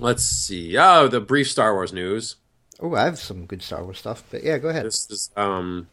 let's 0.00 0.24
see. 0.24 0.76
Oh, 0.76 1.06
the 1.06 1.20
brief 1.20 1.48
Star 1.48 1.72
Wars 1.72 1.92
news. 1.92 2.34
oh, 2.80 2.94
I 2.96 3.04
have 3.04 3.18
some 3.18 3.46
good 3.46 3.62
Star 3.62 3.84
Wars 3.84 3.98
stuff, 3.98 4.24
but 4.30 4.42
yeah, 4.42 4.58
go 4.58 4.68
ahead. 4.68 4.86
This 4.86 5.08
is 5.08 5.30
um, 5.36 5.86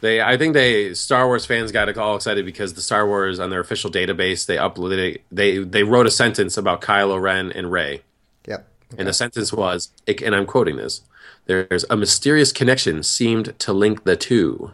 they. 0.00 0.22
I 0.22 0.38
think 0.38 0.54
they 0.54 0.94
Star 0.94 1.26
Wars 1.26 1.44
fans 1.44 1.72
got 1.72 1.94
all 1.98 2.16
excited 2.16 2.46
because 2.46 2.72
the 2.72 2.80
Star 2.80 3.06
Wars 3.06 3.38
on 3.38 3.50
their 3.50 3.60
official 3.60 3.90
database 3.90 4.46
they 4.46 4.56
uploaded 4.56 5.20
they 5.30 5.58
they 5.58 5.82
wrote 5.82 6.06
a 6.06 6.10
sentence 6.10 6.56
about 6.56 6.80
Kylo 6.80 7.20
Ren 7.20 7.52
and 7.52 7.70
Rey. 7.70 8.00
Yep. 8.46 8.66
And 8.96 9.08
the 9.08 9.12
sentence 9.12 9.52
was, 9.52 9.92
and 10.06 10.34
I'm 10.34 10.46
quoting 10.46 10.76
this: 10.76 11.02
"There's 11.44 11.84
a 11.90 11.96
mysterious 11.96 12.52
connection 12.52 13.02
seemed 13.02 13.58
to 13.58 13.72
link 13.74 14.04
the 14.04 14.16
two. 14.16 14.70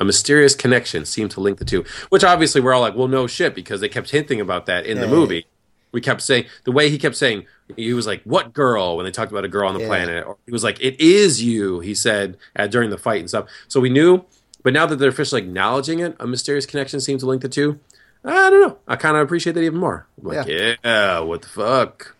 A 0.00 0.04
mysterious 0.04 0.54
connection 0.54 1.04
seemed 1.04 1.30
to 1.32 1.40
link 1.40 1.58
the 1.58 1.64
two. 1.64 1.84
Which 2.08 2.24
obviously 2.24 2.60
we're 2.60 2.72
all 2.74 2.80
like, 2.80 2.96
well, 2.96 3.08
no 3.08 3.26
shit, 3.26 3.54
because 3.54 3.80
they 3.80 3.88
kept 3.88 4.10
hinting 4.10 4.40
about 4.40 4.66
that 4.66 4.86
in 4.86 5.00
the 5.00 5.06
movie. 5.06 5.46
We 5.92 6.00
kept 6.00 6.20
saying 6.20 6.44
the 6.64 6.72
way 6.72 6.90
he 6.90 6.98
kept 6.98 7.16
saying 7.16 7.46
he 7.76 7.94
was 7.94 8.06
like, 8.06 8.22
"What 8.24 8.52
girl?" 8.52 8.96
when 8.96 9.06
they 9.06 9.10
talked 9.10 9.32
about 9.32 9.44
a 9.46 9.48
girl 9.48 9.68
on 9.68 9.74
the 9.74 9.80
Yeah. 9.80 9.86
planet, 9.86 10.26
or 10.26 10.36
he 10.44 10.52
was 10.52 10.62
like, 10.62 10.78
"It 10.82 11.00
is 11.00 11.42
you." 11.42 11.80
He 11.80 11.94
said 11.94 12.36
uh, 12.56 12.66
during 12.66 12.90
the 12.90 12.98
fight 12.98 13.20
and 13.20 13.28
stuff. 13.28 13.46
So 13.68 13.80
we 13.80 13.88
knew, 13.88 14.24
but 14.62 14.74
now 14.74 14.84
that 14.84 14.96
they're 14.96 15.08
officially 15.08 15.40
acknowledging 15.40 16.00
it, 16.00 16.14
a 16.20 16.26
mysterious 16.26 16.66
connection 16.66 17.00
seems 17.00 17.22
to 17.22 17.26
link 17.26 17.40
the 17.40 17.48
two. 17.48 17.78
I 18.22 18.50
don't 18.50 18.60
know. 18.68 18.78
I 18.86 18.96
kind 18.96 19.16
of 19.16 19.22
appreciate 19.22 19.54
that 19.54 19.62
even 19.62 19.78
more. 19.78 20.06
I'm 20.20 20.28
like, 20.28 20.46
yeah, 20.46 21.20
what 21.20 21.40
the 21.42 21.48
fuck? 21.48 22.14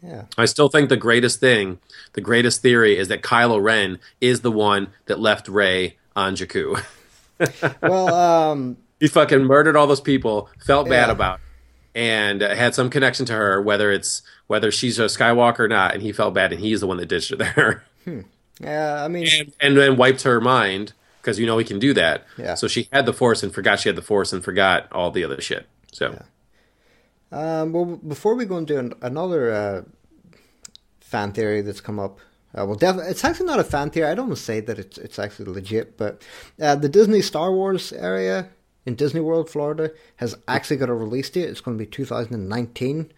Yeah. 0.00 0.26
I 0.36 0.44
still 0.44 0.68
think 0.68 0.88
the 0.88 0.96
greatest 0.96 1.40
thing, 1.40 1.80
the 2.12 2.20
greatest 2.20 2.62
theory 2.62 2.96
is 2.96 3.08
that 3.08 3.22
Kylo 3.22 3.60
Ren 3.60 3.98
is 4.20 4.42
the 4.42 4.52
one 4.52 4.88
that 5.06 5.18
left 5.18 5.48
Rey 5.48 5.96
on 6.14 6.36
Jakku. 6.36 6.80
Well, 7.82 8.14
um, 8.14 8.76
he 9.00 9.08
fucking 9.08 9.44
murdered 9.44 9.76
all 9.76 9.86
those 9.86 10.00
people, 10.00 10.48
felt 10.64 10.88
bad 10.88 11.10
about 11.10 11.40
it, 11.94 11.98
and 11.98 12.42
uh, 12.42 12.54
had 12.54 12.74
some 12.74 12.90
connection 12.90 13.26
to 13.26 13.32
her, 13.34 13.60
whether 13.62 13.92
it's 13.92 14.22
whether 14.46 14.70
she's 14.70 14.98
a 14.98 15.04
Skywalker 15.04 15.60
or 15.60 15.68
not, 15.68 15.94
and 15.94 16.02
he 16.02 16.12
felt 16.12 16.34
bad, 16.34 16.52
and 16.52 16.60
he's 16.60 16.80
the 16.80 16.86
one 16.86 16.96
that 16.96 17.06
ditched 17.06 17.30
her 17.30 17.36
there, 17.36 17.84
yeah, 18.60 19.04
I 19.04 19.08
mean, 19.08 19.28
and, 19.38 19.52
and 19.60 19.76
then 19.76 19.96
wiped 19.96 20.22
her 20.22 20.40
mind 20.40 20.92
because 21.20 21.38
you 21.38 21.46
know 21.46 21.58
he 21.58 21.64
can 21.64 21.78
do 21.78 21.94
that. 21.94 22.24
Yeah. 22.36 22.54
So 22.54 22.68
she 22.68 22.88
had 22.92 23.06
the 23.06 23.12
Force 23.12 23.42
and 23.42 23.52
forgot 23.54 23.80
she 23.80 23.88
had 23.88 23.96
the 23.96 24.02
Force 24.02 24.32
and 24.32 24.42
forgot 24.42 24.88
all 24.92 25.10
the 25.10 25.24
other 25.24 25.40
shit. 25.40 25.66
So 25.92 26.22
Um, 27.30 27.72
well, 27.72 27.84
before 27.84 28.34
we 28.34 28.46
go 28.46 28.56
into 28.56 28.78
an, 28.78 28.94
another 29.02 29.52
uh, 29.52 29.82
fan 31.00 31.32
theory 31.32 31.60
that's 31.60 31.80
come 31.80 31.98
up, 31.98 32.20
uh, 32.56 32.64
well, 32.66 32.74
def- 32.76 32.96
it's 33.08 33.24
actually 33.24 33.46
not 33.46 33.60
a 33.60 33.64
fan 33.64 33.90
theory. 33.90 34.08
I 34.08 34.14
don't 34.14 34.28
want 34.28 34.38
to 34.38 34.42
say 34.44 34.60
that 34.60 34.78
it's 34.78 34.98
it's 34.98 35.18
actually 35.18 35.52
legit, 35.52 35.96
but 35.96 36.22
uh, 36.60 36.74
the 36.76 36.88
Disney 36.88 37.20
Star 37.22 37.52
Wars 37.52 37.92
area 37.92 38.48
in 38.86 38.94
Disney 38.94 39.20
World, 39.20 39.50
Florida, 39.50 39.90
has 40.16 40.34
actually 40.48 40.76
got 40.78 40.88
a 40.88 40.94
release 40.94 41.28
date. 41.30 41.48
It's 41.48 41.60
going 41.60 41.76
to 41.76 41.84
be 41.84 41.90
2019. 41.90 43.12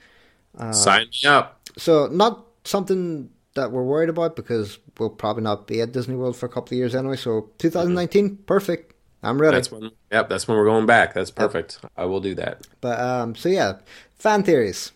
Uh, 0.59 0.73
sign 0.73 1.07
me 1.23 1.29
up. 1.29 1.61
So 1.79 2.07
not 2.09 2.45
something 2.65 3.31
that 3.55 3.71
we're 3.71 3.83
worried 3.85 4.09
about 4.09 4.35
because 4.37 4.79
we'll 4.99 5.11
probably 5.11 5.43
not 5.43 5.67
be 5.67 5.81
at 5.81 5.93
Disney 5.93 6.17
World 6.17 6.37
for 6.37 6.47
a 6.47 6.49
couple 6.49 6.75
of 6.75 6.79
years 6.79 6.95
anyway. 6.95 7.17
So 7.17 7.51
2019, 7.59 8.39
perfect. 8.47 8.95
I'm 9.23 9.41
ready. 9.41 9.57
That's 9.57 9.71
when. 9.71 9.91
Yep, 10.11 10.29
that's 10.29 10.49
when 10.49 10.57
we're 10.57 10.65
going 10.65 10.87
back. 10.87 11.15
That's 11.15 11.31
perfect. 11.31 11.79
I 11.97 12.05
will 12.07 12.21
do 12.21 12.35
that. 12.37 12.67
But 12.81 12.99
um, 12.99 13.35
so 13.37 13.49
yeah, 13.49 13.79
fan 14.17 14.43
theories. 14.43 14.93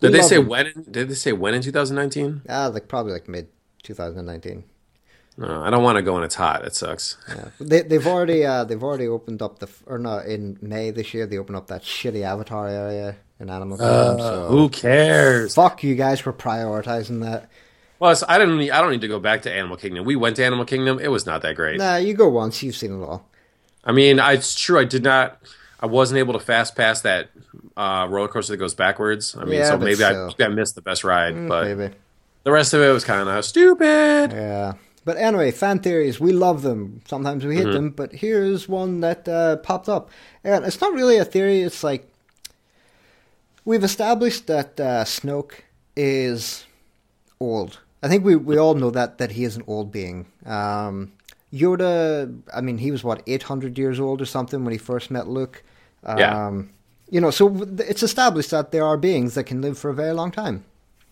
Did 0.00 0.12
We 0.12 0.18
they 0.18 0.22
say 0.24 0.36
them. 0.36 0.48
when? 0.48 0.86
Did 0.90 1.08
they 1.08 1.14
say 1.14 1.32
when 1.32 1.54
in 1.54 1.62
2019? 1.62 2.42
Ah, 2.48 2.66
like 2.66 2.88
probably 2.88 3.12
like 3.12 3.28
mid 3.28 3.48
2019. 3.82 4.64
No, 5.38 5.62
I 5.62 5.70
don't 5.70 5.82
want 5.82 5.96
to 5.96 6.02
go 6.02 6.14
when 6.14 6.24
it's 6.24 6.34
hot. 6.34 6.64
It 6.64 6.74
sucks. 6.74 7.16
Yeah. 7.28 7.48
They 7.60 7.82
they've 7.82 8.06
already 8.06 8.44
uh 8.44 8.64
they've 8.64 8.82
already 8.82 9.06
opened 9.08 9.40
up 9.40 9.58
the 9.60 9.68
or 9.86 9.98
no 9.98 10.18
in 10.18 10.58
May 10.60 10.90
this 10.90 11.14
year 11.14 11.26
they 11.26 11.38
opened 11.38 11.56
up 11.56 11.68
that 11.68 11.82
shitty 11.82 12.22
Avatar 12.22 12.68
area 12.68 13.16
in 13.38 13.48
Animal 13.48 13.78
Kingdom. 13.78 14.18
so 14.18 14.48
Who 14.48 14.68
cares? 14.68 15.54
fuck 15.54 15.82
you 15.82 15.94
guys 15.94 16.20
for 16.20 16.32
prioritizing 16.32 17.22
that. 17.22 17.48
Plus, 17.98 18.24
I 18.28 18.38
don't 18.38 18.56
need. 18.58 18.70
I 18.70 18.80
don't 18.80 18.90
need 18.90 19.02
to 19.02 19.08
go 19.08 19.18
back 19.18 19.42
to 19.42 19.52
Animal 19.52 19.76
Kingdom. 19.76 20.04
We 20.04 20.16
went 20.16 20.36
to 20.36 20.44
Animal 20.44 20.64
Kingdom. 20.64 20.98
It 20.98 21.08
was 21.08 21.26
not 21.26 21.42
that 21.42 21.54
great. 21.54 21.78
Nah, 21.78 21.96
you 21.96 22.14
go 22.14 22.28
once, 22.28 22.62
you've 22.62 22.76
seen 22.76 23.00
it 23.00 23.04
all. 23.04 23.28
I 23.84 23.92
mean, 23.92 24.18
I, 24.18 24.32
it's 24.34 24.58
true. 24.58 24.78
I 24.78 24.84
did 24.84 25.04
not. 25.04 25.38
I 25.80 25.86
wasn't 25.86 26.18
able 26.18 26.32
to 26.34 26.38
fast 26.40 26.76
pass 26.76 27.02
that 27.02 27.28
uh, 27.76 28.06
roller 28.10 28.28
coaster 28.28 28.54
that 28.54 28.56
goes 28.58 28.74
backwards. 28.74 29.36
I 29.36 29.44
mean, 29.44 29.60
Yeah, 29.60 29.68
so 29.68 29.78
maybe 29.78 30.02
I, 30.04 30.12
maybe 30.26 30.44
I 30.44 30.48
missed 30.48 30.74
the 30.74 30.82
best 30.82 31.04
ride, 31.04 31.48
but 31.48 31.76
Maybe. 31.76 31.94
The 32.44 32.52
rest 32.52 32.72
of 32.74 32.80
it 32.82 32.90
was 32.92 33.04
kind 33.04 33.28
of 33.28 33.44
stupid. 33.44 34.32
Yeah. 34.32 34.74
But 35.04 35.16
anyway, 35.16 35.50
fan 35.50 35.78
theories, 35.80 36.20
we 36.20 36.32
love 36.32 36.62
them. 36.62 37.00
Sometimes 37.06 37.44
we 37.44 37.56
hate 37.56 37.64
Mm-hmm. 37.66 37.72
them, 37.72 37.90
but 37.90 38.12
here's 38.12 38.68
one 38.68 39.00
that 39.00 39.26
uh, 39.28 39.56
popped 39.56 39.88
up. 39.88 40.10
And 40.44 40.64
it's 40.64 40.80
not 40.80 40.92
really 40.92 41.16
a 41.16 41.24
theory, 41.24 41.62
it's 41.62 41.82
like 41.82 42.06
we've 43.64 43.84
established 43.84 44.46
that 44.46 44.78
uh, 44.80 45.04
Snoke 45.04 45.60
is 45.96 46.66
old. 47.40 47.80
I 48.02 48.08
think 48.08 48.24
we, 48.24 48.36
we 48.36 48.58
all 48.58 48.74
know 48.74 48.90
that, 48.90 49.18
that 49.18 49.32
he 49.32 49.44
is 49.44 49.56
an 49.56 49.64
old 49.66 49.90
being. 49.92 50.26
Um, 50.46 51.12
Yoda, 51.52 52.40
I 52.54 52.60
mean, 52.60 52.78
he 52.78 52.90
was 52.90 53.02
what, 53.02 53.22
800 53.26 53.76
years 53.78 53.98
old 54.00 54.22
or 54.22 54.26
something 54.26 54.64
when 54.64 54.72
he 54.72 54.78
first 54.78 55.10
met 55.10 55.28
Luke? 55.28 55.62
Um, 56.04 56.18
Yeah. 56.18 56.62
You 57.12 57.20
know, 57.20 57.30
so 57.32 57.66
it's 57.78 58.04
established 58.04 58.52
that 58.52 58.70
there 58.70 58.84
are 58.84 58.96
beings 58.96 59.34
that 59.34 59.44
can 59.44 59.60
live 59.60 59.76
for 59.76 59.90
a 59.90 59.94
very 59.94 60.12
long 60.12 60.30
time. 60.30 60.64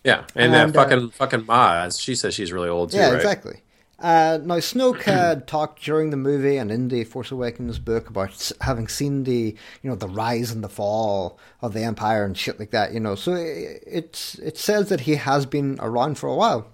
Yeah, 0.03 0.25
and, 0.35 0.53
And, 0.53 0.73
that 0.73 0.79
uh, 0.79 0.83
fucking 0.83 1.09
fucking 1.11 1.45
Ma, 1.45 1.89
she 1.89 2.15
says 2.15 2.33
she's 2.33 2.51
really 2.53 2.69
old 2.69 2.91
too, 2.91 2.97
Yeah, 2.97 3.07
right? 3.09 3.15
exactly. 3.15 3.61
Uh, 4.01 4.39
now, 4.43 4.55
Snoke 4.55 5.01
had 5.01 5.45
talked 5.47 5.83
during 5.83 6.09
the 6.09 6.15
movie 6.15 6.55
and 6.55 6.71
in 6.71 6.87
the 6.87 7.03
Force 7.03 7.31
Awakens 7.31 7.79
book 7.79 8.09
about 8.09 8.51
having 8.61 8.87
seen 8.87 9.25
the, 9.25 9.53
you 9.83 9.89
know, 9.89 9.95
the 9.95 10.07
rise 10.07 10.51
and 10.51 10.63
the 10.63 10.69
fall 10.69 11.37
of 11.61 11.73
the 11.73 11.83
Empire 11.83 12.23
and 12.23 12.37
shit 12.37 12.59
like 12.59 12.71
that. 12.71 12.93
You 12.93 13.01
know, 13.01 13.15
so 13.15 13.33
it, 13.33 13.83
it's 13.85 14.35
it 14.39 14.57
says 14.57 14.87
that 14.87 15.01
he 15.01 15.15
has 15.15 15.45
been 15.45 15.77
around 15.81 16.17
for 16.17 16.27
a 16.27 16.35
while. 16.35 16.67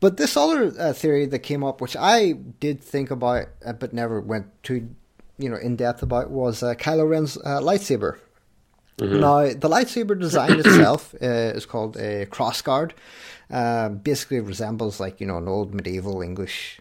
But 0.00 0.16
this 0.16 0.36
other 0.36 0.72
uh, 0.76 0.92
theory 0.92 1.26
that 1.26 1.38
came 1.40 1.62
up, 1.62 1.80
which 1.80 1.96
I 1.96 2.32
did 2.32 2.82
think 2.82 3.12
about 3.12 3.46
uh, 3.64 3.74
but 3.74 3.92
never 3.92 4.20
went 4.20 4.46
too, 4.64 4.88
you 5.38 5.48
know, 5.48 5.56
in 5.56 5.76
depth 5.76 6.02
about, 6.02 6.30
was 6.30 6.64
uh, 6.64 6.74
Kylo 6.74 7.08
Ren's 7.08 7.36
uh, 7.38 7.60
lightsaber. 8.98 9.20
Now, 9.20 9.42
the 9.44 9.68
lightsaber 9.68 10.18
design 10.18 10.52
itself 10.60 11.14
uh, 11.20 11.26
is 11.26 11.66
called 11.66 11.96
a 11.96 12.26
crossguard. 12.26 12.92
Uh, 13.50 13.90
basically, 13.90 14.40
resembles 14.40 15.00
like 15.00 15.20
you 15.20 15.26
know 15.26 15.38
an 15.38 15.48
old 15.48 15.74
medieval 15.74 16.22
English 16.22 16.80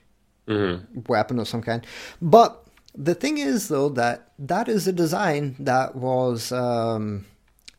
weapon 1.08 1.40
of 1.40 1.48
some 1.48 1.62
kind. 1.62 1.86
But 2.22 2.66
the 2.96 3.16
thing 3.16 3.38
is, 3.38 3.68
though, 3.68 3.90
that 3.90 4.32
that 4.40 4.68
is 4.68 4.88
a 4.88 4.94
design 4.94 5.56
that 5.60 5.96
was 5.96 6.52
um, 6.52 7.26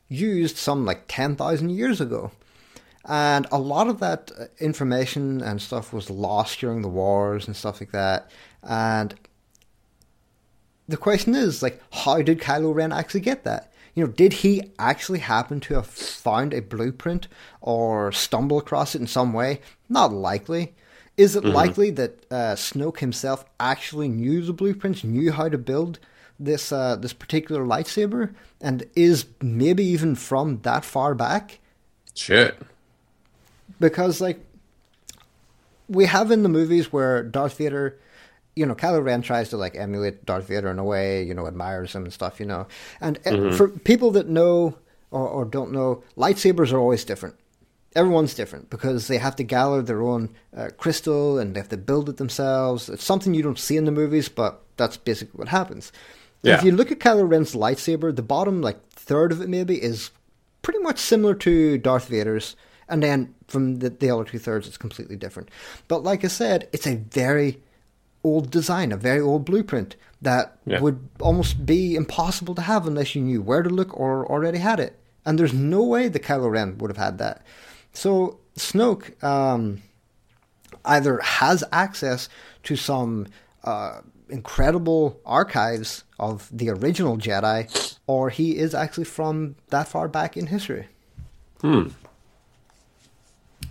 used 0.08 0.56
some 0.56 0.84
like 0.84 1.04
ten 1.08 1.36
thousand 1.36 1.70
years 1.70 2.00
ago, 2.00 2.32
and 3.04 3.46
a 3.50 3.58
lot 3.58 3.88
of 3.88 3.98
that 4.00 4.30
uh, 4.38 4.44
information 4.58 5.40
and 5.42 5.60
stuff 5.60 5.92
was 5.92 6.10
lost 6.10 6.60
during 6.60 6.82
the 6.82 6.88
wars 6.88 7.46
and 7.46 7.56
stuff 7.56 7.80
like 7.80 7.92
that. 7.92 8.30
And 8.62 9.14
the 10.88 10.96
question 10.96 11.34
is 11.34 11.62
like 11.62 11.80
how 11.92 12.20
did 12.22 12.40
Kylo 12.40 12.74
Ren 12.74 12.92
actually 12.92 13.20
get 13.20 13.44
that? 13.44 13.71
You 13.94 14.06
know, 14.06 14.10
did 14.10 14.32
he 14.32 14.70
actually 14.78 15.18
happen 15.18 15.60
to 15.60 15.74
have 15.74 15.86
found 15.86 16.54
a 16.54 16.60
blueprint 16.62 17.28
or 17.60 18.10
stumble 18.12 18.58
across 18.58 18.94
it 18.94 19.00
in 19.00 19.06
some 19.06 19.32
way? 19.32 19.60
Not 19.88 20.12
likely. 20.12 20.74
Is 21.18 21.36
it 21.36 21.44
likely 21.44 21.90
that 21.90 22.24
uh, 22.30 22.54
Snoke 22.54 23.00
himself 23.00 23.44
actually 23.60 24.08
knew 24.08 24.42
the 24.42 24.54
blueprints, 24.54 25.04
knew 25.04 25.30
how 25.32 25.50
to 25.50 25.58
build 25.58 25.98
this 26.40 26.72
uh, 26.72 26.96
this 26.96 27.12
particular 27.12 27.64
lightsaber, 27.64 28.34
and 28.62 28.84
is 28.96 29.26
maybe 29.42 29.84
even 29.84 30.14
from 30.14 30.60
that 30.62 30.84
far 30.84 31.14
back? 31.14 31.58
Shit. 32.14 32.58
because 33.78 34.20
like 34.20 34.40
we 35.88 36.06
have 36.06 36.30
in 36.30 36.42
the 36.42 36.48
movies 36.48 36.92
where 36.92 37.22
Darth 37.22 37.58
Vader, 37.58 37.98
you 38.54 38.66
know, 38.66 38.74
Kylo 38.74 39.02
Ren 39.02 39.22
tries 39.22 39.48
to 39.50 39.56
like 39.56 39.76
emulate 39.76 40.26
Darth 40.26 40.48
Vader 40.48 40.70
in 40.70 40.78
a 40.78 40.84
way, 40.84 41.22
you 41.22 41.34
know, 41.34 41.46
admires 41.46 41.94
him 41.94 42.04
and 42.04 42.12
stuff, 42.12 42.38
you 42.38 42.46
know, 42.46 42.66
and 43.00 43.18
uh, 43.26 43.52
for 43.52 43.68
people 43.68 44.10
that 44.12 44.28
know 44.28 44.76
or, 45.10 45.28
or 45.28 45.44
don't 45.44 45.72
know, 45.72 46.02
lightsabers 46.16 46.72
are 46.72 46.78
always 46.78 47.04
different. 47.04 47.36
Everyone's 47.94 48.34
different 48.34 48.70
because 48.70 49.08
they 49.08 49.18
have 49.18 49.36
to 49.36 49.44
gather 49.44 49.82
their 49.82 50.02
own 50.02 50.30
uh, 50.56 50.70
crystal 50.78 51.38
and 51.38 51.54
they 51.54 51.60
have 51.60 51.68
to 51.68 51.76
build 51.76 52.08
it 52.08 52.16
themselves. 52.16 52.88
It's 52.88 53.04
something 53.04 53.34
you 53.34 53.42
don't 53.42 53.58
see 53.58 53.76
in 53.76 53.84
the 53.84 53.90
movies, 53.90 54.28
but 54.28 54.62
that's 54.78 54.96
basically 54.96 55.38
what 55.38 55.48
happens. 55.48 55.92
Yeah. 56.42 56.56
If 56.56 56.64
you 56.64 56.72
look 56.72 56.90
at 56.90 56.98
Kylo 56.98 57.28
Ren's 57.28 57.54
lightsaber, 57.54 58.14
the 58.14 58.22
bottom 58.22 58.62
like 58.62 58.82
third 58.90 59.30
of 59.30 59.40
it 59.40 59.48
maybe 59.48 59.80
is 59.80 60.10
pretty 60.62 60.78
much 60.80 60.98
similar 60.98 61.34
to 61.34 61.78
Darth 61.78 62.08
Vader's, 62.08 62.56
and 62.88 63.02
then 63.02 63.34
from 63.46 63.78
the, 63.78 63.90
the 63.90 64.10
other 64.10 64.24
two 64.24 64.38
thirds, 64.38 64.66
it's 64.66 64.78
completely 64.78 65.16
different. 65.16 65.50
But 65.86 66.02
like 66.02 66.24
I 66.24 66.28
said, 66.28 66.68
it's 66.72 66.86
a 66.86 66.96
very 66.96 67.60
old 68.24 68.50
design, 68.50 68.92
a 68.92 68.96
very 68.96 69.20
old 69.20 69.44
blueprint 69.44 69.96
that 70.20 70.56
Yeah. 70.64 70.80
would 70.80 71.00
almost 71.20 71.66
be 71.66 71.94
impossible 71.96 72.54
to 72.54 72.62
have 72.62 72.86
unless 72.86 73.14
you 73.14 73.22
knew 73.22 73.42
where 73.42 73.62
to 73.62 73.68
look 73.70 73.98
or 73.98 74.24
already 74.30 74.58
had 74.58 74.78
it. 74.80 74.98
And 75.24 75.38
there's 75.38 75.52
no 75.52 75.82
way 75.82 76.08
the 76.08 76.20
Kylo 76.20 76.50
Ren 76.50 76.78
would 76.78 76.90
have 76.90 76.96
had 76.96 77.18
that. 77.18 77.42
So 77.92 78.38
Snoke 78.56 79.22
um, 79.24 79.82
either 80.84 81.18
has 81.22 81.64
access 81.72 82.28
to 82.64 82.76
some 82.76 83.26
uh, 83.64 84.00
incredible 84.28 85.20
archives 85.26 86.04
of 86.18 86.48
the 86.52 86.70
original 86.70 87.18
Jedi, 87.18 87.96
or 88.06 88.30
he 88.30 88.56
is 88.56 88.74
actually 88.74 89.04
from 89.04 89.56
that 89.70 89.88
far 89.88 90.08
back 90.08 90.36
in 90.36 90.46
history. 90.48 90.86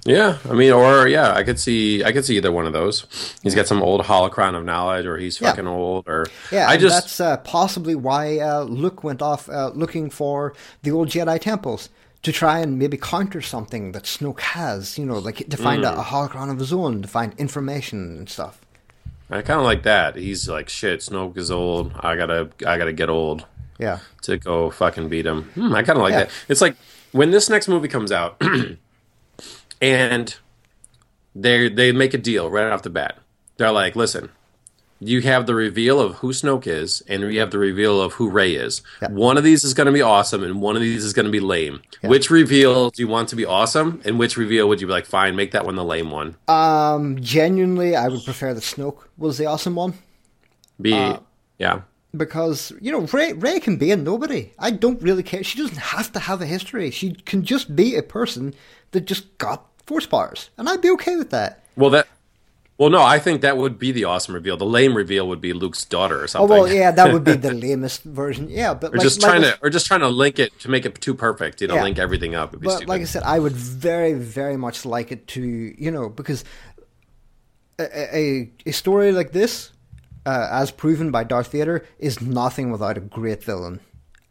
Yeah, 0.04 0.40
I 0.50 0.54
mean, 0.54 0.72
or 0.72 1.08
yeah, 1.08 1.34
I 1.34 1.44
could 1.44 1.60
see, 1.60 2.04
I 2.04 2.12
could 2.12 2.26
see 2.26 2.36
either 2.38 2.52
one 2.52 2.66
of 2.66 2.74
those. 2.74 3.06
He's 3.44 3.54
got 3.54 3.68
some 3.68 3.84
old 3.84 4.02
holocron 4.02 4.56
of 4.56 4.66
knowledge, 4.66 5.06
or 5.06 5.18
he's 5.18 5.40
Yeah. 5.40 5.50
fucking 5.50 5.68
old, 5.68 6.08
or 6.08 6.26
Yeah, 6.52 6.68
I 6.68 6.78
just 6.78 6.96
that's 7.04 7.20
uh, 7.20 7.38
possibly 7.38 7.94
why 7.94 8.40
uh, 8.40 8.62
Luke 8.64 9.04
went 9.04 9.22
off 9.22 9.48
uh, 9.50 9.70
looking 9.76 10.10
for 10.10 10.54
the 10.82 10.90
old 10.92 11.10
Jedi 11.10 11.40
temples 11.40 11.90
to 12.24 12.32
try 12.32 12.60
and 12.60 12.80
maybe 12.80 12.98
counter 12.98 13.42
something 13.42 13.92
that 13.92 14.04
Snoke 14.04 14.40
has. 14.40 14.98
You 14.98 15.06
know, 15.06 15.20
like 15.20 15.48
to 15.50 15.58
find 15.58 15.84
Mm. 15.84 15.96
a, 15.96 16.00
a 16.02 16.04
holocron 16.04 16.52
of 16.52 16.58
his 16.58 16.74
own, 16.74 17.04
to 17.04 17.08
find 17.08 17.34
information 17.38 18.18
and 18.18 18.28
stuff. 18.30 18.60
I 19.30 19.42
kind 19.44 19.60
of 19.60 19.66
like 19.66 19.84
that. 19.84 20.16
He's 20.16 20.50
like, 20.50 20.68
shit, 20.68 21.02
Snoke 21.02 21.38
is 21.38 21.52
old. 21.52 21.92
I 22.00 22.16
gotta, 22.16 22.50
I 22.68 22.78
gotta 22.80 22.92
get 22.94 23.10
old 23.10 23.46
Yeah, 23.78 24.00
to 24.24 24.38
go 24.38 24.72
fucking 24.72 25.10
beat 25.10 25.26
him. 25.28 25.44
Hmm, 25.54 25.74
I 25.76 25.84
kind 25.84 25.98
of 25.98 26.04
like 26.04 26.12
Yeah. 26.14 26.20
that. 26.24 26.32
It's 26.50 26.60
like 26.62 26.76
when 27.12 27.30
this 27.32 27.50
next 27.52 27.68
movie 27.68 27.88
comes 27.88 28.12
out, 28.12 28.42
and 29.82 30.36
they 31.36 31.70
they 31.70 31.92
make 31.92 32.14
a 32.14 32.18
deal 32.18 32.50
right 32.50 32.72
off 32.72 32.84
the 32.84 32.90
bat. 32.90 33.18
They're 33.58 33.72
like, 33.72 33.96
listen, 33.96 34.30
you 35.00 35.22
have 35.22 35.46
the 35.46 35.56
reveal 35.56 36.00
of 36.00 36.16
who 36.16 36.30
Snoke 36.34 36.68
is, 36.68 37.02
and 37.08 37.22
you 37.32 37.40
have 37.40 37.52
the 37.52 37.58
reveal 37.60 38.02
of 38.02 38.14
who 38.14 38.30
Rey 38.30 38.54
is. 38.56 38.82
Yeah. 39.02 39.10
One 39.10 39.38
of 39.38 39.44
these 39.44 39.64
is 39.64 39.74
going 39.74 39.86
to 39.88 39.92
be 39.92 40.02
awesome, 40.02 40.44
and 40.44 40.62
one 40.62 40.76
of 40.76 40.82
these 40.82 41.04
is 41.04 41.14
going 41.14 41.26
to 41.26 41.32
be 41.32 41.40
lame. 41.40 41.82
Which 42.04 42.30
reveal 42.30 42.90
do 42.92 43.02
you 43.02 43.08
want 43.08 43.30
to 43.30 43.36
be 43.36 43.46
awesome, 43.46 44.02
and 44.06 44.18
which 44.20 44.38
reveal 44.38 44.68
would 44.70 44.82
you 44.82 44.88
be 44.88 44.94
like, 44.94 45.06
fine, 45.06 45.36
make 45.36 45.52
that 45.52 45.66
one 45.66 45.76
the 45.76 45.84
lame 45.86 46.12
one? 46.12 46.36
um, 46.48 47.20
genuinely, 47.22 47.96
I 47.96 48.08
would 48.08 48.24
prefer 48.24 48.54
that 48.54 48.62
Snoke 48.64 49.00
was 49.18 49.38
the 49.38 49.46
awesome 49.46 49.76
one. 49.76 49.94
Be 50.82 50.94
Uh, 50.94 51.20
yeah. 51.60 51.82
because 52.18 52.74
you 52.82 52.92
know 52.92 53.02
Rey 53.14 53.34
Rey 53.34 53.60
can 53.60 53.78
be 53.78 53.92
a 53.92 53.96
nobody. 53.98 54.52
I 54.58 54.72
don't 54.72 55.02
really 55.02 55.24
care. 55.24 55.44
She 55.44 55.60
doesn't 55.60 55.78
have 55.78 56.12
to 56.14 56.20
have 56.20 56.42
a 56.42 56.46
history. 56.48 56.90
She 56.90 57.14
can 57.14 57.44
just 57.44 57.76
be 57.76 57.96
a 57.96 58.02
person 58.04 58.54
that 58.92 59.02
just 59.02 59.38
got 59.38 59.71
force 59.92 60.06
powers, 60.06 60.50
and 60.58 60.70
I'd 60.70 60.80
be 60.82 60.90
okay 60.92 61.18
with 61.18 61.32
that. 61.32 61.66
Well, 61.76 61.90
that. 61.90 62.08
Well, 62.78 62.90
no, 62.90 63.02
I 63.04 63.20
think 63.20 63.42
that 63.42 63.58
would 63.58 63.78
be 63.78 63.92
the 63.92 64.06
awesome 64.06 64.34
reveal. 64.34 64.56
The 64.58 64.66
lame 64.66 64.96
reveal 64.96 65.28
would 65.28 65.42
be 65.42 65.52
Luke's 65.54 65.84
daughter 65.86 66.24
or 66.24 66.28
something. 66.28 66.50
Oh 66.58 66.62
well, 66.64 66.74
yeah, 66.74 66.92
that 66.92 67.12
would 67.14 67.26
be 67.26 67.34
the 67.34 67.54
lamest 67.66 68.04
version. 68.04 68.50
Yeah, 68.50 68.74
but 68.74 68.92
or 68.94 68.98
like, 68.98 69.04
just 69.04 69.22
like 69.22 69.30
trying 69.32 69.42
to, 69.44 69.60
or 69.62 69.70
just 69.70 69.86
trying 69.86 70.00
to 70.00 70.08
link 70.08 70.40
it 70.40 70.58
to 70.62 70.70
make 70.70 70.86
it 70.86 71.00
too 71.02 71.14
perfect. 71.14 71.62
You 71.62 71.68
know, 71.68 71.76
Yeah. 71.76 71.84
link 71.84 72.00
everything 72.00 72.34
up. 72.34 72.54
But 72.54 72.72
stupid. 72.72 72.88
like 72.90 73.02
I 73.02 73.04
said, 73.04 73.24
I 73.24 73.38
would 73.38 73.52
very, 73.54 74.14
very 74.14 74.56
much 74.58 74.86
like 74.86 75.12
it 75.12 75.28
to 75.36 75.42
you 75.78 75.92
know 75.92 76.08
because 76.10 76.44
a 77.78 78.18
a, 78.18 78.50
a 78.66 78.72
story 78.72 79.12
like 79.12 79.32
this, 79.32 79.72
uh, 80.26 80.48
as 80.52 80.72
proven 80.72 81.12
by 81.12 81.24
Darth 81.24 81.52
Vader, 81.52 81.86
is 82.00 82.20
nothing 82.22 82.72
without 82.72 82.98
a 82.98 83.02
great 83.02 83.44
villain, 83.44 83.80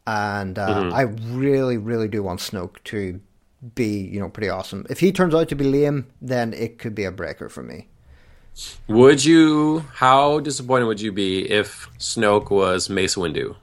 and 0.07 0.59
uh, 0.59 0.67
Mm-hmm. 0.69 0.95
I 0.95 1.03
really, 1.03 1.77
really 1.77 2.09
do 2.09 2.23
want 2.25 2.41
Snoke 2.41 2.83
to 2.85 3.21
be 3.75 3.99
you 3.99 4.21
know 4.21 4.29
pretty 4.29 4.49
awesome. 4.49 4.87
If 4.89 5.01
he 5.01 5.13
turns 5.13 5.35
out 5.35 5.49
to 5.51 5.55
be 5.55 5.65
lame, 5.65 6.07
then 6.21 6.53
it 6.53 6.79
could 6.79 6.95
be 6.95 7.05
a 7.05 7.13
breaker 7.13 7.49
for 7.49 7.63
me. 7.63 7.89
would 8.89 9.25
you? 9.25 9.85
How 9.95 10.41
disappointed 10.41 10.87
would 10.87 11.01
you 11.01 11.13
be 11.13 11.51
if 11.51 11.89
Snoke 11.99 12.51
was 12.51 12.89
Mace 12.89 13.17
Windu? 13.17 13.57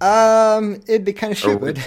Um, 0.00 0.82
it'd 0.86 1.04
be 1.04 1.12
kind 1.12 1.32
of 1.32 1.38
stupid. 1.38 1.82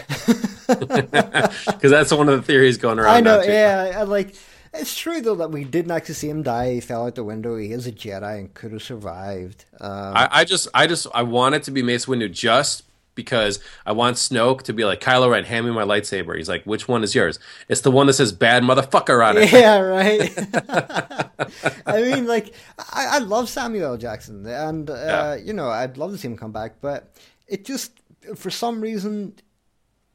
Because 0.67 1.81
that's 1.81 2.11
one 2.11 2.27
of 2.27 2.37
the 2.37 2.41
theories 2.41 2.77
going 2.77 2.99
around. 2.99 3.15
I 3.15 3.21
know, 3.21 3.41
yeah. 3.43 3.93
I, 3.97 4.03
like, 4.03 4.33
it's 4.73 4.97
true 4.97 5.21
though 5.21 5.35
that 5.35 5.51
we 5.51 5.63
didn't 5.63 5.91
actually 5.91 6.15
see 6.15 6.29
him 6.29 6.41
die. 6.41 6.73
He 6.75 6.79
fell 6.79 7.05
out 7.05 7.15
the 7.15 7.23
window. 7.23 7.55
He 7.55 7.71
is 7.71 7.85
a 7.85 7.91
Jedi 7.91 8.39
and 8.39 8.53
could 8.53 8.71
have 8.71 8.81
survived. 8.81 9.65
Um, 9.79 10.15
I, 10.15 10.29
I 10.31 10.43
just, 10.45 10.67
I 10.73 10.87
just, 10.87 11.05
I 11.13 11.23
want 11.23 11.55
it 11.55 11.63
to 11.63 11.71
be 11.71 11.83
Mace 11.83 12.07
Windu 12.07 12.31
just 12.31 12.83
because 13.15 13.59
I 13.85 13.91
want 13.91 14.17
Snoke 14.17 14.61
to 14.63 14.73
be 14.73 14.85
like 14.85 15.01
Kylo 15.01 15.29
Ren, 15.31 15.43
hand 15.43 15.65
me 15.65 15.71
my 15.71 15.83
lightsaber. 15.83 16.37
He's 16.37 16.47
like, 16.49 16.63
which 16.63 16.87
one 16.87 17.03
is 17.03 17.13
yours? 17.15 17.37
It's 17.67 17.81
the 17.81 17.91
one 17.91 18.07
that 18.07 18.13
says 18.13 18.31
"bad 18.31 18.63
motherfucker" 18.63 19.25
on 19.25 19.37
it. 19.37 19.51
yeah, 19.51 19.79
right. 19.79 20.31
I 21.85 22.01
mean, 22.01 22.27
like, 22.27 22.53
I, 22.77 23.07
I 23.11 23.17
love 23.19 23.49
Samuel 23.49 23.97
Jackson, 23.97 24.45
and 24.45 24.89
uh, 24.89 24.93
Yeah. 24.93 25.35
you 25.35 25.53
know, 25.53 25.69
I'd 25.69 25.97
love 25.97 26.11
to 26.11 26.17
see 26.17 26.27
him 26.27 26.37
come 26.37 26.51
back, 26.51 26.75
but 26.81 27.15
it 27.47 27.65
just 27.65 27.91
for 28.35 28.49
some 28.49 28.81
reason, 28.81 29.33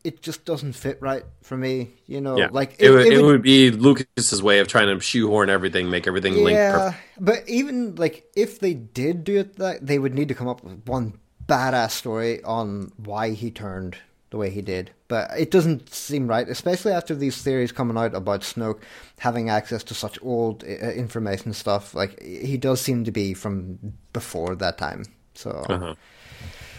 it 0.05 0.23
just 0.23 0.45
doesn't 0.45 0.75
fit 0.75 0.99
right 1.01 1.25
for 1.43 1.57
me. 1.57 1.91
You 2.07 2.21
know, 2.21 2.39
Yeah, 2.39 2.49
like 2.53 2.77
it, 2.79 2.91
would, 2.91 3.07
it 3.07 3.23
would 3.23 3.43
be 3.43 3.71
Lucas's 3.71 4.43
way 4.43 4.61
of 4.61 4.69
trying 4.69 4.87
to 4.95 5.01
shoehorn 5.03 5.51
everything, 5.51 5.91
make 5.91 6.07
everything 6.07 6.35
link. 6.35 6.57
yeah, 6.57 6.95
but 7.19 7.49
even 7.49 7.97
like 7.97 8.27
if 8.37 8.61
they 8.61 8.75
did 8.75 9.25
do 9.25 9.39
it, 9.41 9.57
that 9.57 9.87
they 9.87 9.99
would 9.99 10.15
need 10.15 10.29
to 10.29 10.35
come 10.35 10.49
up 10.49 10.63
with 10.63 10.87
one 10.87 11.19
badass 11.49 11.91
story 11.91 12.43
on 12.45 12.93
why 12.97 13.31
he 13.31 13.51
turned 13.51 13.99
the 14.31 14.37
way 14.37 14.51
he 14.51 14.63
did. 14.63 14.91
But 15.09 15.31
it 15.39 15.51
doesn't 15.51 15.93
seem 15.93 16.27
right, 16.27 16.49
especially 16.49 16.93
after 16.93 17.15
these 17.15 17.41
theories 17.43 17.73
coming 17.73 17.97
out 17.97 18.15
about 18.15 18.41
Snoke 18.41 18.81
having 19.19 19.49
access 19.49 19.85
to 19.85 19.95
such 19.95 20.19
old 20.23 20.65
uh, 20.65 20.91
information 20.91 21.53
stuff. 21.53 21.95
Like 21.95 22.21
he 22.23 22.57
does 22.57 22.81
seem 22.81 23.05
to 23.05 23.13
be 23.13 23.35
from 23.35 23.79
before 24.13 24.57
that 24.57 24.79
time. 24.79 25.05
So 25.35 25.51
Uh-huh. 25.69 25.95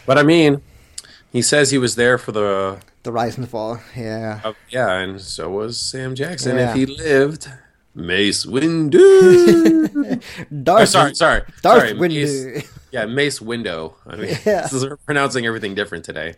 But 0.05 0.17
I 0.17 0.23
mean, 0.23 0.61
he 1.31 1.41
says 1.41 1.71
he 1.71 1.77
was 1.77 1.95
there 1.95 2.17
for 2.17 2.31
the 2.31 2.79
the 3.03 3.11
rise 3.11 3.37
and 3.37 3.47
fall, 3.47 3.79
yeah. 3.95 4.41
uh, 4.43 4.53
yeah, 4.69 4.99
and 4.99 5.21
so 5.21 5.49
was 5.49 5.79
Sam 5.79 6.15
Jackson. 6.15 6.57
Yeah. 6.57 6.69
If 6.69 6.75
he 6.75 6.85
lived, 6.87 7.47
Mace 7.95 8.45
Windu. 8.45 10.21
Darth, 10.63 10.81
Oh, 10.81 10.85
sorry, 10.85 11.15
sorry, 11.15 11.41
Darth 11.61 11.79
sorry. 11.79 11.93
Windu. 11.93 12.53
Mace, 12.55 12.69
yeah, 12.91 13.05
Mace 13.05 13.41
Window. 13.41 13.95
I 14.05 14.15
mean, 14.17 14.29
Yeah. 14.45 14.61
this 14.61 14.73
is, 14.73 14.85
pronouncing 15.05 15.45
everything 15.45 15.75
different 15.75 16.03
today. 16.05 16.35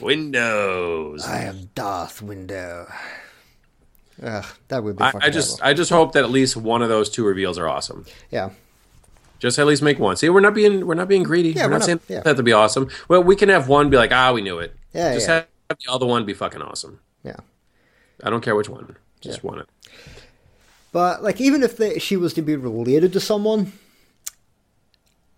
Windows. 0.00 1.24
I 1.26 1.42
am 1.44 1.70
Darth 1.74 2.22
Window. 2.22 2.86
Ugh, 4.22 4.44
that 4.68 4.82
would 4.84 4.96
be. 4.96 5.04
I, 5.04 5.12
I 5.22 5.30
just, 5.30 5.58
terrible. 5.58 5.70
I 5.70 5.74
just 5.74 5.90
hope 5.90 6.12
that 6.12 6.24
at 6.24 6.30
least 6.30 6.56
one 6.56 6.82
of 6.82 6.88
those 6.88 7.10
two 7.10 7.24
reveals 7.24 7.58
are 7.58 7.68
awesome. 7.68 8.04
yeah. 8.30 8.50
Just 9.38 9.58
at 9.58 9.66
least 9.66 9.82
make 9.82 9.98
one. 9.98 10.16
See, 10.16 10.30
we're 10.30 10.40
not 10.40 10.54
being, 10.54 10.86
we're 10.86 10.94
not 10.94 11.08
being 11.08 11.22
greedy. 11.22 11.50
Yeah, 11.50 11.64
we're, 11.64 11.66
we're 11.66 11.70
not 11.72 11.78
not- 11.80 11.84
saying 11.84 12.00
yeah. 12.08 12.20
that 12.20 12.36
to 12.38 12.42
be 12.42 12.54
awesome. 12.54 12.88
Well, 13.08 13.22
we 13.22 13.36
can 13.36 13.50
have 13.50 13.68
one 13.68 13.90
be 13.90 13.98
like, 13.98 14.10
ah, 14.10 14.32
we 14.32 14.40
knew 14.40 14.58
it. 14.58 14.74
Yeah, 14.94 15.12
Just 15.12 15.28
yeah. 15.28 15.44
have 15.68 15.78
the 15.84 15.92
other 15.92 16.06
one 16.06 16.24
be 16.24 16.32
fucking 16.32 16.62
awesome. 16.62 17.00
Yeah. 17.22 17.36
I 18.24 18.30
don't 18.30 18.40
care 18.40 18.56
which 18.56 18.70
one. 18.70 18.96
Just 19.20 19.44
one. 19.44 19.58
it. 19.58 19.68
But 20.96 21.22
like, 21.22 21.42
even 21.42 21.62
if 21.62 21.76
they, 21.76 21.98
she 21.98 22.16
was 22.16 22.32
to 22.32 22.40
be 22.40 22.56
related 22.56 23.12
to 23.12 23.20
someone, 23.20 23.74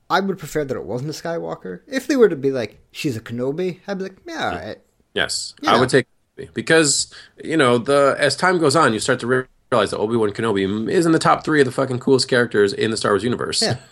I 0.08 0.20
would 0.20 0.38
prefer 0.38 0.64
that 0.64 0.76
it 0.76 0.84
wasn't 0.84 1.10
a 1.10 1.12
Skywalker. 1.12 1.80
If 1.88 2.06
they 2.06 2.14
were 2.14 2.28
to 2.28 2.36
be 2.36 2.52
like, 2.52 2.78
she's 2.92 3.16
a 3.16 3.20
Kenobi, 3.20 3.80
I'd 3.88 3.98
be 3.98 4.04
like, 4.04 4.18
yeah, 4.24 4.50
all 4.50 4.54
right. 4.54 4.78
Yes. 5.14 5.56
I 5.66 5.80
would 5.80 5.88
take 5.90 6.06
Kenobi. 6.36 6.54
because 6.54 7.12
you 7.42 7.56
know 7.56 7.76
the 7.76 8.14
as 8.20 8.36
time 8.36 8.60
goes 8.60 8.76
on, 8.76 8.92
you 8.92 9.00
start 9.00 9.18
to 9.18 9.26
realize 9.26 9.90
that 9.90 9.98
Obi 9.98 10.14
Wan 10.14 10.30
Kenobi 10.30 10.88
is 10.88 11.06
in 11.06 11.10
the 11.10 11.18
top 11.18 11.44
three 11.44 11.60
of 11.60 11.66
the 11.66 11.72
fucking 11.72 11.98
coolest 11.98 12.28
characters 12.28 12.72
in 12.72 12.92
the 12.92 12.96
Star 12.96 13.10
Wars 13.10 13.24
universe. 13.24 13.60
Yeah. 13.60 13.78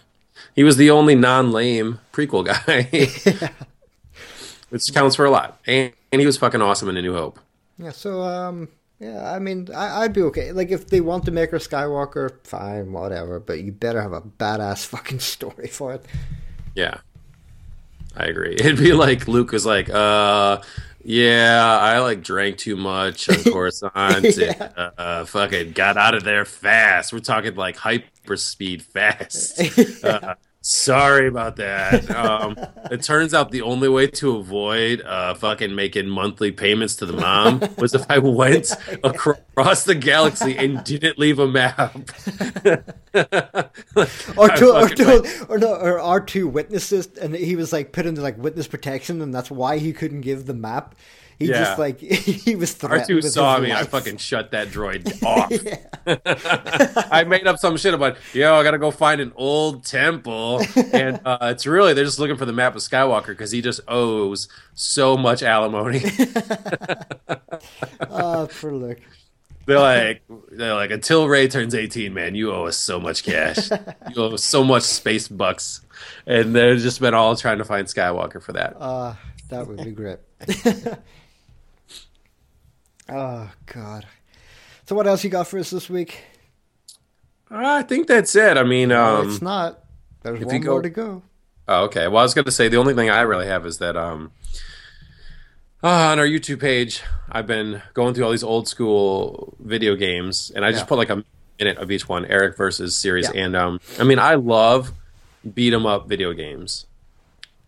He 0.55 0.63
was 0.63 0.77
the 0.77 0.91
only 0.91 1.17
non-lame 1.17 1.99
prequel 2.13 2.45
guy, 2.45 2.89
yeah. 2.93 3.49
which 4.69 4.95
counts 4.95 5.17
for 5.17 5.25
a 5.25 5.31
lot. 5.31 5.59
And, 5.67 5.93
and 6.13 6.21
he 6.21 6.27
was 6.27 6.37
fucking 6.37 6.63
awesome 6.63 6.91
in 6.91 6.97
A 6.97 7.03
New 7.03 7.15
Hope. 7.15 7.41
Yeah. 7.79 7.91
So, 7.91 8.21
um, 8.21 8.69
yeah, 8.99 9.33
I 9.33 9.39
mean, 9.39 9.69
I, 9.75 10.03
I'd 10.03 10.13
be 10.13 10.23
okay. 10.23 10.53
Like, 10.53 10.71
if 10.71 10.89
they 10.89 11.01
want 11.01 11.25
to 11.27 11.31
make 11.31 11.51
her 11.51 11.59
Skywalker, 11.59 12.45
fine, 12.45 12.93
whatever. 12.93 13.41
But 13.41 13.61
you 13.61 13.73
better 13.73 14.01
have 14.01 14.13
a 14.13 14.23
badass 14.23 14.87
fucking 14.87 15.21
story 15.21 15.69
for 15.69 15.95
it. 15.95 16.05
Yeah, 16.75 16.99
I 18.17 18.25
agree. 18.25 18.55
It'd 18.59 18.79
be 18.79 18.93
like 18.93 19.29
Luke 19.29 19.53
was 19.53 19.67
like, 19.67 19.91
uh. 19.91 20.63
Yeah, 21.09 21.79
I 21.81 22.01
like 22.01 22.25
drank 22.25 22.59
too 22.59 22.75
much 22.75 23.29
on 23.29 23.37
Coruscant. 23.53 24.37
Yeah. 24.37 24.71
and, 24.77 24.93
uh, 24.99 25.25
fucking 25.25 25.71
got 25.71 25.97
out 25.97 26.17
of 26.17 26.25
there 26.25 26.45
fast. 26.45 27.13
We're 27.13 27.21
talking 27.21 27.55
like 27.55 27.77
hyper 27.77 28.37
speed 28.37 28.83
fast. 28.83 29.61
Uh, 30.03 30.35
sorry 30.67 31.29
about 31.29 31.57
that. 31.57 32.11
Um, 32.17 32.57
it 32.91 33.03
turns 33.03 33.35
out 33.35 33.51
the 33.51 33.63
only 33.63 33.89
way 33.89 34.07
to 34.07 34.37
avoid 34.37 35.03
uh, 35.03 35.35
fucking 35.35 35.75
making 35.75 36.09
monthly 36.09 36.51
payments 36.51 36.97
to 36.97 37.07
the 37.07 37.13
mom 37.13 37.63
was 37.77 37.95
if 37.95 38.05
I 38.11 38.19
went 38.19 38.73
across 39.05 39.85
the 39.85 39.95
galaxy 39.95 40.57
and 40.57 40.83
didn't 40.83 41.19
leave 41.19 41.39
a 41.39 41.47
map. 41.47 41.95
Or 44.37 44.49
two, 44.51 44.73
or 44.73 44.89
two, 44.89 45.25
or 45.49 45.59
no, 45.59 45.75
or 45.75 46.01
our 46.01 46.21
two 46.21 46.49
witnesses, 46.49 47.09
and 47.21 47.35
he 47.35 47.57
was 47.57 47.73
like 47.73 47.93
put 47.93 48.05
into 48.05 48.21
like 48.21 48.37
witness 48.37 48.67
protection, 48.67 49.23
and 49.23 49.35
that's 49.35 49.51
why 49.51 49.79
he 49.79 49.93
couldn't 49.93 50.21
give 50.21 50.47
the 50.47 50.55
map. 50.55 50.95
He 51.39 51.47
Yeah. 51.47 51.65
just 51.65 51.79
like 51.79 51.99
he 52.01 52.57
was 52.57 52.73
threatened. 52.73 53.09
R2 53.11 53.15
with 53.17 53.31
saw 53.33 53.59
me, 53.59 53.73
I 53.73 53.85
fucking 53.85 54.17
shut 54.17 54.53
that 54.53 54.69
droid 54.69 55.23
off. 55.23 55.53
I 57.13 57.25
made 57.25 57.47
up 57.47 57.59
some 57.59 57.77
shit 57.77 57.93
about, 57.95 58.17
yo, 58.33 58.55
I 58.55 58.63
gotta 58.63 58.79
go 58.79 58.91
find 58.91 59.21
an 59.21 59.33
old 59.37 59.85
temple. 59.85 60.63
And 60.93 61.21
uh, 61.25 61.39
it's 61.43 61.67
really, 61.67 61.93
they're 61.95 62.05
just 62.05 62.19
looking 62.19 62.37
for 62.37 62.47
the 62.47 62.53
map 62.53 62.75
of 62.75 62.81
Skywalker 62.83 63.29
because 63.29 63.51
he 63.51 63.61
just 63.61 63.81
owes 63.89 64.49
so 64.75 65.17
much 65.17 65.43
alimony. 65.43 66.03
Ah, 68.11 68.47
for 68.47 68.73
look. 68.73 68.99
they're 69.67 69.79
like, 69.79 70.23
they're 70.53 70.75
like, 70.75 70.91
until 70.91 71.29
Rey 71.29 71.49
turns 71.49 71.75
18, 71.75 72.15
man, 72.15 72.35
you 72.35 72.53
owe 72.53 72.67
us 72.67 72.77
so 72.77 72.99
much 73.01 73.25
cash. 73.25 73.71
You 73.71 74.23
owe 74.23 74.35
us 74.35 74.45
so 74.45 74.65
much 74.65 74.85
space 74.85 75.29
bucks. 75.29 75.83
And 76.27 76.55
they've 76.55 76.79
just 76.79 77.01
been 77.01 77.15
all 77.15 77.37
trying 77.37 77.59
to 77.59 77.65
find 77.65 77.87
Skywalker 77.87 78.43
for 78.43 78.53
that. 78.53 78.77
Uh, 78.79 79.15
that 79.49 79.67
would 79.67 79.83
be 79.85 79.91
great. 79.91 80.19
Oh 83.09 83.51
God. 83.67 84.07
So 84.87 84.95
what 84.95 85.07
else 85.07 85.25
you 85.25 85.31
got 85.31 85.49
for 85.49 85.59
us 85.59 85.71
this 85.71 85.89
week? 85.91 86.23
I 87.51 87.83
think 87.83 88.07
that's 88.07 88.35
it. 88.35 88.57
I 88.57 88.63
mean, 88.65 88.89
No, 88.91 89.17
um, 89.21 89.29
it's 89.31 89.43
not. 89.43 89.81
There's 90.23 90.45
one 90.45 90.61
go- 90.61 90.71
more 90.73 90.83
to 90.83 90.91
go. 90.91 91.23
Oh, 91.69 91.85
okay. 91.85 92.07
Well, 92.09 92.19
I 92.19 92.23
was 92.23 92.35
going 92.35 92.45
to 92.45 92.51
say 92.53 92.69
the 92.69 92.77
only 92.77 92.95
thing 92.95 93.11
I 93.11 93.23
really 93.23 93.47
have 93.47 93.67
is 93.67 93.79
that 93.79 93.97
um, 93.97 94.31
uh, 95.83 95.89
on 95.89 96.19
our 96.19 96.27
YouTube 96.27 96.61
page, 96.61 97.03
I've 97.31 97.47
been 97.47 97.83
going 97.95 98.15
through 98.15 98.25
all 98.25 98.31
these 98.31 98.43
old 98.45 98.69
school 98.69 99.55
video 99.61 99.95
games, 99.97 100.51
and 100.55 100.65
I 100.65 100.71
just 100.71 100.85
Yeah. 100.85 100.89
put 100.89 100.99
like 100.99 101.11
a 101.11 101.25
minute 101.59 101.79
of 101.79 101.91
each 101.91 102.09
one, 102.09 102.25
Eric 102.27 102.57
versus 102.57 102.97
series. 102.97 103.29
Yeah. 103.35 103.43
And 103.45 103.57
um, 103.57 103.81
I 103.99 104.05
mean, 104.05 104.19
I 104.19 104.35
love 104.37 104.93
beat 105.55 105.73
'em 105.73 105.87
up 105.87 106.09
video 106.09 106.33
games. 106.33 106.87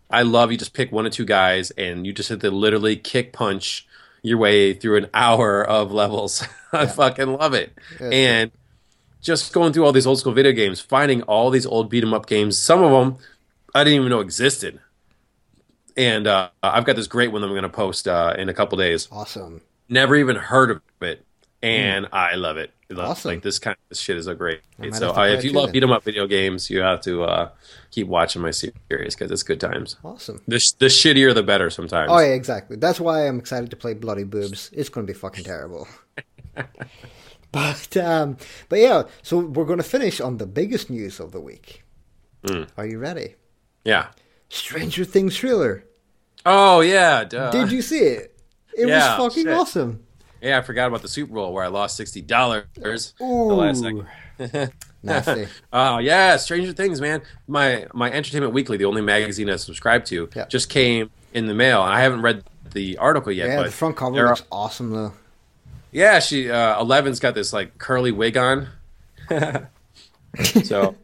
I 0.09 0.23
love 0.23 0.51
you 0.51 0.57
just 0.57 0.73
pick 0.73 0.91
one 0.91 1.05
or 1.05 1.09
two 1.09 1.25
guys, 1.25 1.71
and 1.71 2.05
you 2.05 2.13
just 2.13 2.29
have 2.29 2.39
to 2.39 2.51
literally 2.51 2.95
kick 2.95 3.31
punch 3.33 3.85
your 4.21 4.37
way 4.37 4.73
through 4.73 4.97
an 4.97 5.07
hour 5.13 5.63
of 5.63 5.91
levels. 5.91 6.43
I 6.73 6.85
fucking 6.85 7.33
love 7.33 7.53
it. 7.53 7.77
Yeah. 7.99 8.09
and 8.09 8.51
just 9.21 9.51
going 9.53 9.73
through 9.73 9.85
all 9.85 9.91
these 9.91 10.07
old 10.07 10.19
school 10.19 10.33
video 10.33 10.51
games, 10.53 10.79
finding 10.79 11.21
all 11.23 11.49
these 11.49 11.65
old 11.65 11.89
beat 11.89 12.03
'em 12.03 12.13
up 12.13 12.25
games. 12.25 12.57
Some 12.57 12.81
of 12.83 12.91
them 12.91 13.17
I 13.73 13.83
didn't 13.83 13.97
even 13.99 14.09
know 14.09 14.19
existed. 14.19 14.79
And 15.97 16.27
uh, 16.27 16.49
I've 16.63 16.85
got 16.85 16.95
this 16.95 17.07
great 17.07 17.31
one 17.31 17.41
that 17.41 17.47
I'm 17.47 17.53
going 17.53 17.63
to 17.63 17.69
post 17.69 18.07
uh, 18.07 18.33
in 18.37 18.47
a 18.49 18.53
couple 18.53 18.77
days. 18.77 19.07
Awesome. 19.11 19.61
Never 19.89 20.15
even 20.15 20.35
heard 20.37 20.71
of 20.71 20.81
it, 21.01 21.25
and 21.61 22.07
I 22.13 22.35
love 22.35 22.57
it. 22.57 22.71
I 22.89 22.93
love-. 22.95 23.09
Awesome. 23.09 23.29
Like 23.31 23.41
this 23.43 23.59
kind 23.59 23.77
of 23.91 23.97
shit 23.97 24.17
is 24.17 24.27
a 24.27 24.35
great. 24.35 24.61
might 24.77 24.95
So 24.95 25.11
uh, 25.11 25.25
if 25.27 25.43
you 25.43 25.51
love 25.51 25.67
then. 25.67 25.73
beat 25.73 25.83
'em 25.83 25.91
up 25.91 26.03
video 26.03 26.25
games, 26.27 26.69
you 26.69 26.79
have 26.79 27.01
to 27.01 27.23
uh, 27.23 27.49
keep 27.91 28.07
watching 28.07 28.41
my 28.41 28.51
series 28.51 28.73
because 28.89 29.31
it's 29.31 29.43
good 29.43 29.59
times. 29.59 29.97
Awesome. 30.03 30.41
The, 30.47 30.57
the 30.79 30.87
shittier, 30.87 31.33
the 31.33 31.43
better. 31.43 31.69
Sometimes. 31.69 32.09
Oh 32.11 32.19
yeah, 32.19 32.33
exactly. 32.33 32.77
That's 32.77 32.99
why 32.99 33.27
I'm 33.27 33.39
excited 33.39 33.69
to 33.69 33.75
play 33.75 33.93
Bloody 33.93 34.23
Boobs. 34.23 34.69
It's 34.73 34.89
going 34.89 35.05
to 35.05 35.13
be 35.13 35.17
fucking 35.17 35.43
terrible. 35.43 35.87
but 37.51 37.97
um, 37.97 38.37
but 38.69 38.79
yeah, 38.79 39.03
so 39.21 39.39
we're 39.39 39.65
going 39.65 39.77
to 39.77 39.83
finish 39.83 40.19
on 40.19 40.37
the 40.37 40.47
biggest 40.47 40.89
news 40.89 41.19
of 41.19 41.31
the 41.31 41.41
week. 41.41 41.83
Hmm. 42.47 42.63
Are 42.77 42.87
you 42.87 42.99
ready? 42.99 43.35
Yeah. 43.83 44.07
Stranger 44.49 45.05
Things 45.05 45.37
thriller. 45.37 45.85
Oh 46.45 46.81
yeah. 46.81 47.23
Duh. 47.23 47.51
Did 47.51 47.71
you 47.71 47.81
see 47.81 47.99
it? 47.99 48.35
It 48.75 48.87
yeah, 48.87 49.17
was 49.17 49.27
fucking 49.27 49.43
shit. 49.45 49.53
awesome. 49.53 50.03
Yeah, 50.41 50.57
I 50.57 50.61
forgot 50.61 50.87
about 50.87 51.01
the 51.01 51.07
Super 51.07 51.33
Bowl 51.33 51.53
where 51.53 51.63
I 51.63 51.67
lost 51.67 51.97
sixty 51.97 52.21
dollars 52.21 52.65
the 52.75 53.23
last 53.25 53.81
second. 53.81 54.05
nasty. 55.03 55.47
Oh 55.73 55.97
yeah, 55.97 56.37
Stranger 56.37 56.71
Things, 56.73 57.01
man. 57.01 57.21
My 57.47 57.87
my 57.93 58.11
Entertainment 58.11 58.53
Weekly, 58.53 58.77
the 58.77 58.85
only 58.85 59.01
magazine 59.01 59.49
I 59.49 59.57
subscribe 59.57 60.05
to, 60.05 60.29
Yeah. 60.35 60.45
just 60.47 60.69
came 60.69 61.09
in 61.33 61.47
the 61.47 61.53
mail, 61.53 61.81
I 61.81 62.01
haven't 62.01 62.21
read 62.21 62.43
the 62.73 62.97
article 62.97 63.31
yet. 63.31 63.47
Yeah, 63.49 63.57
but 63.57 63.65
the 63.65 63.71
front 63.71 63.97
cover 63.97 64.15
there 64.15 64.25
are- 64.27 64.29
looks 64.29 64.43
awesome 64.51 64.91
though. 64.91 65.13
yeah, 65.91 66.19
she 66.19 66.49
uh, 66.49 66.79
Eleven's 66.79 67.19
got 67.19 67.35
this 67.35 67.51
like 67.53 67.77
curly 67.77 68.11
wig 68.11 68.37
on. 68.37 68.69
so 70.63 70.95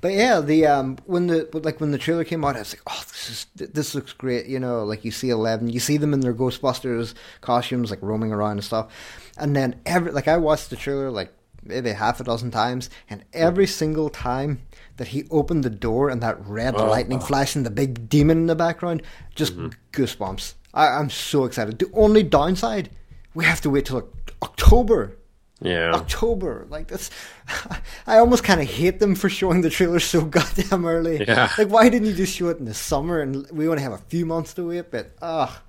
But 0.00 0.12
yeah, 0.12 0.40
the 0.40 0.66
um 0.66 0.96
when 1.06 1.26
the 1.26 1.48
like 1.52 1.80
when 1.80 1.90
the 1.90 1.98
trailer 1.98 2.24
came 2.24 2.44
out, 2.44 2.56
I 2.56 2.60
was 2.60 2.72
like, 2.72 2.82
oh, 2.86 3.04
this 3.08 3.30
is 3.30 3.46
this 3.72 3.94
looks 3.94 4.12
great. 4.12 4.46
You 4.46 4.58
know, 4.58 4.84
like 4.84 5.04
you 5.04 5.10
see 5.10 5.30
Eleven, 5.30 5.68
you 5.68 5.80
see 5.80 5.98
them 5.98 6.14
in 6.14 6.20
their 6.20 6.34
Ghostbusters 6.34 7.14
costumes, 7.40 7.90
like 7.90 8.02
roaming 8.02 8.32
around 8.32 8.52
and 8.52 8.64
stuff. 8.64 8.92
And 9.36 9.54
then 9.54 9.80
every 9.84 10.12
like 10.12 10.28
I 10.28 10.38
watched 10.38 10.70
the 10.70 10.76
trailer 10.76 11.10
like 11.10 11.32
maybe 11.62 11.90
half 11.90 12.20
a 12.20 12.24
dozen 12.24 12.50
times, 12.50 12.88
and 13.10 13.24
every 13.34 13.66
single 13.66 14.08
time 14.08 14.62
that 14.96 15.08
he 15.08 15.24
opened 15.30 15.64
the 15.64 15.70
door 15.70 16.08
and 16.08 16.22
that 16.22 16.46
red 16.46 16.74
lightning 16.74 17.20
flash 17.20 17.54
and 17.54 17.66
the 17.66 17.70
big 17.70 18.08
demon 18.08 18.38
in 18.38 18.46
the 18.46 18.54
background, 18.54 19.02
just 19.34 19.54
goosebumps. 19.92 20.54
I, 20.72 20.88
I'm 20.88 21.10
so 21.10 21.44
excited. 21.44 21.78
The 21.78 21.90
only 21.92 22.22
downside, 22.22 22.90
we 23.34 23.44
have 23.44 23.60
to 23.62 23.70
wait 23.70 23.86
till 23.86 24.08
October 24.42 25.16
Yeah. 25.62 25.92
October. 25.92 26.66
Like 26.70 26.88
that's, 26.88 27.10
I 28.06 28.18
almost 28.18 28.44
kind 28.44 28.60
of 28.60 28.66
hate 28.68 28.98
them 28.98 29.14
for 29.14 29.28
showing 29.28 29.60
the 29.60 29.70
trailer 29.70 30.00
so 30.00 30.22
goddamn 30.38 30.86
early. 30.86 31.24
Yeah. 31.26 31.50
Like, 31.58 31.68
why 31.68 31.88
didn't 31.88 32.08
you 32.08 32.14
just 32.14 32.34
show 32.34 32.48
it 32.48 32.58
in 32.58 32.64
the 32.64 32.74
summer 32.74 33.20
and 33.20 33.46
we 33.50 33.68
only 33.68 33.82
have 33.82 33.92
a 33.92 33.98
few 33.98 34.24
months 34.24 34.54
to 34.54 34.68
wait? 34.68 34.90
But 34.90 35.12
ah, 35.20 35.62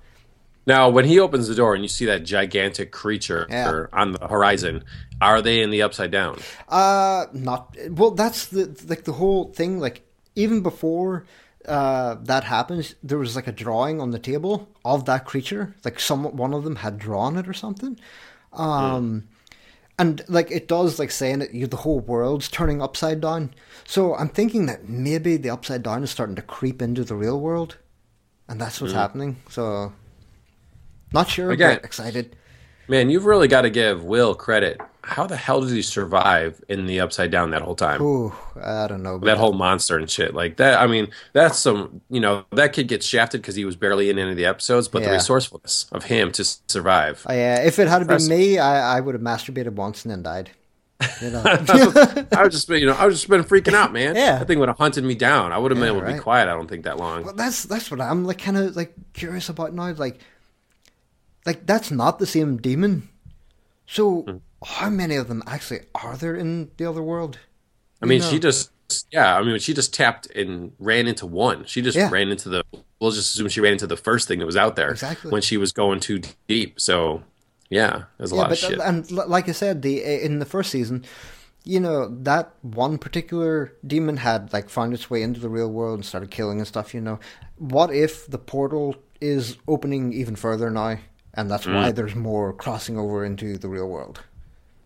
Now, 0.66 0.88
when 0.88 1.04
he 1.04 1.18
opens 1.20 1.46
the 1.48 1.54
door 1.54 1.74
and 1.74 1.82
you 1.84 1.88
see 1.88 2.06
that 2.06 2.24
gigantic 2.24 2.90
creature 2.92 3.46
Yeah. 3.50 3.86
on 3.92 4.12
the 4.12 4.26
horizon, 4.28 4.84
are 5.20 5.42
they 5.42 5.60
in 5.60 5.70
the 5.70 5.82
upside 5.82 6.10
down? 6.10 6.38
uh, 6.68 7.26
not 7.32 7.76
well. 7.90 8.12
That's 8.12 8.46
the 8.46 8.64
like 8.88 9.04
the 9.04 9.12
whole 9.12 9.52
thing. 9.52 9.78
Like 9.78 10.02
even 10.34 10.62
before 10.62 11.26
uh 11.68 12.16
that 12.24 12.44
happens, 12.44 12.94
there 13.04 13.18
was 13.18 13.36
like 13.36 13.46
a 13.46 13.52
drawing 13.52 14.00
on 14.00 14.10
the 14.10 14.18
table 14.18 14.68
of 14.84 15.04
that 15.04 15.26
creature. 15.26 15.74
Like 15.84 16.00
some 16.00 16.24
one 16.36 16.54
of 16.54 16.64
them 16.64 16.76
had 16.76 16.98
drawn 16.98 17.36
it 17.36 17.46
or 17.46 17.52
something. 17.52 17.98
Um. 18.54 19.28
And 19.98 20.24
like 20.28 20.50
it 20.50 20.68
does, 20.68 20.98
like 20.98 21.10
saying 21.10 21.40
that 21.40 21.54
you, 21.54 21.66
the 21.66 21.76
whole 21.76 22.00
world's 22.00 22.48
turning 22.48 22.80
upside 22.80 23.20
down. 23.20 23.54
So 23.84 24.14
I'm 24.14 24.28
thinking 24.28 24.66
that 24.66 24.88
maybe 24.88 25.36
the 25.36 25.50
upside 25.50 25.82
down 25.82 26.02
is 26.02 26.10
starting 26.10 26.36
to 26.36 26.42
creep 26.42 26.80
into 26.80 27.04
the 27.04 27.14
real 27.14 27.38
world, 27.38 27.76
and 28.48 28.60
that's 28.60 28.80
what's 28.80 28.92
hmm. 28.92 28.98
happening. 28.98 29.36
So, 29.48 29.92
not 31.12 31.28
sure, 31.28 31.50
Again- 31.50 31.76
but 31.76 31.84
excited. 31.84 32.36
Man, 32.88 33.10
you've 33.10 33.26
really 33.26 33.48
got 33.48 33.62
to 33.62 33.70
give 33.70 34.02
Will 34.04 34.34
credit. 34.34 34.80
How 35.04 35.26
the 35.26 35.36
hell 35.36 35.60
did 35.60 35.70
he 35.70 35.82
survive 35.82 36.62
in 36.68 36.86
the 36.86 37.00
upside 37.00 37.30
down 37.32 37.50
that 37.50 37.62
whole 37.62 37.74
time? 37.74 38.00
Ooh, 38.00 38.32
I 38.62 38.86
don't 38.86 39.02
know. 39.02 39.18
that 39.18 39.36
whole 39.36 39.52
monster 39.52 39.98
and 39.98 40.08
shit 40.08 40.32
like 40.32 40.58
that. 40.58 40.80
I 40.80 40.86
mean, 40.86 41.08
that's 41.32 41.58
some 41.58 42.00
you 42.08 42.20
know 42.20 42.44
that 42.52 42.72
kid 42.72 42.86
gets 42.88 43.04
shafted 43.04 43.42
because 43.42 43.56
he 43.56 43.64
was 43.64 43.74
barely 43.74 44.10
in 44.10 44.18
any 44.18 44.30
of 44.30 44.36
the 44.36 44.46
episodes, 44.46 44.86
but 44.88 45.02
the 45.02 45.10
resourcefulness 45.10 45.86
of 45.92 46.04
him 46.04 46.30
to 46.32 46.44
survive. 46.68 47.24
Oh, 47.28 47.32
yeah, 47.32 47.56
if 47.62 47.78
it 47.80 47.88
had 47.88 48.06
been 48.06 48.28
me, 48.28 48.58
I, 48.58 48.98
I 48.98 49.00
would 49.00 49.14
have 49.14 49.22
masturbated 49.22 49.72
once 49.72 50.04
and 50.04 50.12
then 50.12 50.22
died. 50.22 50.50
You 51.20 51.30
know, 51.30 51.42
I 51.44 52.44
was 52.44 52.52
just 52.54 52.68
you 52.68 52.86
know 52.86 52.92
I 52.94 53.06
was 53.06 53.16
just 53.16 53.28
been 53.28 53.42
freaking 53.42 53.74
out, 53.74 53.92
man. 53.92 54.14
Yeah. 54.22 54.38
that 54.38 54.46
thing 54.46 54.60
would 54.60 54.68
have 54.68 54.78
hunted 54.78 55.02
me 55.02 55.16
down. 55.16 55.50
I 55.50 55.58
would 55.58 55.72
have 55.72 55.78
been 55.80 55.88
Yeah, 55.92 55.98
able 55.98 56.06
to 56.06 56.14
be 56.14 56.20
quiet. 56.20 56.44
I 56.48 56.52
don't 56.52 56.68
think 56.68 56.84
that 56.84 56.96
long. 56.96 57.24
Well, 57.24 57.34
that's 57.34 57.64
that's 57.64 57.90
what 57.90 58.00
I'm 58.00 58.24
like, 58.24 58.38
kind 58.38 58.56
of 58.56 58.76
like 58.76 58.94
curious 59.14 59.48
about 59.48 59.74
now. 59.74 59.90
Like, 59.94 60.20
like 61.44 61.66
that's 61.66 61.90
not 61.90 62.20
the 62.20 62.26
same 62.26 62.56
demon. 62.58 63.08
So, 63.86 64.22
Hmm. 64.22 64.36
How 64.64 64.90
many 64.90 65.16
of 65.16 65.28
them 65.28 65.42
actually 65.46 65.80
are 65.94 66.16
there 66.16 66.34
in 66.34 66.70
the 66.76 66.86
other 66.88 67.02
world? 67.02 67.38
I 68.02 68.06
mean, 68.06 68.20
know. 68.20 68.30
she 68.30 68.38
just 68.38 68.70
yeah. 69.10 69.36
I 69.38 69.42
mean, 69.42 69.58
she 69.58 69.72
just 69.74 69.94
tapped 69.94 70.26
and 70.30 70.72
ran 70.78 71.06
into 71.06 71.26
one. 71.26 71.64
She 71.66 71.80
just 71.82 71.96
Yeah. 71.96 72.10
ran 72.10 72.28
into 72.28 72.48
the. 72.48 72.62
We'll 73.00 73.10
just 73.10 73.34
assume 73.34 73.48
she 73.48 73.60
ran 73.60 73.72
into 73.72 73.86
the 73.86 73.96
first 73.96 74.28
thing 74.28 74.38
that 74.38 74.46
was 74.46 74.56
out 74.56 74.76
there 74.76 74.90
Exactly. 74.90 75.30
when 75.30 75.42
she 75.42 75.56
was 75.56 75.72
going 75.72 75.98
too 76.00 76.20
deep. 76.46 76.80
So 76.80 77.22
yeah, 77.70 78.04
there's 78.18 78.32
a 78.32 78.34
yeah, 78.34 78.40
lot 78.40 78.50
but 78.50 78.62
of 78.62 78.70
shit. 78.70 78.80
and 78.80 79.10
like 79.10 79.48
I 79.48 79.52
said, 79.52 79.82
the 79.82 80.02
in 80.24 80.38
the 80.38 80.44
first 80.44 80.70
season, 80.70 81.04
you 81.64 81.80
know 81.80 82.08
that 82.22 82.52
one 82.62 82.98
particular 82.98 83.72
demon 83.86 84.18
had 84.18 84.52
like 84.52 84.68
found 84.68 84.92
its 84.94 85.08
way 85.10 85.22
into 85.22 85.40
the 85.40 85.48
real 85.48 85.70
world 85.70 85.94
and 85.98 86.04
started 86.04 86.30
killing 86.30 86.58
and 86.58 86.66
stuff. 86.68 86.92
You 86.94 87.00
know, 87.00 87.18
what 87.56 87.92
if 87.92 88.26
the 88.28 88.38
portal 88.38 88.96
is 89.20 89.56
opening 89.66 90.12
even 90.12 90.36
further 90.36 90.70
now, 90.70 90.98
and 91.34 91.50
that's 91.50 91.66
why 91.66 91.90
Mm. 91.90 91.94
there's 91.94 92.14
more 92.14 92.52
crossing 92.52 92.98
over 92.98 93.24
into 93.24 93.56
the 93.56 93.68
real 93.68 93.88
world? 93.88 94.20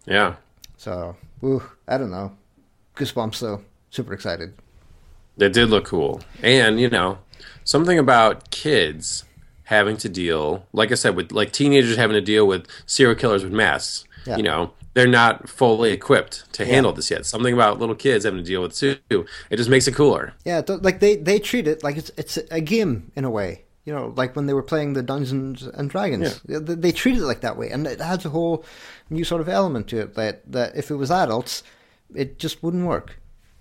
Yeah. 0.06 0.36
So, 0.76 1.16
I 1.88 1.98
don't 1.98 2.10
know. 2.10 2.32
Goosebumps 2.96 3.40
though. 3.40 3.62
Super 3.90 4.12
excited. 4.14 4.54
It 5.38 5.52
did 5.52 5.68
look 5.68 5.84
cool. 5.84 6.22
And, 6.42 6.80
you 6.80 6.88
know, 6.88 7.18
something 7.64 7.98
about 7.98 8.50
kids 8.50 9.24
having 9.64 9.96
to 9.98 10.08
deal, 10.08 10.66
like 10.72 10.92
I 10.92 10.94
said, 10.94 11.16
with 11.16 11.32
like 11.32 11.52
teenagers 11.52 11.96
having 11.96 12.14
to 12.14 12.20
deal 12.20 12.46
with 12.46 12.66
serial 12.86 13.16
killers 13.16 13.44
with 13.44 13.52
masks. 13.52 14.04
Yeah. 14.26 14.36
You 14.38 14.42
know, 14.44 14.72
they're 14.94 15.06
not 15.06 15.48
fully 15.48 15.92
equipped 15.92 16.50
to 16.54 16.64
handle 16.64 16.90
this 16.92 17.10
yet. 17.10 17.26
Something 17.26 17.52
about 17.52 17.78
little 17.78 17.94
kids 17.94 18.24
having 18.24 18.42
to 18.42 18.44
deal 18.44 18.62
with 18.62 18.74
too. 18.74 18.96
It 19.10 19.56
just 19.56 19.68
makes 19.68 19.86
it 19.86 19.94
cooler. 19.94 20.32
Yeah, 20.46 20.62
like 20.66 21.00
they 21.00 21.16
they 21.16 21.38
treat 21.38 21.68
it 21.68 21.84
like 21.84 21.98
it's 21.98 22.10
it's 22.16 22.38
a 22.50 22.62
game 22.62 23.12
in 23.14 23.24
a 23.24 23.30
way. 23.30 23.65
You 23.86 23.94
know, 23.94 24.12
like 24.16 24.36
when 24.36 24.46
they 24.46 24.52
were 24.52 24.62
playing 24.64 24.92
the 24.92 25.02
Dungeons 25.02 25.62
and 25.62 25.88
Dragons, 25.88 26.40
they, 26.42 26.58
they 26.74 26.92
treat 26.92 27.16
it 27.16 27.22
like 27.22 27.40
that 27.40 27.56
way, 27.56 27.70
and 27.70 27.86
it 27.86 28.00
adds 28.00 28.26
a 28.26 28.30
whole 28.30 28.64
new 29.10 29.24
sort 29.24 29.40
of 29.40 29.48
element 29.48 29.86
to 29.88 30.00
it. 30.00 30.14
That 30.16 30.42
that 30.52 30.76
if 30.76 30.90
it 30.90 30.96
was 30.96 31.10
adults, 31.10 31.62
it 32.14 32.38
just 32.38 32.62
wouldn't 32.62 32.84
work. 32.86 33.18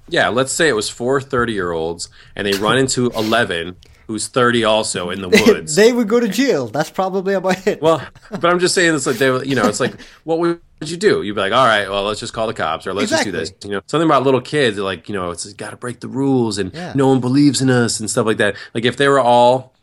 Yeah, 0.10 0.30
let's 0.30 0.52
say 0.52 0.68
it 0.68 0.76
was 0.76 0.90
four 0.90 1.22
30 1.22 1.54
year 1.54 1.72
olds 1.72 2.10
and 2.36 2.46
they 2.46 2.54
run 2.58 2.78
into 2.78 3.10
11 3.16 3.76
who's 4.06 4.28
30 4.28 4.64
also 4.64 5.10
in 5.10 5.20
the 5.24 5.30
woods. 5.30 5.76
they 5.76 5.92
would 5.92 6.08
go 6.08 6.20
to 6.20 6.28
jail. 6.28 6.68
That's 6.68 6.92
probably 6.92 7.34
about 7.34 7.66
it. 7.66 7.82
Well, 7.82 8.06
but 8.30 8.46
I'm 8.46 8.60
just 8.60 8.76
saying 8.76 8.94
it's 8.94 9.08
like 9.08 9.18
they, 9.18 9.28
you 9.46 9.56
know, 9.56 9.68
it's 9.68 9.80
like 9.80 10.00
what 10.24 10.38
would 10.40 10.60
you 10.84 10.98
do? 10.98 11.24
You'd 11.24 11.34
be 11.34 11.42
like, 11.42 11.54
all 11.54 11.66
right, 11.66 11.90
well, 11.90 12.04
let's 12.04 12.20
just 12.20 12.34
call 12.34 12.46
the 12.46 12.54
cops 12.54 12.86
or 12.86 12.94
let's 12.94 13.10
just 13.10 13.24
do 13.24 13.32
this. 13.32 13.52
You 13.64 13.72
know, 13.72 13.82
something 13.88 14.06
about 14.08 14.22
little 14.24 14.42
kids, 14.42 14.78
like 14.78 15.10
you 15.10 15.16
know, 15.16 15.32
it's 15.32 15.52
got 15.54 15.72
to 15.72 15.78
break 15.78 16.02
the 16.02 16.08
rules 16.08 16.58
and 16.60 16.72
Yeah. 16.74 16.94
no 16.96 17.08
one 17.08 17.20
believes 17.20 17.62
in 17.64 17.70
us 17.72 18.00
and 18.00 18.08
stuff 18.10 18.26
like 18.28 18.38
that. 18.38 18.56
Like 18.76 18.86
if 18.86 18.98
they 18.98 19.08
were 19.08 19.20
all 19.20 19.74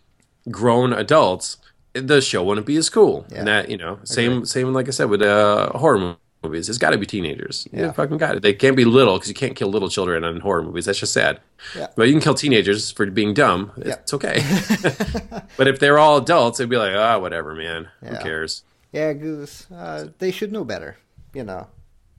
grown 0.51 0.93
adults, 0.93 1.57
the 1.93 2.21
show 2.21 2.43
wouldn't 2.43 2.67
be 2.67 2.77
as 2.77 2.89
cool. 2.91 3.27
Yeah. 3.31 3.39
And 3.39 3.49
that 3.49 3.71
you 3.71 3.77
know, 3.77 3.99
same 4.05 4.45
same 4.47 4.73
like 4.73 4.89
I 4.89 4.91
said 4.93 5.09
with 5.11 5.23
uh, 5.23 5.71
horror 5.71 6.17
movies, 6.43 6.69
it's 6.69 6.79
got 6.79 6.91
to 6.91 6.99
be 6.99 7.07
teenagers. 7.07 7.69
Yeah, 7.73 7.81
Yeah. 7.81 7.93
fucking 7.93 8.19
got 8.19 8.37
it. 8.37 8.43
They 8.43 8.53
can't 8.55 8.77
be 8.77 8.85
little 8.85 9.15
because 9.15 9.29
you 9.29 9.35
can't 9.35 9.55
kill 9.55 9.69
little 9.69 9.89
children 9.89 10.25
in 10.25 10.41
horror 10.41 10.63
movies. 10.63 10.87
That's 10.87 10.99
just 10.99 11.13
sad. 11.13 11.41
Yeah. 11.77 11.89
But 11.97 12.09
you 12.09 12.15
can 12.15 12.21
kill 12.21 12.35
teenagers 12.35 12.91
for 12.91 13.07
being 13.07 13.35
dumb. 13.35 13.71
Yeah. 13.77 13.95
It's 13.95 14.13
okay. 14.15 14.43
but 15.57 15.69
if 15.69 15.79
they're 15.79 15.99
all 15.99 16.17
adults, 16.19 16.59
it'd 16.59 16.71
be 16.71 16.77
like, 16.77 16.95
ah, 16.97 17.19
whatever, 17.19 17.55
man. 17.55 17.89
Who 18.05 18.17
cares? 18.17 18.65
yeah, 18.93 19.13
Goose. 19.13 19.71
Uh, 19.71 20.09
they 20.19 20.31
should 20.31 20.53
know 20.53 20.65
better. 20.65 20.97
You 21.33 21.45
know, 21.45 21.69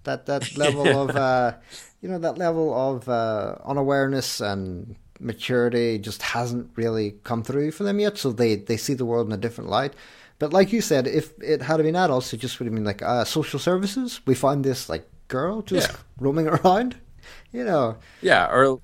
that 0.05 0.25
that 0.27 0.57
level 0.63 0.87
of 1.09 1.15
uh, 1.15 1.53
you 2.01 2.09
know 2.09 2.17
that 2.19 2.37
level 2.37 2.73
of 2.73 3.07
uh, 3.09 3.55
unawareness 3.65 4.39
and 4.41 4.95
maturity 5.23 5.97
just 5.97 6.21
hasn't 6.21 6.69
really 6.75 7.15
come 7.23 7.43
through 7.43 7.71
for 7.71 7.83
them 7.83 7.99
yet. 7.99 8.17
So 8.17 8.31
they 8.31 8.55
they 8.55 8.77
see 8.77 8.93
the 8.93 9.05
world 9.05 9.27
in 9.27 9.33
a 9.33 9.37
different 9.37 9.69
light. 9.69 9.93
But 10.39 10.51
like 10.53 10.73
you 10.73 10.81
said, 10.81 11.07
if 11.07 11.31
it 11.41 11.61
had 11.61 11.77
been 11.77 11.95
adults, 11.95 12.33
it 12.33 12.37
just 12.37 12.59
would 12.59 12.65
have 12.65 12.73
been 12.75 12.83
like 12.83 13.01
uh, 13.01 13.23
social 13.23 13.59
services. 13.59 14.19
We 14.25 14.35
find 14.35 14.63
this 14.63 14.89
like 14.89 15.07
girl 15.27 15.61
just 15.61 15.89
Yeah. 15.89 15.97
roaming 16.19 16.47
around. 16.47 16.95
You 17.53 17.63
know, 17.63 17.95
Yeah, 18.21 18.47
or 18.51 18.79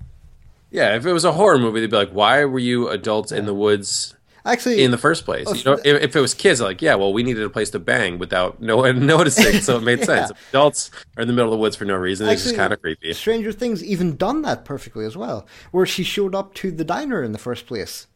yeah, 0.70 0.94
if 0.96 1.04
it 1.04 1.12
was 1.12 1.24
a 1.24 1.32
horror 1.32 1.58
movie, 1.58 1.80
they'd 1.80 1.90
be 1.90 1.96
like, 1.96 2.10
"Why 2.12 2.44
were 2.44 2.58
you 2.60 2.88
adults 2.88 3.32
in 3.32 3.44
the 3.44 3.52
woods 3.54 4.14
actually, 4.44 4.82
in 4.82 4.90
the 4.90 4.98
first 4.98 5.24
place?" 5.24 5.46
Oh, 5.48 5.54
You 5.54 5.64
know, 5.64 5.72
if, 5.84 6.02
if 6.02 6.16
it 6.16 6.20
was 6.20 6.34
kids, 6.34 6.60
like, 6.60 6.80
yeah, 6.82 6.94
well, 6.94 7.12
we 7.12 7.22
needed 7.22 7.42
a 7.42 7.50
place 7.50 7.70
to 7.70 7.78
bang 7.78 8.18
without 8.18 8.60
no 8.60 8.78
one 8.78 9.06
noticing, 9.14 9.60
so 9.60 9.76
it 9.78 9.82
made 9.82 9.98
Yeah. 10.14 10.26
sense. 10.26 10.30
If 10.30 10.36
adults 10.50 10.90
are 11.16 11.22
in 11.22 11.28
the 11.28 11.34
middle 11.34 11.52
of 11.52 11.58
the 11.58 11.60
woods 11.62 11.76
for 11.76 11.84
no 11.84 11.96
reason. 11.96 12.28
It's 12.28 12.42
just 12.44 12.56
kind 12.56 12.72
of 12.72 12.80
creepy. 12.80 13.12
Stranger 13.12 13.52
Things 13.52 13.82
even 13.84 14.16
done 14.16 14.42
that 14.42 14.64
perfectly 14.64 15.04
as 15.04 15.16
well, 15.16 15.46
where 15.72 15.86
she 15.86 16.02
showed 16.04 16.34
up 16.34 16.54
to 16.54 16.70
the 16.70 16.84
diner 16.84 17.22
in 17.22 17.32
the 17.32 17.38
first 17.38 17.66
place, 17.66 18.06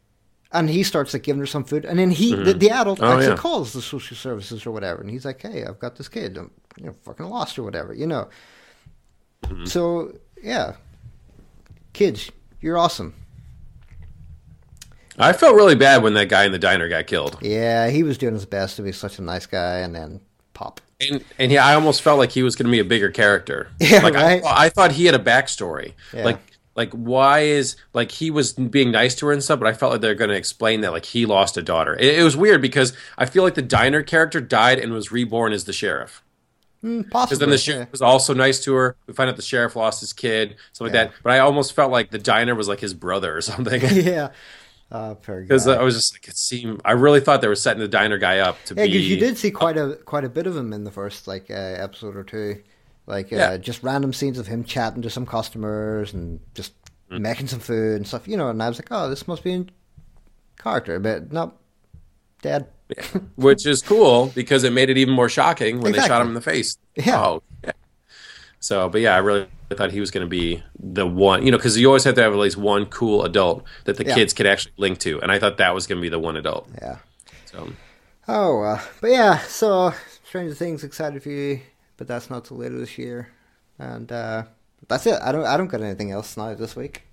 and 0.51 0.69
he 0.69 0.83
starts 0.83 1.13
like 1.13 1.23
giving 1.23 1.39
her 1.39 1.45
some 1.45 1.63
food, 1.63 1.85
and 1.85 1.99
then 1.99 2.11
he, 2.11 2.33
the, 2.35 2.53
the 2.53 2.69
adult, 2.69 2.99
Oh, 3.01 3.11
actually 3.11 3.27
yeah. 3.29 3.35
calls 3.35 3.73
the 3.73 3.81
social 3.81 4.15
services 4.17 4.65
or 4.65 4.71
whatever, 4.71 5.01
and 5.01 5.09
he's 5.09 5.25
like, 5.25 5.41
"Hey, 5.41 5.65
I've 5.65 5.79
got 5.79 5.95
this 5.97 6.07
kid, 6.07 6.37
I'm 6.37 6.51
you 6.77 6.85
know 6.87 6.95
fucking 7.03 7.25
lost 7.25 7.59
or 7.59 7.63
whatever," 7.63 7.93
you 7.93 8.07
know. 8.07 8.29
Mm-hmm. 9.43 9.65
So 9.65 10.13
yeah, 10.41 10.75
kids, 11.93 12.31
you're 12.61 12.77
awesome. 12.77 13.13
I 15.17 15.33
felt 15.33 15.55
really 15.55 15.75
bad 15.75 16.03
when 16.03 16.13
that 16.15 16.29
guy 16.29 16.45
in 16.45 16.51
the 16.51 16.59
diner 16.59 16.89
got 16.89 17.07
killed, 17.07 17.37
Yeah, 17.41 17.89
he 17.89 18.03
was 18.03 18.17
doing 18.17 18.33
his 18.33 18.45
best 18.45 18.75
to 18.77 18.81
be 18.81 18.91
such 18.91 19.17
a 19.19 19.21
nice 19.21 19.45
guy, 19.45 19.79
and 19.79 19.95
then 19.95 20.19
pop. 20.53 20.81
and 21.01 21.23
and 21.39 21.51
yeah, 21.51 21.65
I 21.65 21.73
almost 21.75 22.01
felt 22.01 22.19
like 22.19 22.31
he 22.31 22.43
was 22.43 22.55
going 22.55 22.65
to 22.65 22.71
be 22.71 22.79
a 22.79 22.85
bigger 22.85 23.09
character. 23.11 23.69
Yeah, 23.79 23.99
like 24.01 24.13
right. 24.15 24.43
I, 24.43 24.65
I 24.65 24.69
thought 24.69 24.91
he 24.93 25.05
had 25.05 25.15
a 25.15 25.19
backstory. 25.19 25.93
Yeah. 26.13 26.25
Like 26.25 26.39
like 26.75 26.91
why 26.91 27.39
is 27.41 27.77
like 27.93 28.11
he 28.11 28.29
was 28.31 28.51
being 28.53 28.91
nice 28.91 29.15
to 29.15 29.27
her 29.27 29.31
and 29.31 29.41
stuff, 29.41 29.59
but 29.59 29.67
I 29.67 29.73
felt 29.73 29.93
like 29.93 30.01
they're 30.01 30.15
going 30.15 30.29
to 30.29 30.35
explain 30.35 30.81
that 30.81 30.91
like 30.91 31.05
he 31.05 31.25
lost 31.25 31.55
a 31.55 31.61
daughter. 31.61 31.95
It, 31.95 32.19
it 32.19 32.23
was 32.23 32.35
weird 32.35 32.61
because 32.61 32.91
I 33.17 33.25
feel 33.25 33.43
like 33.43 33.55
the 33.55 33.61
diner 33.61 34.03
character 34.03 34.41
died 34.41 34.79
and 34.79 34.91
was 34.91 35.11
reborn 35.11 35.53
as 35.53 35.63
the 35.63 35.71
sheriff. 35.73 36.21
Mm, 36.83 36.99
Because 37.05 37.11
possibly. 37.11 37.37
then 37.39 37.49
the 37.51 37.57
sheriff 37.57 37.91
was 37.93 38.01
also 38.01 38.33
nice 38.33 38.61
to 38.65 38.73
her. 38.73 38.95
We 39.07 39.13
find 39.13 39.29
out 39.29 39.37
the 39.37 39.41
sheriff 39.41 39.77
lost 39.77 40.01
his 40.01 40.11
kid, 40.11 40.57
stuff 40.73 40.85
like 40.87 40.91
that. 40.91 41.13
But 41.23 41.31
I 41.31 41.39
almost 41.39 41.71
felt 41.73 41.91
like 41.91 42.11
the 42.11 42.19
diner 42.19 42.53
was 42.55 42.67
like 42.67 42.81
his 42.81 42.93
brother 42.93 43.35
or 43.35 43.39
something. 43.41 43.81
yeah. 43.91 44.31
Yeah. 44.95 45.11
Uh. 45.11 45.41
Because 45.41 45.67
I 45.67 45.81
was 45.81 45.95
just 45.95 46.13
like, 46.13 46.27
it 46.27 46.37
seemed. 46.37 46.81
I 46.85 46.91
really 46.93 47.19
thought 47.19 47.41
they 47.41 47.47
were 47.47 47.55
setting 47.55 47.81
the 47.81 47.87
diner 47.87 48.17
guy 48.17 48.39
up 48.39 48.57
to 48.65 48.75
Yeah, 48.75 48.83
be. 48.85 48.91
because 48.91 49.09
you 49.09 49.17
did 49.17 49.37
see 49.37 49.51
quite 49.51 49.77
a 49.77 49.95
quite 50.05 50.23
a 50.23 50.29
bit 50.29 50.47
of 50.47 50.55
him 50.55 50.73
in 50.73 50.83
the 50.83 50.91
first 50.91 51.27
like 51.27 51.49
uh, 51.49 51.53
episode 51.53 52.15
or 52.15 52.23
two, 52.23 52.61
like 53.07 53.31
uh, 53.33 53.37
Yeah. 53.37 53.57
just 53.57 53.83
random 53.83 54.13
scenes 54.13 54.37
of 54.39 54.47
him 54.47 54.63
chatting 54.63 55.01
to 55.03 55.09
some 55.09 55.25
customers 55.25 56.13
and 56.13 56.39
just 56.53 56.73
Mm. 57.11 57.21
making 57.21 57.45
some 57.45 57.59
food 57.59 57.97
and 57.97 58.07
stuff, 58.07 58.27
you 58.27 58.35
know. 58.35 58.49
And 58.49 58.63
I 58.63 58.67
was 58.67 58.79
like, 58.79 58.87
oh, 58.89 59.07
this 59.11 59.27
must 59.27 59.43
be 59.43 59.51
in 59.51 59.69
character, 60.57 60.99
but 60.99 61.31
no, 61.31 61.53
dead. 62.41 62.65
which 63.35 63.67
is 63.67 63.83
cool 63.83 64.31
because 64.33 64.63
it 64.63 64.73
made 64.73 64.89
it 64.89 64.97
even 64.97 65.13
more 65.13 65.29
shocking 65.29 65.81
when 65.81 65.91
they 65.91 65.99
shot 65.99 66.19
him 66.19 66.29
in 66.29 66.33
the 66.33 66.41
face. 66.41 66.79
Yeah. 66.95 67.19
Oh, 67.23 67.43
yeah. 67.63 67.73
So, 68.65 68.89
but 68.89 68.99
yeah, 69.01 69.13
I 69.13 69.19
really 69.19 69.47
thought 69.69 69.91
he 69.91 69.99
was 69.99 70.09
going 70.09 70.25
to 70.25 70.29
be 70.29 70.63
the 70.79 71.05
one, 71.05 71.45
you 71.45 71.51
know, 71.51 71.57
because 71.57 71.77
you 71.77 71.85
always 71.87 72.03
have 72.03 72.15
to 72.15 72.21
have 72.23 72.33
at 72.33 72.39
least 72.39 72.57
one 72.57 72.87
cool 72.87 73.23
adult 73.23 73.63
that 73.83 73.97
the 73.97 74.05
Yeah. 74.05 74.15
kids 74.15 74.33
could 74.33 74.47
actually 74.47 74.73
link 74.77 74.97
to, 74.99 75.21
and 75.21 75.31
I 75.31 75.37
thought 75.37 75.57
that 75.57 75.73
was 75.75 75.85
going 75.85 75.97
to 75.99 76.01
be 76.01 76.09
the 76.09 76.17
one 76.19 76.35
adult. 76.35 76.67
Yeah. 76.81 76.97
So, 77.45 77.69
Oh, 78.27 78.61
uh, 78.63 78.81
but 79.01 79.11
yeah. 79.11 79.37
So 79.39 79.93
Stranger 80.23 80.55
Things 80.55 80.83
excited 80.83 81.21
for 81.21 81.29
you. 81.29 81.61
but 81.97 82.07
that's 82.07 82.29
not 82.31 82.45
till 82.45 82.57
later 82.57 82.77
this 82.79 82.97
year. 82.97 83.29
And 83.77 84.11
uh, 84.11 84.43
that's 84.87 85.05
it. 85.05 85.19
I 85.21 85.31
don't 85.31 85.45
I 85.45 85.57
don't 85.57 85.67
got 85.67 85.81
anything 85.81 86.11
else 86.11 86.35
now 86.35 86.53
this 86.55 86.75
week. 86.75 87.03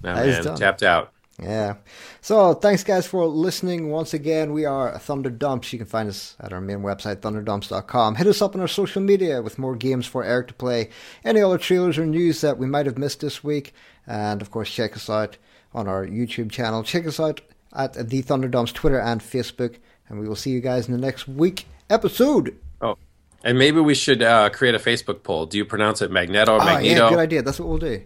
That 0.00 0.26
is 0.26 0.44
man, 0.44 0.56
tapped 0.56 0.82
out. 0.82 1.12
Yeah. 1.42 1.76
So 2.20 2.54
thanks 2.54 2.84
guys 2.84 3.06
for 3.06 3.26
listening 3.26 3.90
once 3.90 4.14
again. 4.14 4.52
We 4.52 4.64
are 4.64 4.96
Thunder 4.98 5.30
Dumps. 5.30 5.72
You 5.72 5.78
can 5.78 5.88
find 5.88 6.08
us 6.08 6.36
at 6.40 6.52
our 6.52 6.60
main 6.60 6.78
website, 6.78 7.16
thunderdumps.com. 7.16 8.14
Hit 8.14 8.26
us 8.26 8.40
up 8.40 8.54
on 8.54 8.60
our 8.60 8.68
social 8.68 9.02
media 9.02 9.42
with 9.42 9.58
more 9.58 9.74
games 9.74 10.06
for 10.06 10.22
Eric 10.24 10.48
to 10.48 10.54
play. 10.54 10.90
Any 11.24 11.40
other 11.40 11.58
trailers 11.58 11.98
or 11.98 12.06
news 12.06 12.40
that 12.42 12.58
we 12.58 12.66
might 12.66 12.86
have 12.86 12.98
missed 12.98 13.20
this 13.20 13.42
week. 13.42 13.74
And 14.06 14.40
of 14.40 14.50
course 14.50 14.70
check 14.70 14.94
us 14.96 15.10
out 15.10 15.36
on 15.74 15.88
our 15.88 16.06
YouTube 16.06 16.50
channel. 16.52 16.82
Check 16.82 17.06
us 17.06 17.18
out 17.18 17.40
at 17.72 18.08
the 18.08 18.22
Thunder 18.22 18.48
Dumps 18.48 18.72
Twitter 18.72 19.00
and 19.00 19.20
Facebook. 19.20 19.76
And 20.08 20.20
we 20.20 20.28
will 20.28 20.36
see 20.36 20.50
you 20.50 20.60
guys 20.60 20.86
in 20.86 20.92
the 20.92 21.00
next 21.00 21.26
week 21.26 21.66
episode. 21.90 22.56
Oh, 22.80 22.96
and 23.44 23.58
maybe 23.58 23.80
we 23.80 23.94
should 23.94 24.22
uh, 24.22 24.50
create 24.50 24.74
a 24.74 24.78
Facebook 24.78 25.22
poll. 25.22 25.46
Do 25.46 25.58
you 25.58 25.64
pronounce 25.64 26.02
it 26.02 26.10
Magneto, 26.10 26.58
Ah, 26.60 26.66
yeah, 26.66 26.74
Magneto, 26.74 27.08
good 27.10 27.18
idea. 27.18 27.42
That's 27.42 27.58
what 27.58 27.68
we'll 27.68 27.78
do. 27.78 28.02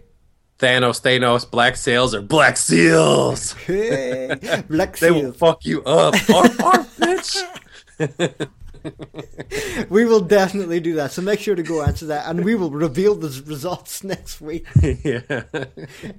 Thanos, 0.59 1.01
Thanos, 1.01 1.49
Black 1.49 1.75
Sails, 1.75 2.15
or 2.15 2.21
Black 2.21 2.57
Seals? 2.57 3.53
Hey, 3.53 4.35
Black 4.69 4.97
They 4.97 5.11
will 5.11 5.21
Seals. 5.21 5.37
fuck 5.37 5.65
you 5.65 5.83
up. 5.83 6.15
arf, 6.29 6.61
arf, 6.63 6.97
bitch. 6.97 8.47
We 9.89 10.05
will 10.05 10.21
definitely 10.21 10.79
do 10.79 10.93
that. 10.95 11.11
So 11.11 11.21
make 11.21 11.41
sure 11.41 11.55
to 11.55 11.63
go 11.63 11.83
answer 11.83 12.05
that, 12.05 12.27
and 12.27 12.45
we 12.45 12.55
will 12.55 12.71
reveal 12.71 13.15
the 13.15 13.27
results 13.45 14.01
next 14.03 14.39
week. 14.39 14.65
yeah. 14.81 15.21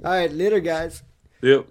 All 0.04 0.12
right, 0.12 0.30
later, 0.30 0.60
guys. 0.60 1.02
Yep. 1.40 1.66